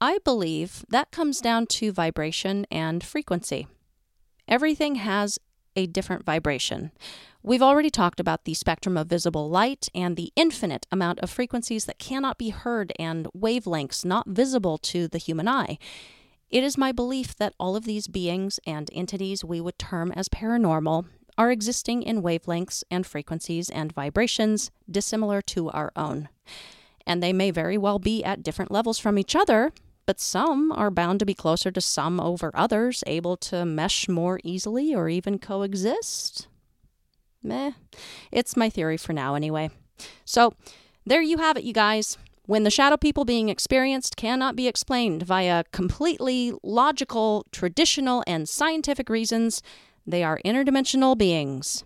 I 0.00 0.18
believe 0.24 0.84
that 0.88 1.10
comes 1.12 1.40
down 1.40 1.66
to 1.66 1.92
vibration 1.92 2.66
and 2.70 3.02
frequency. 3.02 3.68
Everything 4.48 4.96
has 4.96 5.38
a 5.78 5.86
different 5.86 6.24
vibration. 6.24 6.90
We've 7.40 7.62
already 7.62 7.88
talked 7.88 8.18
about 8.18 8.44
the 8.44 8.54
spectrum 8.54 8.96
of 8.96 9.06
visible 9.06 9.48
light 9.48 9.88
and 9.94 10.16
the 10.16 10.32
infinite 10.34 10.86
amount 10.90 11.20
of 11.20 11.30
frequencies 11.30 11.84
that 11.84 12.00
cannot 12.00 12.36
be 12.36 12.48
heard 12.48 12.92
and 12.98 13.28
wavelengths 13.28 14.04
not 14.04 14.26
visible 14.26 14.76
to 14.78 15.06
the 15.06 15.18
human 15.18 15.46
eye. 15.46 15.78
It 16.50 16.64
is 16.64 16.76
my 16.76 16.90
belief 16.90 17.36
that 17.36 17.54
all 17.60 17.76
of 17.76 17.84
these 17.84 18.08
beings 18.08 18.58
and 18.66 18.90
entities 18.92 19.44
we 19.44 19.60
would 19.60 19.78
term 19.78 20.10
as 20.12 20.28
paranormal 20.28 21.06
are 21.36 21.52
existing 21.52 22.02
in 22.02 22.22
wavelengths 22.22 22.82
and 22.90 23.06
frequencies 23.06 23.70
and 23.70 23.92
vibrations 23.92 24.72
dissimilar 24.90 25.40
to 25.42 25.70
our 25.70 25.92
own. 25.94 26.28
And 27.06 27.22
they 27.22 27.32
may 27.32 27.52
very 27.52 27.78
well 27.78 28.00
be 28.00 28.24
at 28.24 28.42
different 28.42 28.72
levels 28.72 28.98
from 28.98 29.16
each 29.16 29.36
other, 29.36 29.72
but 30.08 30.18
some 30.18 30.72
are 30.72 30.90
bound 30.90 31.18
to 31.18 31.26
be 31.26 31.34
closer 31.34 31.70
to 31.70 31.82
some 31.82 32.18
over 32.18 32.50
others, 32.54 33.04
able 33.06 33.36
to 33.36 33.66
mesh 33.66 34.08
more 34.08 34.40
easily 34.42 34.94
or 34.94 35.10
even 35.10 35.38
coexist. 35.38 36.48
Meh. 37.42 37.72
It's 38.32 38.56
my 38.56 38.70
theory 38.70 38.96
for 38.96 39.12
now, 39.12 39.34
anyway. 39.34 39.68
So, 40.24 40.54
there 41.04 41.20
you 41.20 41.36
have 41.36 41.58
it, 41.58 41.64
you 41.64 41.74
guys. 41.74 42.16
When 42.46 42.64
the 42.64 42.70
shadow 42.70 42.96
people 42.96 43.26
being 43.26 43.50
experienced 43.50 44.16
cannot 44.16 44.56
be 44.56 44.66
explained 44.66 45.24
via 45.24 45.64
completely 45.72 46.54
logical, 46.62 47.44
traditional, 47.52 48.24
and 48.26 48.48
scientific 48.48 49.10
reasons, 49.10 49.60
they 50.06 50.24
are 50.24 50.40
interdimensional 50.42 51.18
beings. 51.18 51.84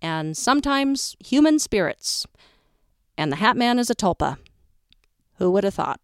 And 0.00 0.38
sometimes 0.38 1.16
human 1.22 1.58
spirits. 1.58 2.26
And 3.18 3.30
the 3.30 3.36
Hat 3.36 3.58
Man 3.58 3.78
is 3.78 3.90
a 3.90 3.94
tulpa. 3.94 4.38
Who 5.34 5.50
would 5.50 5.64
have 5.64 5.74
thought? 5.74 6.00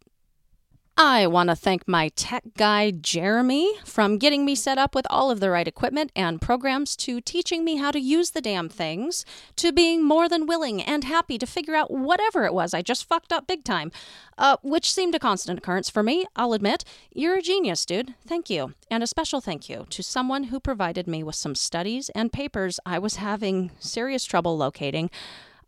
I 0.96 1.26
want 1.26 1.50
to 1.50 1.56
thank 1.56 1.88
my 1.88 2.10
tech 2.10 2.44
guy, 2.56 2.92
Jeremy, 2.92 3.78
from 3.84 4.16
getting 4.16 4.44
me 4.44 4.54
set 4.54 4.78
up 4.78 4.94
with 4.94 5.08
all 5.10 5.28
of 5.28 5.40
the 5.40 5.50
right 5.50 5.66
equipment 5.66 6.12
and 6.14 6.40
programs 6.40 6.94
to 6.98 7.20
teaching 7.20 7.64
me 7.64 7.78
how 7.78 7.90
to 7.90 7.98
use 7.98 8.30
the 8.30 8.40
damn 8.40 8.68
things 8.68 9.24
to 9.56 9.72
being 9.72 10.04
more 10.04 10.28
than 10.28 10.46
willing 10.46 10.80
and 10.80 11.02
happy 11.02 11.36
to 11.36 11.46
figure 11.46 11.74
out 11.74 11.90
whatever 11.90 12.44
it 12.44 12.54
was 12.54 12.72
I 12.72 12.80
just 12.80 13.08
fucked 13.08 13.32
up 13.32 13.48
big 13.48 13.64
time, 13.64 13.90
uh, 14.38 14.56
which 14.62 14.92
seemed 14.92 15.16
a 15.16 15.18
constant 15.18 15.58
occurrence 15.58 15.90
for 15.90 16.04
me, 16.04 16.26
I'll 16.36 16.52
admit. 16.52 16.84
You're 17.12 17.38
a 17.38 17.42
genius, 17.42 17.84
dude. 17.84 18.14
Thank 18.24 18.48
you. 18.48 18.74
And 18.88 19.02
a 19.02 19.08
special 19.08 19.40
thank 19.40 19.68
you 19.68 19.86
to 19.90 20.00
someone 20.00 20.44
who 20.44 20.60
provided 20.60 21.08
me 21.08 21.24
with 21.24 21.34
some 21.34 21.56
studies 21.56 22.08
and 22.10 22.32
papers 22.32 22.78
I 22.86 23.00
was 23.00 23.16
having 23.16 23.72
serious 23.80 24.24
trouble 24.24 24.56
locating. 24.56 25.10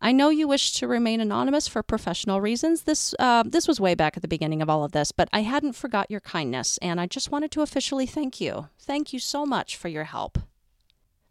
I 0.01 0.11
know 0.11 0.29
you 0.29 0.47
wish 0.47 0.73
to 0.73 0.87
remain 0.87 1.19
anonymous 1.19 1.67
for 1.67 1.81
professional 1.81 2.39
reasons. 2.41 2.83
This 2.83 3.15
uh, 3.19 3.43
this 3.45 3.67
was 3.67 3.79
way 3.79 3.95
back 3.95 4.15
at 4.15 4.21
the 4.21 4.27
beginning 4.27 4.61
of 4.61 4.69
all 4.69 4.83
of 4.83 4.91
this, 4.91 5.11
but 5.11 5.29
I 5.33 5.41
hadn't 5.41 5.73
forgot 5.73 6.11
your 6.11 6.19
kindness, 6.19 6.77
and 6.81 7.01
I 7.01 7.07
just 7.07 7.31
wanted 7.31 7.51
to 7.51 7.61
officially 7.61 8.05
thank 8.05 8.39
you. 8.39 8.69
Thank 8.79 9.13
you 9.13 9.19
so 9.19 9.45
much 9.45 9.75
for 9.75 9.87
your 9.87 10.05
help. 10.05 10.39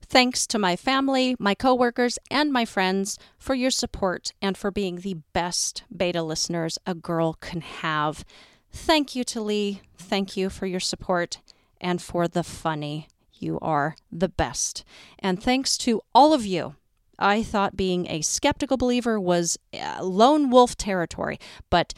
Thanks 0.08 0.46
to 0.48 0.58
my 0.58 0.76
family, 0.76 1.34
my 1.38 1.54
coworkers, 1.54 2.18
and 2.30 2.52
my 2.52 2.64
friends 2.64 3.18
for 3.38 3.54
your 3.54 3.72
support 3.72 4.32
and 4.40 4.56
for 4.56 4.70
being 4.70 4.96
the 4.96 5.18
best 5.32 5.82
beta 5.94 6.22
listeners 6.22 6.78
a 6.86 6.94
girl 6.94 7.34
can 7.34 7.60
have. 7.60 8.24
Thank 8.70 9.16
you 9.16 9.24
to 9.24 9.40
Lee. 9.40 9.80
Thank 9.96 10.36
you 10.36 10.48
for 10.48 10.66
your 10.66 10.80
support 10.80 11.38
and 11.80 12.00
for 12.00 12.28
the 12.28 12.44
funny. 12.44 13.08
You 13.32 13.58
are 13.60 13.96
the 14.12 14.28
best. 14.28 14.84
And 15.18 15.42
thanks 15.42 15.76
to 15.78 16.02
all 16.14 16.32
of 16.32 16.46
you 16.46 16.76
I 17.18 17.42
thought 17.42 17.76
being 17.76 18.06
a 18.08 18.20
skeptical 18.22 18.76
believer 18.76 19.18
was 19.18 19.58
uh, 19.74 20.02
lone 20.02 20.50
wolf 20.50 20.76
territory, 20.76 21.38
but 21.70 21.94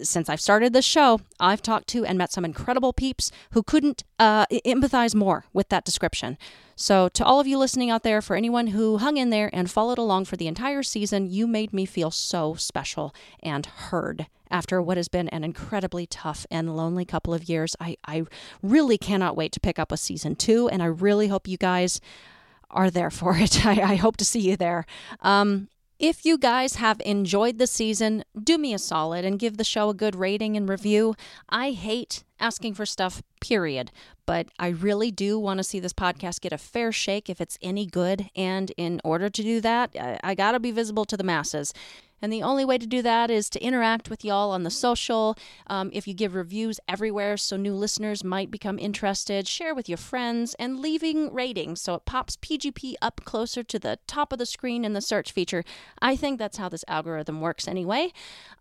since 0.00 0.28
I've 0.28 0.40
started 0.40 0.72
this 0.72 0.84
show, 0.84 1.20
I've 1.40 1.62
talked 1.62 1.88
to 1.88 2.04
and 2.04 2.16
met 2.16 2.32
some 2.32 2.44
incredible 2.44 2.92
peeps 2.92 3.32
who 3.50 3.62
couldn't 3.62 4.04
uh, 4.18 4.46
empathize 4.64 5.14
more 5.14 5.44
with 5.52 5.68
that 5.70 5.84
description. 5.84 6.38
So, 6.76 7.08
to 7.08 7.24
all 7.24 7.40
of 7.40 7.46
you 7.48 7.58
listening 7.58 7.90
out 7.90 8.04
there, 8.04 8.22
for 8.22 8.36
anyone 8.36 8.68
who 8.68 8.98
hung 8.98 9.16
in 9.16 9.30
there 9.30 9.50
and 9.52 9.68
followed 9.68 9.98
along 9.98 10.26
for 10.26 10.36
the 10.36 10.46
entire 10.46 10.84
season, 10.84 11.28
you 11.28 11.46
made 11.48 11.72
me 11.72 11.84
feel 11.84 12.12
so 12.12 12.54
special 12.54 13.12
and 13.42 13.66
heard 13.66 14.28
after 14.50 14.80
what 14.80 14.96
has 14.96 15.08
been 15.08 15.28
an 15.28 15.44
incredibly 15.44 16.06
tough 16.06 16.46
and 16.50 16.76
lonely 16.76 17.04
couple 17.04 17.34
of 17.34 17.48
years. 17.48 17.74
I, 17.80 17.96
I 18.06 18.24
really 18.62 18.96
cannot 18.96 19.36
wait 19.36 19.52
to 19.52 19.60
pick 19.60 19.78
up 19.78 19.90
a 19.90 19.96
season 19.96 20.36
two, 20.36 20.68
and 20.68 20.82
I 20.82 20.86
really 20.86 21.28
hope 21.28 21.48
you 21.48 21.56
guys 21.56 22.00
are 22.70 22.90
there 22.90 23.10
for 23.10 23.36
it. 23.36 23.64
I, 23.66 23.80
I 23.92 23.94
hope 23.96 24.16
to 24.18 24.24
see 24.24 24.40
you 24.40 24.56
there. 24.56 24.86
Um, 25.20 25.68
if 25.98 26.24
you 26.24 26.38
guys 26.38 26.76
have 26.76 27.00
enjoyed 27.04 27.58
the 27.58 27.66
season, 27.66 28.22
do 28.40 28.56
me 28.56 28.72
a 28.72 28.78
solid 28.78 29.24
and 29.24 29.36
give 29.36 29.56
the 29.56 29.64
show 29.64 29.88
a 29.88 29.94
good 29.94 30.14
rating 30.14 30.56
and 30.56 30.68
review. 30.68 31.16
I 31.48 31.72
hate 31.72 32.22
asking 32.38 32.74
for 32.74 32.86
stuff, 32.86 33.20
period, 33.40 33.90
but 34.24 34.46
I 34.60 34.68
really 34.68 35.10
do 35.10 35.40
want 35.40 35.58
to 35.58 35.64
see 35.64 35.80
this 35.80 35.92
podcast 35.92 36.40
get 36.40 36.52
a 36.52 36.58
fair 36.58 36.92
shake 36.92 37.28
if 37.28 37.40
it's 37.40 37.58
any 37.60 37.84
good. 37.84 38.30
And 38.36 38.70
in 38.76 39.00
order 39.02 39.28
to 39.28 39.42
do 39.42 39.60
that, 39.60 39.90
I, 39.98 40.20
I 40.22 40.34
got 40.36 40.52
to 40.52 40.60
be 40.60 40.70
visible 40.70 41.04
to 41.06 41.16
the 41.16 41.24
masses. 41.24 41.74
And 42.20 42.32
the 42.32 42.42
only 42.42 42.64
way 42.64 42.78
to 42.78 42.86
do 42.86 43.02
that 43.02 43.30
is 43.30 43.48
to 43.50 43.62
interact 43.62 44.10
with 44.10 44.24
y'all 44.24 44.50
on 44.50 44.62
the 44.62 44.70
social. 44.70 45.36
Um, 45.66 45.90
if 45.92 46.08
you 46.08 46.14
give 46.14 46.34
reviews 46.34 46.80
everywhere 46.88 47.36
so 47.36 47.56
new 47.56 47.74
listeners 47.74 48.24
might 48.24 48.50
become 48.50 48.78
interested, 48.78 49.46
share 49.46 49.74
with 49.74 49.88
your 49.88 49.98
friends, 49.98 50.54
and 50.58 50.80
leaving 50.80 51.32
ratings 51.32 51.80
so 51.80 51.94
it 51.94 52.04
pops 52.04 52.36
PGP 52.36 52.94
up 53.00 53.20
closer 53.24 53.62
to 53.62 53.78
the 53.78 53.98
top 54.06 54.32
of 54.32 54.38
the 54.38 54.46
screen 54.46 54.84
in 54.84 54.92
the 54.92 55.00
search 55.00 55.32
feature. 55.32 55.64
I 56.00 56.16
think 56.16 56.38
that's 56.38 56.58
how 56.58 56.68
this 56.68 56.84
algorithm 56.88 57.40
works 57.40 57.68
anyway. 57.68 58.12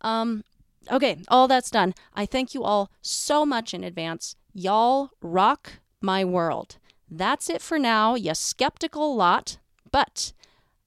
Um, 0.01 0.43
okay, 0.91 1.17
all 1.27 1.47
that's 1.47 1.71
done. 1.71 1.93
I 2.13 2.25
thank 2.25 2.53
you 2.53 2.63
all 2.63 2.91
so 3.01 3.45
much 3.45 3.73
in 3.73 3.83
advance. 3.83 4.35
Y'all 4.53 5.11
rock 5.21 5.73
my 6.01 6.23
world. 6.23 6.77
That's 7.09 7.49
it 7.49 7.61
for 7.61 7.79
now, 7.79 8.15
you 8.15 8.33
skeptical 8.35 9.15
lot. 9.15 9.57
But 9.91 10.33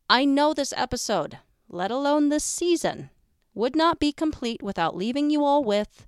I 0.08 0.24
know 0.24 0.52
this 0.52 0.74
episode 0.76 1.38
let 1.70 1.90
alone 1.90 2.28
this 2.28 2.44
season, 2.44 3.10
would 3.54 3.76
not 3.76 4.00
be 4.00 4.12
complete 4.12 4.62
without 4.62 4.96
leaving 4.96 5.30
you 5.30 5.44
all 5.44 5.62
with 5.62 6.06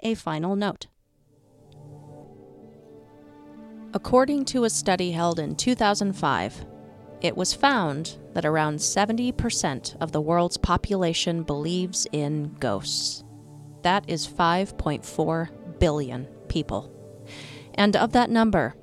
a 0.00 0.14
final 0.14 0.56
note. 0.56 0.88
According 3.94 4.44
to 4.46 4.64
a 4.64 4.70
study 4.70 5.12
held 5.12 5.38
in 5.38 5.56
2005, 5.56 6.66
it 7.22 7.36
was 7.36 7.54
found 7.54 8.18
that 8.34 8.44
around 8.44 8.76
70% 8.76 9.96
of 10.00 10.12
the 10.12 10.20
world's 10.20 10.58
population 10.58 11.42
believes 11.42 12.06
in 12.12 12.54
ghosts. 12.60 13.24
That 13.82 14.04
is 14.08 14.26
5.4 14.26 15.78
billion 15.78 16.26
people. 16.48 16.92
And 17.74 17.96
of 17.96 18.12
that 18.12 18.30
number, 18.30 18.74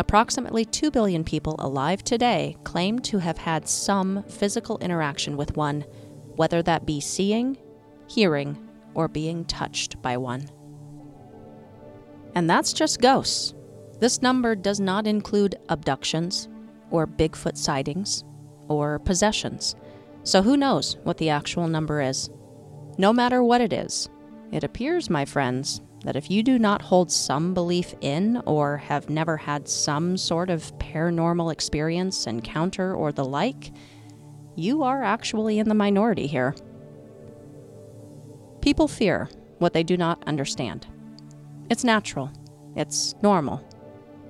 Approximately 0.00 0.64
2 0.64 0.90
billion 0.90 1.22
people 1.24 1.56
alive 1.58 2.02
today 2.02 2.56
claim 2.64 3.00
to 3.00 3.18
have 3.18 3.36
had 3.36 3.68
some 3.68 4.24
physical 4.28 4.78
interaction 4.78 5.36
with 5.36 5.58
one, 5.58 5.84
whether 6.36 6.62
that 6.62 6.86
be 6.86 7.02
seeing, 7.02 7.58
hearing, 8.08 8.56
or 8.94 9.08
being 9.08 9.44
touched 9.44 10.00
by 10.00 10.16
one. 10.16 10.48
And 12.34 12.48
that's 12.48 12.72
just 12.72 13.02
ghosts. 13.02 13.52
This 13.98 14.22
number 14.22 14.54
does 14.54 14.80
not 14.80 15.06
include 15.06 15.56
abductions, 15.68 16.48
or 16.90 17.06
Bigfoot 17.06 17.58
sightings, 17.58 18.24
or 18.68 19.00
possessions. 19.00 19.76
So 20.22 20.40
who 20.40 20.56
knows 20.56 20.96
what 21.02 21.18
the 21.18 21.28
actual 21.28 21.68
number 21.68 22.00
is? 22.00 22.30
No 22.96 23.12
matter 23.12 23.44
what 23.44 23.60
it 23.60 23.74
is, 23.74 24.08
it 24.50 24.64
appears, 24.64 25.10
my 25.10 25.26
friends, 25.26 25.82
that 26.04 26.16
if 26.16 26.30
you 26.30 26.42
do 26.42 26.58
not 26.58 26.82
hold 26.82 27.10
some 27.10 27.52
belief 27.52 27.94
in 28.00 28.42
or 28.46 28.78
have 28.78 29.10
never 29.10 29.36
had 29.36 29.68
some 29.68 30.16
sort 30.16 30.48
of 30.48 30.76
paranormal 30.78 31.52
experience, 31.52 32.26
encounter, 32.26 32.94
or 32.94 33.12
the 33.12 33.24
like, 33.24 33.72
you 34.56 34.82
are 34.82 35.02
actually 35.02 35.58
in 35.58 35.68
the 35.68 35.74
minority 35.74 36.26
here. 36.26 36.54
People 38.60 38.88
fear 38.88 39.28
what 39.58 39.72
they 39.72 39.82
do 39.82 39.96
not 39.96 40.22
understand. 40.26 40.86
It's 41.68 41.84
natural, 41.84 42.30
it's 42.76 43.14
normal. 43.22 43.64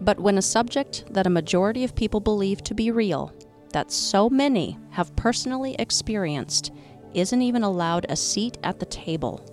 But 0.00 0.18
when 0.18 0.38
a 0.38 0.42
subject 0.42 1.04
that 1.10 1.26
a 1.26 1.30
majority 1.30 1.84
of 1.84 1.94
people 1.94 2.20
believe 2.20 2.64
to 2.64 2.74
be 2.74 2.90
real, 2.90 3.32
that 3.72 3.92
so 3.92 4.28
many 4.28 4.78
have 4.90 5.14
personally 5.14 5.76
experienced, 5.78 6.72
isn't 7.14 7.42
even 7.42 7.62
allowed 7.62 8.06
a 8.08 8.16
seat 8.16 8.58
at 8.62 8.80
the 8.80 8.86
table, 8.86 9.44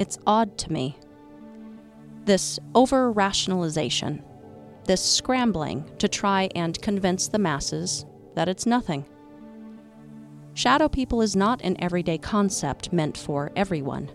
It's 0.00 0.18
odd 0.26 0.56
to 0.56 0.72
me. 0.72 0.96
This 2.24 2.58
over 2.74 3.12
rationalization, 3.12 4.24
this 4.86 5.04
scrambling 5.04 5.84
to 5.98 6.08
try 6.08 6.48
and 6.54 6.80
convince 6.80 7.28
the 7.28 7.38
masses 7.38 8.06
that 8.34 8.48
it's 8.48 8.64
nothing. 8.64 9.04
Shadow 10.54 10.88
people 10.88 11.20
is 11.20 11.36
not 11.36 11.60
an 11.60 11.76
everyday 11.82 12.16
concept 12.16 12.94
meant 12.94 13.18
for 13.18 13.52
everyone. 13.54 14.10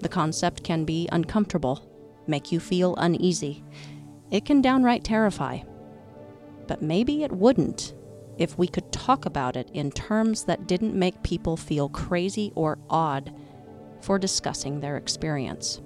The 0.00 0.10
concept 0.10 0.62
can 0.62 0.84
be 0.84 1.08
uncomfortable, 1.10 1.88
make 2.26 2.52
you 2.52 2.60
feel 2.60 2.94
uneasy. 2.96 3.64
It 4.30 4.44
can 4.44 4.60
downright 4.60 5.04
terrify. 5.04 5.60
But 6.66 6.82
maybe 6.82 7.24
it 7.24 7.32
wouldn't 7.32 7.94
if 8.36 8.58
we 8.58 8.68
could 8.68 8.92
talk 8.92 9.24
about 9.24 9.56
it 9.56 9.70
in 9.72 9.90
terms 9.90 10.44
that 10.44 10.66
didn't 10.66 10.94
make 10.94 11.22
people 11.22 11.56
feel 11.56 11.88
crazy 11.88 12.52
or 12.54 12.76
odd 12.90 13.32
for 14.04 14.18
discussing 14.18 14.80
their 14.80 14.96
experience. 14.96 15.80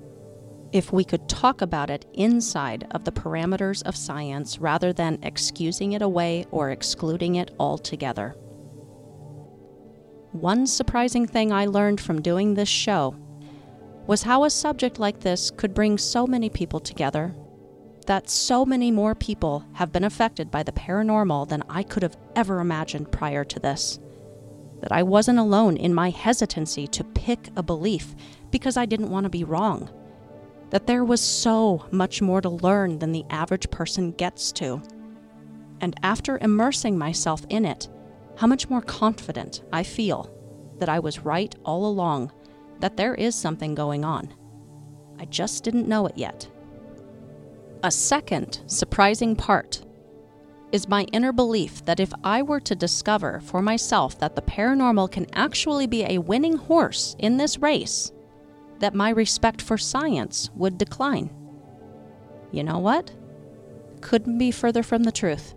If 0.73 0.93
we 0.93 1.05
could 1.05 1.29
talk 1.29 1.62
about 1.62 1.89
it 1.89 2.05
inside 2.12 2.87
of 2.91 3.05
the 3.05 3.12
parameters 3.12 3.83
of 3.85 3.97
science 3.97 4.59
rather 4.59 4.93
than 4.93 5.19
excusing 5.23 5.93
it 5.93 6.03
away 6.03 6.45
or 6.51 6.71
excluding 6.71 7.37
it 7.37 7.55
altogether. 7.59 8.37
One 10.33 10.66
surprising 10.66 11.27
thing 11.27 11.53
I 11.53 11.66
learned 11.66 12.01
from 12.01 12.21
doing 12.21 12.53
this 12.53 12.69
show 12.69 13.14
was 14.07 14.25
how 14.25 14.45
a 14.45 14.51
subject 14.51 14.99
like 14.99 15.21
this 15.21 15.51
could 15.51 15.73
bring 15.73 15.97
so 15.97 16.27
many 16.27 16.51
people 16.51 16.81
together 16.81 17.35
that 18.07 18.29
so 18.29 18.64
many 18.64 18.91
more 18.91 19.14
people 19.14 19.64
have 19.75 19.93
been 19.93 20.05
affected 20.05 20.51
by 20.51 20.62
the 20.62 20.73
paranormal 20.73 21.49
than 21.49 21.62
I 21.69 21.83
could 21.83 22.03
have 22.03 22.16
ever 22.35 22.59
imagined 22.59 23.12
prior 23.12 23.45
to 23.45 23.61
this. 23.61 24.01
That 24.81 24.93
I 24.93 25.03
wasn't 25.03 25.39
alone 25.39 25.76
in 25.76 25.93
my 25.93 26.11
hesitancy 26.11 26.87
to 26.89 27.05
pick 27.05 27.51
a 27.57 27.62
belief 27.62 28.14
because 28.51 28.76
I 28.76 28.87
didn't 28.87 29.11
want 29.11 29.24
to 29.24 29.31
be 29.31 29.45
wrong. 29.45 29.91
That 30.70 30.87
there 30.87 31.05
was 31.05 31.20
so 31.20 31.87
much 31.91 32.22
more 32.22 32.41
to 32.41 32.49
learn 32.49 32.99
than 32.99 33.12
the 33.12 33.24
average 33.31 33.70
person 33.70 34.12
gets 34.12 34.53
to. 34.53 34.83
And 35.81 35.99
after 36.03 36.39
immersing 36.39 36.99
myself 36.99 37.45
in 37.49 37.64
it, 37.64 37.89
how 38.37 38.47
much 38.47 38.68
more 38.68 38.83
confident 38.83 39.62
I 39.72 39.83
feel 39.83 40.33
that 40.79 40.89
I 40.89 41.01
was 41.01 41.20
right 41.20 41.55
all 41.64 41.87
along, 41.87 42.33
that 42.81 42.97
there 42.97 43.14
is 43.14 43.35
something 43.35 43.74
going 43.74 44.05
on. 44.05 44.33
I 45.18 45.24
just 45.24 45.64
didn't 45.64 45.89
know 45.89 46.07
it 46.07 46.16
yet. 46.16 46.49
A 47.83 47.91
second 47.91 48.61
surprising 48.66 49.35
part 49.35 49.85
is 50.73 50.89
my 50.89 51.05
inner 51.12 51.33
belief 51.33 51.85
that 51.87 52.01
if 52.01 52.12
I 52.23 52.43
were 52.43 52.61
to 52.61 52.75
discover 52.75 53.41
for 53.41 53.62
myself 53.62 54.19
that 54.19 54.37
the 54.37 54.43
paranormal 54.43 55.11
can 55.11 55.27
actually 55.33 55.87
be 55.87 56.05
a 56.05 56.19
winning 56.19 56.57
horse 56.57 57.16
in 57.19 57.37
this 57.37 57.59
race, 57.59 58.12
that 58.81 58.95
my 58.95 59.11
respect 59.11 59.62
for 59.62 59.79
science 59.79 60.51
would 60.55 60.79
decline. 60.79 61.31
You 62.53 62.64
know 62.64 62.79
what? 62.79 63.12
Couldn't 64.01 64.39
be 64.39 64.51
further 64.51 64.83
from 64.83 65.05
the 65.05 65.12
truth. 65.12 65.55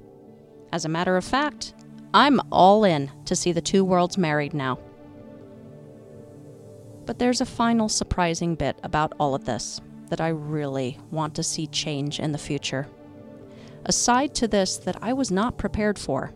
As 0.72 0.86
a 0.86 0.90
matter 0.90 1.18
of 1.18 1.26
fact, 1.26 1.74
I'm 2.14 2.40
all 2.52 2.84
in 2.84 3.12
to 3.26 3.36
see 3.36 3.52
the 3.52 3.62
two 3.62 3.84
worlds 3.84 4.18
married 4.18 4.54
now. 4.54 4.80
But 7.06 7.20
there's 7.20 7.42
a 7.42 7.46
final 7.46 7.90
surprising 7.90 8.56
bit 8.56 8.80
about 8.84 9.14
all 9.20 9.36
of 9.36 9.46
this 9.46 9.82
that 10.10 10.22
I 10.22 10.30
really 10.30 10.98
want 11.10 11.36
to 11.36 11.44
see 11.44 11.68
change 11.68 12.20
in 12.20 12.32
the 12.32 12.38
future. 12.38 12.88
A 13.86 13.92
side 13.92 14.36
to 14.36 14.48
this 14.48 14.78
that 14.78 14.98
I 15.02 15.14
was 15.14 15.32
not 15.32 15.58
prepared 15.58 15.98
for. 15.98 16.34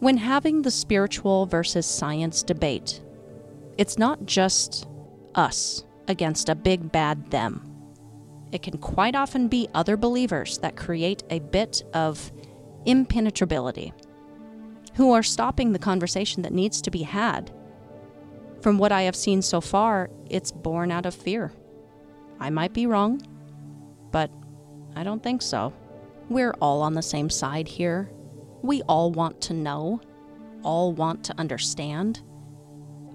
When 0.00 0.16
having 0.16 0.62
the 0.62 0.70
spiritual 0.70 1.46
versus 1.46 1.86
science 1.86 2.42
debate, 2.42 3.00
it's 3.76 3.98
not 3.98 4.26
just 4.26 4.86
us 5.34 5.84
against 6.06 6.48
a 6.48 6.54
big 6.54 6.90
bad 6.92 7.30
them. 7.30 7.64
It 8.52 8.62
can 8.62 8.78
quite 8.78 9.14
often 9.14 9.48
be 9.48 9.68
other 9.74 9.96
believers 9.96 10.58
that 10.58 10.76
create 10.76 11.22
a 11.30 11.38
bit 11.38 11.82
of 11.92 12.32
impenetrability, 12.86 13.92
who 14.94 15.12
are 15.12 15.22
stopping 15.22 15.72
the 15.72 15.78
conversation 15.78 16.42
that 16.42 16.52
needs 16.52 16.80
to 16.82 16.90
be 16.90 17.02
had 17.02 17.52
from 18.60 18.78
what 18.78 18.92
I 18.92 19.02
have 19.02 19.16
seen 19.16 19.42
so 19.42 19.60
far, 19.60 20.10
it's 20.28 20.50
born 20.50 20.90
out 20.90 21.06
of 21.06 21.14
fear. 21.14 21.52
I 22.40 22.50
might 22.50 22.72
be 22.72 22.86
wrong, 22.86 23.22
but 24.10 24.30
I 24.98 25.04
don't 25.04 25.22
think 25.22 25.42
so. 25.42 25.72
We're 26.28 26.54
all 26.60 26.82
on 26.82 26.94
the 26.94 27.02
same 27.02 27.30
side 27.30 27.68
here. 27.68 28.10
We 28.62 28.82
all 28.82 29.12
want 29.12 29.40
to 29.42 29.54
know, 29.54 30.00
all 30.64 30.92
want 30.92 31.22
to 31.26 31.38
understand. 31.38 32.20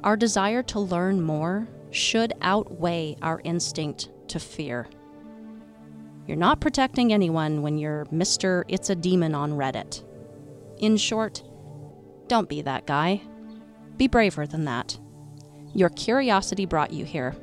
Our 0.01 0.15
desire 0.15 0.63
to 0.63 0.79
learn 0.79 1.19
more 1.21 1.67
should 1.91 2.31
outweigh 2.41 3.17
our 3.21 3.41
instinct 3.43 4.11
to 4.29 4.39
fear. 4.39 4.88
You're 6.25 6.38
not 6.38 6.61
protecting 6.61 7.11
anyone 7.11 7.61
when 7.61 7.77
you're 7.77 8.05
Mr. 8.05 8.63
It's 8.69 8.89
a 8.89 8.95
Demon 8.95 9.36
on 9.36 9.51
Reddit. 9.51 10.05
In 10.77 10.95
short, 10.95 11.43
don't 12.29 12.47
be 12.47 12.61
that 12.61 12.88
guy. 12.88 13.21
Be 13.97 14.07
braver 14.07 14.47
than 14.47 14.63
that. 14.63 14.97
Your 15.73 15.89
curiosity 15.89 16.65
brought 16.65 16.93
you 16.93 17.03
here, 17.03 17.36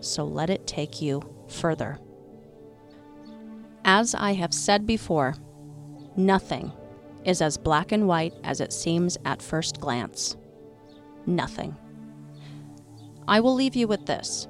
so 0.00 0.24
let 0.24 0.50
it 0.50 0.66
take 0.66 1.00
you 1.00 1.22
further. 1.46 2.00
As 3.88 4.16
I 4.16 4.32
have 4.32 4.52
said 4.52 4.84
before, 4.84 5.36
nothing 6.16 6.72
is 7.24 7.40
as 7.40 7.56
black 7.56 7.92
and 7.92 8.08
white 8.08 8.34
as 8.42 8.60
it 8.60 8.72
seems 8.72 9.16
at 9.24 9.40
first 9.40 9.78
glance. 9.78 10.36
Nothing. 11.24 11.76
I 13.28 13.38
will 13.38 13.54
leave 13.54 13.76
you 13.76 13.86
with 13.86 14.06
this 14.06 14.48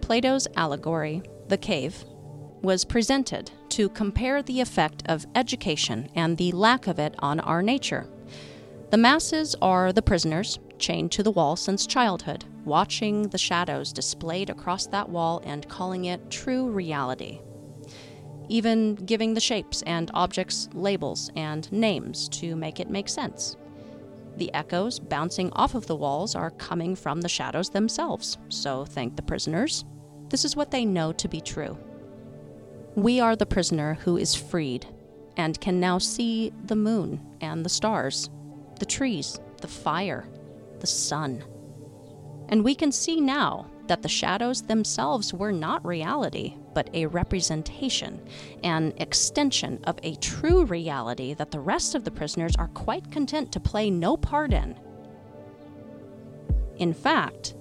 Plato's 0.00 0.48
allegory, 0.56 1.22
The 1.46 1.56
Cave, 1.56 2.04
was 2.62 2.84
presented 2.84 3.52
to 3.68 3.88
compare 3.90 4.42
the 4.42 4.60
effect 4.60 5.04
of 5.06 5.24
education 5.36 6.08
and 6.16 6.36
the 6.36 6.50
lack 6.50 6.88
of 6.88 6.98
it 6.98 7.14
on 7.20 7.38
our 7.38 7.62
nature. 7.62 8.08
The 8.90 8.98
masses 8.98 9.54
are 9.62 9.92
the 9.92 10.02
prisoners, 10.02 10.58
chained 10.80 11.12
to 11.12 11.22
the 11.22 11.30
wall 11.30 11.54
since 11.54 11.86
childhood, 11.86 12.44
watching 12.64 13.28
the 13.28 13.38
shadows 13.38 13.92
displayed 13.92 14.50
across 14.50 14.88
that 14.88 15.08
wall 15.08 15.40
and 15.44 15.68
calling 15.68 16.06
it 16.06 16.28
true 16.28 16.68
reality. 16.68 17.40
Even 18.52 18.96
giving 18.96 19.32
the 19.32 19.40
shapes 19.40 19.80
and 19.86 20.10
objects 20.12 20.68
labels 20.74 21.30
and 21.36 21.72
names 21.72 22.28
to 22.28 22.54
make 22.54 22.80
it 22.80 22.90
make 22.90 23.08
sense. 23.08 23.56
The 24.36 24.52
echoes 24.52 24.98
bouncing 24.98 25.50
off 25.52 25.74
of 25.74 25.86
the 25.86 25.96
walls 25.96 26.34
are 26.34 26.50
coming 26.50 26.94
from 26.94 27.22
the 27.22 27.30
shadows 27.30 27.70
themselves, 27.70 28.36
so 28.50 28.84
thank 28.84 29.16
the 29.16 29.22
prisoners. 29.22 29.86
This 30.28 30.44
is 30.44 30.54
what 30.54 30.70
they 30.70 30.84
know 30.84 31.12
to 31.12 31.28
be 31.28 31.40
true. 31.40 31.78
We 32.94 33.20
are 33.20 33.36
the 33.36 33.46
prisoner 33.46 33.94
who 33.94 34.18
is 34.18 34.34
freed 34.34 34.86
and 35.38 35.58
can 35.58 35.80
now 35.80 35.96
see 35.96 36.52
the 36.66 36.76
moon 36.76 37.26
and 37.40 37.64
the 37.64 37.70
stars, 37.70 38.28
the 38.78 38.84
trees, 38.84 39.40
the 39.62 39.68
fire, 39.68 40.28
the 40.80 40.86
sun. 40.86 41.42
And 42.50 42.62
we 42.62 42.74
can 42.74 42.92
see 42.92 43.18
now 43.18 43.70
that 43.86 44.02
the 44.02 44.10
shadows 44.10 44.60
themselves 44.60 45.32
were 45.32 45.52
not 45.52 45.86
reality, 45.86 46.58
but 46.74 46.90
a 46.94 47.06
representation, 47.06 48.20
an 48.62 48.92
extension 48.96 49.80
of 49.84 49.98
a 50.02 50.14
true 50.16 50.64
reality 50.64 51.34
that 51.34 51.50
the 51.50 51.60
rest 51.60 51.94
of 51.94 52.04
the 52.04 52.10
prisoners 52.10 52.56
are 52.56 52.68
quite 52.68 53.10
content 53.10 53.52
to 53.52 53.60
play 53.60 53.90
no 53.90 54.16
part 54.16 54.52
in. 54.52 54.78
In 56.78 56.92
fact, 56.92 57.54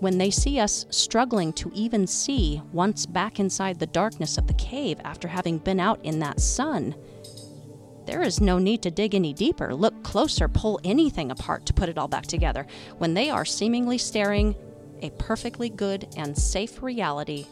when 0.00 0.18
they 0.18 0.30
see 0.30 0.58
us 0.58 0.86
struggling 0.90 1.52
to 1.54 1.70
even 1.74 2.06
see 2.06 2.62
once 2.72 3.04
back 3.04 3.38
inside 3.38 3.78
the 3.78 3.86
darkness 3.86 4.38
of 4.38 4.46
the 4.46 4.54
cave 4.54 4.98
after 5.04 5.28
having 5.28 5.58
been 5.58 5.80
out 5.80 6.02
in 6.04 6.18
that 6.20 6.40
sun, 6.40 6.94
there 8.06 8.22
is 8.22 8.40
no 8.40 8.58
need 8.58 8.82
to 8.82 8.90
dig 8.90 9.14
any 9.14 9.32
deeper, 9.32 9.74
look 9.74 10.02
closer, 10.02 10.48
pull 10.48 10.80
anything 10.84 11.30
apart 11.30 11.66
to 11.66 11.74
put 11.74 11.88
it 11.88 11.98
all 11.98 12.08
back 12.08 12.26
together, 12.26 12.66
when 12.98 13.14
they 13.14 13.28
are 13.30 13.44
seemingly 13.44 13.98
staring 13.98 14.56
a 15.02 15.10
perfectly 15.10 15.68
good 15.68 16.08
and 16.16 16.36
safe 16.36 16.82
reality 16.82 17.46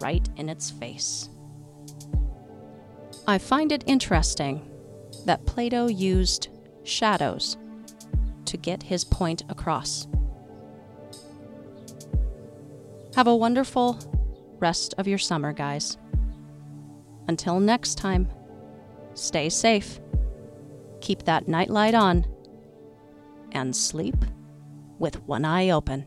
right 0.00 0.28
in 0.36 0.48
its 0.48 0.70
face. 0.70 1.28
I 3.26 3.38
find 3.38 3.72
it 3.72 3.84
interesting 3.86 4.70
that 5.24 5.46
Plato 5.46 5.88
used 5.88 6.48
shadows 6.84 7.56
to 8.44 8.56
get 8.56 8.82
his 8.82 9.04
point 9.04 9.42
across. 9.48 10.06
Have 13.16 13.26
a 13.26 13.34
wonderful 13.34 13.98
rest 14.58 14.94
of 14.98 15.08
your 15.08 15.18
summer, 15.18 15.52
guys. 15.52 15.98
Until 17.28 17.60
next 17.60 17.96
time. 17.96 18.28
Stay 19.14 19.48
safe. 19.48 19.98
Keep 21.00 21.24
that 21.24 21.48
nightlight 21.48 21.94
on. 21.94 22.26
And 23.52 23.74
sleep 23.74 24.16
with 24.98 25.22
one 25.22 25.44
eye 25.44 25.70
open. 25.70 26.06